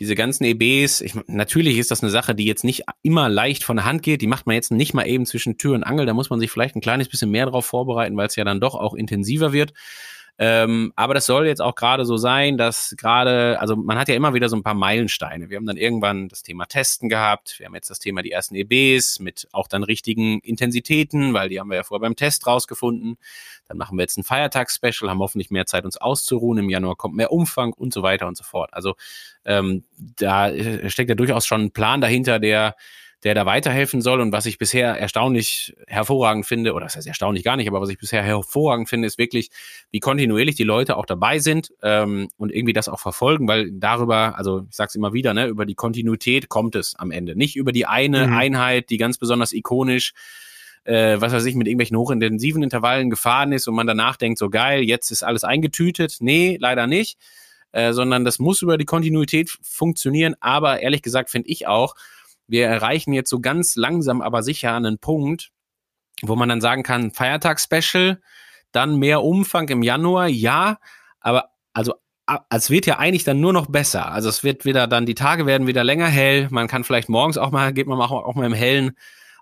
diese 0.00 0.14
ganzen 0.14 0.44
EBs, 0.44 1.02
ich, 1.02 1.14
natürlich 1.26 1.76
ist 1.76 1.90
das 1.90 2.02
eine 2.02 2.10
Sache, 2.10 2.34
die 2.34 2.46
jetzt 2.46 2.64
nicht 2.64 2.84
immer 3.02 3.28
leicht 3.28 3.64
von 3.64 3.76
der 3.76 3.84
Hand 3.84 4.02
geht. 4.02 4.22
Die 4.22 4.26
macht 4.26 4.46
man 4.46 4.54
jetzt 4.54 4.70
nicht 4.70 4.94
mal 4.94 5.06
eben 5.06 5.26
zwischen 5.26 5.58
Tür 5.58 5.74
und 5.74 5.84
Angel. 5.84 6.06
Da 6.06 6.14
muss 6.14 6.30
man 6.30 6.40
sich 6.40 6.50
vielleicht 6.50 6.74
ein 6.74 6.80
kleines 6.80 7.08
bisschen 7.08 7.30
mehr 7.30 7.44
drauf 7.44 7.66
vorbereiten, 7.66 8.16
weil 8.16 8.26
es 8.26 8.34
ja 8.34 8.44
dann 8.44 8.60
doch 8.60 8.74
auch 8.74 8.94
intensiver 8.94 9.52
wird. 9.52 9.74
Ähm, 10.42 10.94
aber 10.96 11.12
das 11.12 11.26
soll 11.26 11.46
jetzt 11.46 11.60
auch 11.60 11.74
gerade 11.74 12.06
so 12.06 12.16
sein, 12.16 12.56
dass 12.56 12.94
gerade, 12.96 13.60
also 13.60 13.76
man 13.76 13.98
hat 13.98 14.08
ja 14.08 14.14
immer 14.14 14.32
wieder 14.32 14.48
so 14.48 14.56
ein 14.56 14.62
paar 14.62 14.72
Meilensteine. 14.72 15.50
Wir 15.50 15.58
haben 15.58 15.66
dann 15.66 15.76
irgendwann 15.76 16.28
das 16.28 16.42
Thema 16.42 16.64
Testen 16.64 17.10
gehabt. 17.10 17.58
Wir 17.58 17.66
haben 17.66 17.74
jetzt 17.74 17.90
das 17.90 17.98
Thema 17.98 18.22
die 18.22 18.30
ersten 18.30 18.54
EBs 18.54 19.18
mit 19.18 19.48
auch 19.52 19.68
dann 19.68 19.82
richtigen 19.82 20.40
Intensitäten, 20.40 21.34
weil 21.34 21.50
die 21.50 21.60
haben 21.60 21.68
wir 21.68 21.76
ja 21.76 21.82
vorher 21.82 22.00
beim 22.00 22.16
Test 22.16 22.46
rausgefunden. 22.46 23.18
Dann 23.68 23.76
machen 23.76 23.98
wir 23.98 24.02
jetzt 24.02 24.16
ein 24.16 24.24
Feiertagsspecial, 24.24 25.10
haben 25.10 25.18
hoffentlich 25.18 25.50
mehr 25.50 25.66
Zeit, 25.66 25.84
uns 25.84 25.98
auszuruhen. 25.98 26.56
Im 26.56 26.70
Januar 26.70 26.96
kommt 26.96 27.16
mehr 27.16 27.32
Umfang 27.32 27.74
und 27.74 27.92
so 27.92 28.02
weiter 28.02 28.26
und 28.26 28.38
so 28.38 28.42
fort. 28.42 28.72
Also 28.72 28.94
ähm, 29.44 29.84
da 29.98 30.48
äh, 30.48 30.88
steckt 30.88 31.10
ja 31.10 31.16
durchaus 31.16 31.46
schon 31.46 31.64
ein 31.64 31.70
Plan 31.72 32.00
dahinter, 32.00 32.38
der 32.38 32.76
der 33.24 33.34
da 33.34 33.44
weiterhelfen 33.46 34.00
soll. 34.00 34.20
Und 34.20 34.32
was 34.32 34.46
ich 34.46 34.58
bisher 34.58 34.98
erstaunlich 34.98 35.76
hervorragend 35.86 36.46
finde, 36.46 36.72
oder 36.72 36.86
das 36.86 36.96
heißt 36.96 37.06
erstaunlich 37.06 37.44
gar 37.44 37.56
nicht, 37.56 37.68
aber 37.68 37.80
was 37.80 37.90
ich 37.90 37.98
bisher 37.98 38.22
hervorragend 38.22 38.88
finde, 38.88 39.06
ist 39.06 39.18
wirklich, 39.18 39.50
wie 39.90 40.00
kontinuierlich 40.00 40.56
die 40.56 40.64
Leute 40.64 40.96
auch 40.96 41.06
dabei 41.06 41.38
sind 41.38 41.72
ähm, 41.82 42.30
und 42.38 42.50
irgendwie 42.52 42.72
das 42.72 42.88
auch 42.88 43.00
verfolgen, 43.00 43.46
weil 43.46 43.70
darüber, 43.72 44.38
also 44.38 44.64
ich 44.70 44.76
sag's 44.76 44.94
immer 44.94 45.12
wieder, 45.12 45.34
ne, 45.34 45.46
über 45.46 45.66
die 45.66 45.74
Kontinuität 45.74 46.48
kommt 46.48 46.74
es 46.76 46.94
am 46.96 47.10
Ende. 47.10 47.36
Nicht 47.36 47.56
über 47.56 47.72
die 47.72 47.86
eine 47.86 48.28
Mhm. 48.28 48.32
Einheit, 48.32 48.90
die 48.90 48.96
ganz 48.96 49.18
besonders 49.18 49.52
ikonisch 49.52 50.12
äh, 50.84 51.20
was 51.20 51.32
weiß 51.32 51.44
ich, 51.44 51.54
mit 51.54 51.66
irgendwelchen 51.66 51.98
hochintensiven 51.98 52.62
Intervallen 52.62 53.10
gefahren 53.10 53.52
ist 53.52 53.68
und 53.68 53.74
man 53.74 53.86
danach 53.86 54.16
denkt, 54.16 54.38
so 54.38 54.48
geil, 54.48 54.82
jetzt 54.82 55.10
ist 55.10 55.22
alles 55.22 55.44
eingetütet. 55.44 56.16
Nee, 56.20 56.56
leider 56.58 56.86
nicht. 56.86 57.18
Äh, 57.72 57.92
sondern 57.92 58.24
das 58.24 58.38
muss 58.38 58.62
über 58.62 58.78
die 58.78 58.86
Kontinuität 58.86 59.50
funktionieren. 59.62 60.34
Aber 60.40 60.80
ehrlich 60.80 61.02
gesagt 61.02 61.30
finde 61.30 61.48
ich 61.50 61.66
auch, 61.66 61.94
wir 62.50 62.66
erreichen 62.66 63.12
jetzt 63.12 63.30
so 63.30 63.40
ganz 63.40 63.76
langsam, 63.76 64.20
aber 64.20 64.42
sicher 64.42 64.74
einen 64.74 64.98
Punkt, 64.98 65.50
wo 66.22 66.36
man 66.36 66.48
dann 66.48 66.60
sagen 66.60 66.82
kann, 66.82 67.10
Feiertagsspecial, 67.12 68.20
dann 68.72 68.96
mehr 68.96 69.22
Umfang 69.22 69.68
im 69.68 69.82
Januar, 69.82 70.28
ja, 70.28 70.78
aber 71.20 71.50
also 71.72 71.94
es 72.50 72.70
wird 72.70 72.86
ja 72.86 72.98
eigentlich 72.98 73.24
dann 73.24 73.40
nur 73.40 73.52
noch 73.52 73.66
besser. 73.66 74.12
Also 74.12 74.28
es 74.28 74.44
wird 74.44 74.64
wieder 74.64 74.86
dann, 74.86 75.06
die 75.06 75.14
Tage 75.16 75.46
werden 75.46 75.66
wieder 75.66 75.82
länger 75.82 76.06
hell, 76.06 76.46
man 76.50 76.68
kann 76.68 76.84
vielleicht 76.84 77.08
morgens 77.08 77.38
auch 77.38 77.50
mal, 77.50 77.72
geht 77.72 77.88
man 77.88 78.00
auch, 78.00 78.12
auch 78.12 78.34
mal 78.34 78.46
im 78.46 78.52
Hellen 78.52 78.92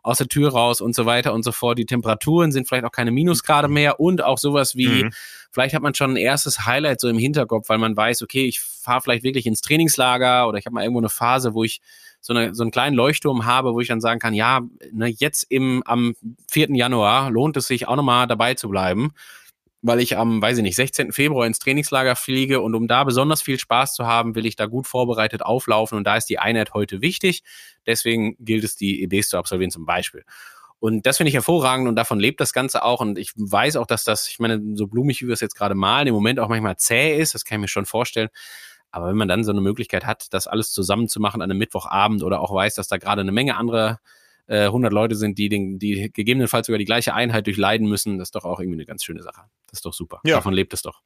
aus 0.03 0.19
der 0.19 0.29
Tür 0.29 0.53
raus 0.53 0.81
und 0.81 0.95
so 0.95 1.05
weiter 1.05 1.35
und 1.35 1.43
so 1.43 1.53
fort. 1.53 1.79
Die 1.79 1.85
Temperaturen 1.85 2.51
sind 2.53 2.67
vielleicht 2.67 2.85
auch 2.85 2.93
keine 2.93 3.11
Minusgrade 3.11 3.69
mehr 3.69 4.01
und 4.01 4.23
auch 4.23 4.39
sowas 4.39 4.75
wie, 4.75 5.05
Mhm. 5.05 5.11
vielleicht 5.51 5.75
hat 5.75 5.83
man 5.83 5.95
schon 5.95 6.13
ein 6.13 6.17
erstes 6.17 6.65
Highlight 6.65 7.01
so 7.01 7.09
im 7.09 7.19
Hinterkopf, 7.19 7.69
weil 7.69 7.79
man 7.79 7.95
weiß, 7.95 8.23
okay, 8.23 8.47
ich 8.47 8.61
fahre 8.61 9.03
vielleicht 9.03 9.25
wirklich 9.25 9.45
ins 9.47 9.61
Trainingslager 9.61 10.49
oder 10.49 10.57
ich 10.57 10.65
habe 10.65 10.75
mal 10.75 10.83
irgendwo 10.83 11.01
eine 11.01 11.11
Phase, 11.11 11.53
wo 11.53 11.65
ich 11.65 11.81
so, 12.21 12.33
eine, 12.33 12.55
so 12.55 12.63
einen 12.63 12.71
kleinen 12.71 12.97
Leuchtturm 12.97 13.47
habe, 13.47 13.75
wo 13.75 13.81
ich 13.81 13.89
dann 13.89 14.01
sagen 14.01 14.21
kann, 14.21 14.35
ja, 14.35 14.61
ne, 14.93 15.09
jetzt 15.09 15.45
im, 15.49 15.83
am 15.87 16.15
4. 16.51 16.75
Januar 16.75 17.31
lohnt 17.31 17.57
es 17.57 17.67
sich 17.67 17.89
auch 17.89 17.97
nochmal 17.97 18.27
dabei 18.27 18.55
zu 18.55 18.69
bleiben, 18.69 19.13
weil 19.83 20.01
ich 20.01 20.17
am, 20.17 20.43
weiß 20.43 20.59
ich 20.59 20.63
nicht, 20.63 20.77
16. 20.77 21.13
Februar 21.13 21.47
ins 21.47 21.59
Trainingslager 21.59 22.17
fliege 22.17 22.61
und 22.61 22.75
um 22.75 22.89
da 22.89 23.05
besonders 23.05 23.43
viel 23.43 23.59
Spaß 23.59 23.95
zu 23.95 24.07
haben, 24.07 24.35
will 24.35 24.47
ich 24.47 24.57
da 24.57 24.67
gut 24.67 24.87
vorbereitet 24.87 25.43
auflaufen 25.43 25.97
und 25.97 26.05
da 26.05 26.17
ist 26.17 26.27
die 26.27 26.39
Einheit 26.39 26.75
heute 26.75 27.01
wichtig. 27.01 27.43
Deswegen 27.87 28.37
gilt 28.41 28.65
es, 28.65 28.77
die 28.77 29.03
EBs 29.03 29.29
zu 29.29 29.39
absolvieren 29.39 29.71
zum 29.71 29.87
Beispiel. 29.87 30.25
Und 30.81 31.07
das 31.07 31.17
finde 31.17 31.29
ich 31.29 31.35
hervorragend 31.35 31.89
und 31.89 31.97
davon 31.97 32.21
lebt 32.21 32.41
das 32.41 32.53
Ganze 32.53 32.85
auch. 32.85 33.01
Und 33.01 33.19
ich 33.19 33.33
weiß 33.37 33.77
auch, 33.77 33.87
dass 33.87 34.05
das, 34.05 34.29
ich 34.29 34.39
meine, 34.39 34.61
so 34.75 34.87
blumig 34.87 35.21
wie 35.23 35.27
wir 35.27 35.35
es 35.35 35.41
jetzt 35.41 35.57
gerade 35.57 35.75
malen, 35.75 36.07
im 36.07 36.15
Moment 36.15 36.39
auch 36.39 36.49
manchmal 36.49 36.77
zäh 36.77 37.17
ist. 37.19 37.35
Das 37.35 37.45
kann 37.45 37.57
ich 37.57 37.63
mir 37.63 37.69
schon 37.69 37.87
vorstellen. 37.87 38.29
Aber 38.91 39.09
wenn 39.09 39.17
man 39.17 39.29
dann 39.29 39.45
so 39.45 39.53
eine 39.53 39.61
Möglichkeit 39.61 40.07
hat, 40.07 40.33
das 40.33 40.47
alles 40.47 40.73
zusammen 40.73 41.09
zu 41.09 41.21
machen 41.21 41.43
an 41.43 41.51
einem 41.51 41.59
Mittwochabend 41.59 42.23
oder 42.23 42.41
auch 42.41 42.55
weiß, 42.55 42.75
dass 42.75 42.89
da 42.89 42.97
gerade 42.97 43.21
eine 43.21 43.33
Menge 43.33 43.57
andere 43.57 43.99
äh, 44.47 44.65
100 44.65 44.93
Leute 44.93 45.15
sind, 45.15 45.39
die, 45.39 45.49
den, 45.49 45.79
die 45.79 46.11
gegebenenfalls 46.13 46.67
sogar 46.67 46.79
die 46.79 46.85
gleiche 46.85 47.15
Einheit 47.15 47.47
durchleiden 47.47 47.87
müssen, 47.87 48.19
das 48.19 48.29
ist 48.29 48.35
doch 48.35 48.45
auch 48.45 48.61
irgendwie 48.61 48.79
eine 48.79 48.87
ganz 48.87 49.05
schöne 49.05 49.23
Sache. 49.23 49.43
Das 49.67 49.81
ist 49.81 49.85
doch 49.85 49.93
super. 49.93 50.21
Ja. 50.25 50.37
Davon 50.37 50.55
lebt 50.55 50.73
es 50.73 50.83
doch. 50.83 51.03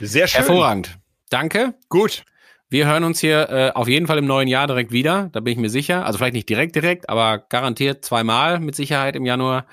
Sehr 0.00 0.26
schön. 0.26 0.38
Hervorragend. 0.38 0.98
Danke. 1.28 1.74
Gut. 1.88 2.24
Wir 2.70 2.86
hören 2.86 3.04
uns 3.04 3.18
hier 3.20 3.50
äh, 3.50 3.70
auf 3.74 3.88
jeden 3.88 4.06
Fall 4.06 4.18
im 4.18 4.26
neuen 4.26 4.48
Jahr 4.48 4.66
direkt 4.66 4.92
wieder. 4.92 5.28
Da 5.32 5.40
bin 5.40 5.52
ich 5.52 5.58
mir 5.58 5.70
sicher. 5.70 6.06
Also 6.06 6.18
vielleicht 6.18 6.34
nicht 6.34 6.48
direkt, 6.48 6.76
direkt, 6.76 7.08
aber 7.08 7.38
garantiert 7.38 8.04
zweimal 8.04 8.60
mit 8.60 8.76
Sicherheit 8.76 9.16
im 9.16 9.26
Januar 9.26 9.66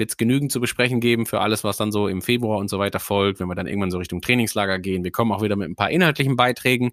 wird 0.00 0.10
es 0.10 0.16
genügend 0.16 0.50
zu 0.50 0.60
besprechen 0.60 0.98
geben 0.98 1.26
für 1.26 1.40
alles, 1.40 1.62
was 1.62 1.76
dann 1.76 1.92
so 1.92 2.08
im 2.08 2.22
Februar 2.22 2.58
und 2.58 2.68
so 2.68 2.80
weiter 2.80 2.98
folgt, 2.98 3.38
wenn 3.38 3.46
wir 3.46 3.54
dann 3.54 3.68
irgendwann 3.68 3.92
so 3.92 3.98
Richtung 3.98 4.20
Trainingslager 4.20 4.80
gehen. 4.80 5.04
Wir 5.04 5.12
kommen 5.12 5.30
auch 5.30 5.42
wieder 5.42 5.54
mit 5.54 5.68
ein 5.68 5.76
paar 5.76 5.90
inhaltlichen 5.90 6.34
Beiträgen. 6.34 6.90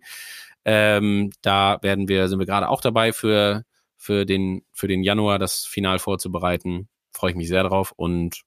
Ähm, 0.65 1.31
da 1.41 1.79
werden 1.81 2.07
wir, 2.09 2.27
sind 2.27 2.37
wir 2.37 2.45
gerade 2.45 2.69
auch 2.69 2.81
dabei 2.81 3.13
für, 3.13 3.63
für, 3.95 4.25
den, 4.25 4.63
für 4.73 4.87
den 4.87 5.01
Januar 5.03 5.39
das 5.39 5.65
Final 5.65 5.97
vorzubereiten. 5.97 6.89
Freue 7.11 7.31
ich 7.31 7.37
mich 7.37 7.47
sehr 7.47 7.63
drauf. 7.63 7.93
Und 7.95 8.41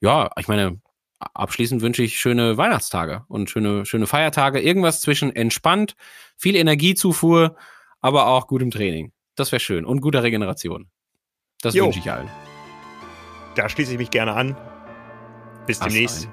ja, 0.00 0.30
ich 0.36 0.48
meine, 0.48 0.80
abschließend 1.20 1.80
wünsche 1.80 2.02
ich 2.02 2.18
schöne 2.18 2.56
Weihnachtstage 2.56 3.24
und 3.28 3.48
schöne, 3.48 3.86
schöne 3.86 4.08
Feiertage. 4.08 4.60
Irgendwas 4.60 5.00
zwischen 5.00 5.34
entspannt, 5.34 5.94
viel 6.36 6.56
Energiezufuhr, 6.56 7.56
aber 8.00 8.26
auch 8.26 8.48
gutem 8.48 8.72
Training. 8.72 9.12
Das 9.36 9.52
wäre 9.52 9.60
schön. 9.60 9.84
Und 9.84 10.00
guter 10.00 10.24
Regeneration. 10.24 10.90
Das 11.62 11.74
Jo. 11.74 11.84
wünsche 11.84 12.00
ich 12.00 12.10
allen. 12.10 12.28
Da 13.54 13.68
schließe 13.68 13.92
ich 13.92 13.98
mich 13.98 14.10
gerne 14.10 14.34
an. 14.34 14.56
Bis 15.66 15.80
Ach, 15.80 15.86
demnächst. 15.86 16.28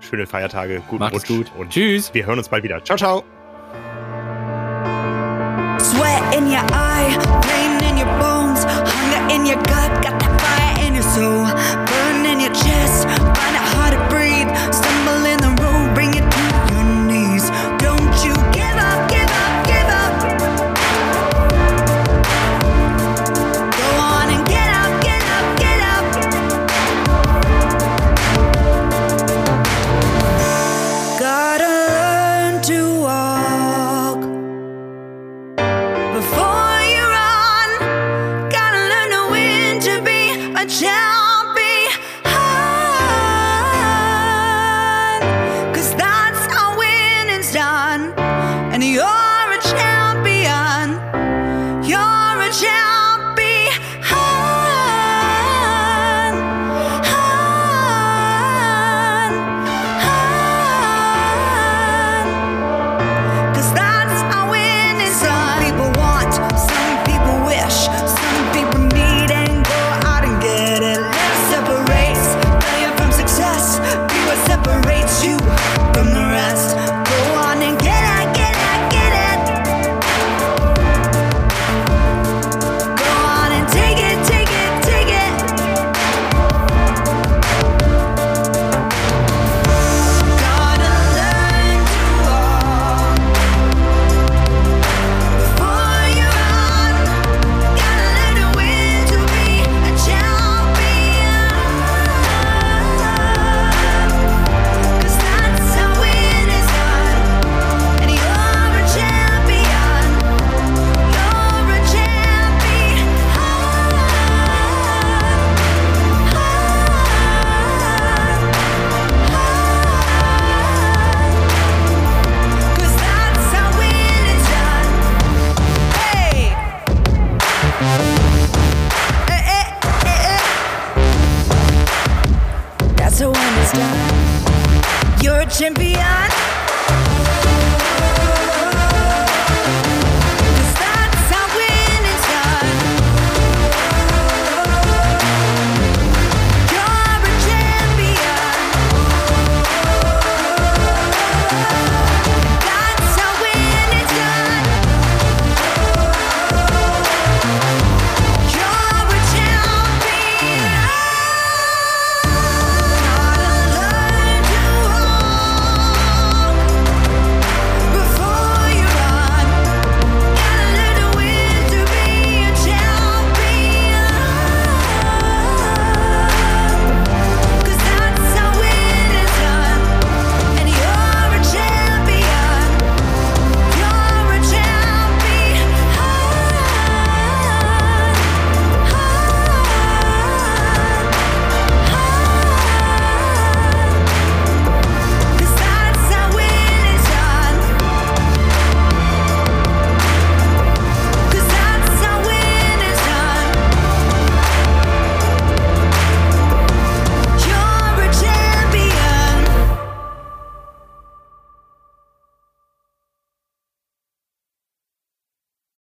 Schöne 0.00 0.26
Feiertage, 0.26 0.82
guten 0.88 1.02
Macht 1.02 1.14
Rutsch 1.14 1.26
gut. 1.26 1.50
und 1.56 1.70
Tschüss. 1.70 2.12
wir 2.12 2.26
hören 2.26 2.38
uns 2.38 2.48
bald 2.48 2.62
wieder. 2.62 2.82
Ciao, 2.84 2.96
ciao. 2.98 3.24
Sweat 5.80 6.34
in 6.36 6.46
your 6.46 6.62
eye, 6.72 7.16
pain 7.42 7.78
in 7.88 7.96
your 7.98 8.12
bones, 8.18 8.64
hunger 8.66 9.34
in 9.34 9.46
your 9.46 9.56
gut, 9.62 10.02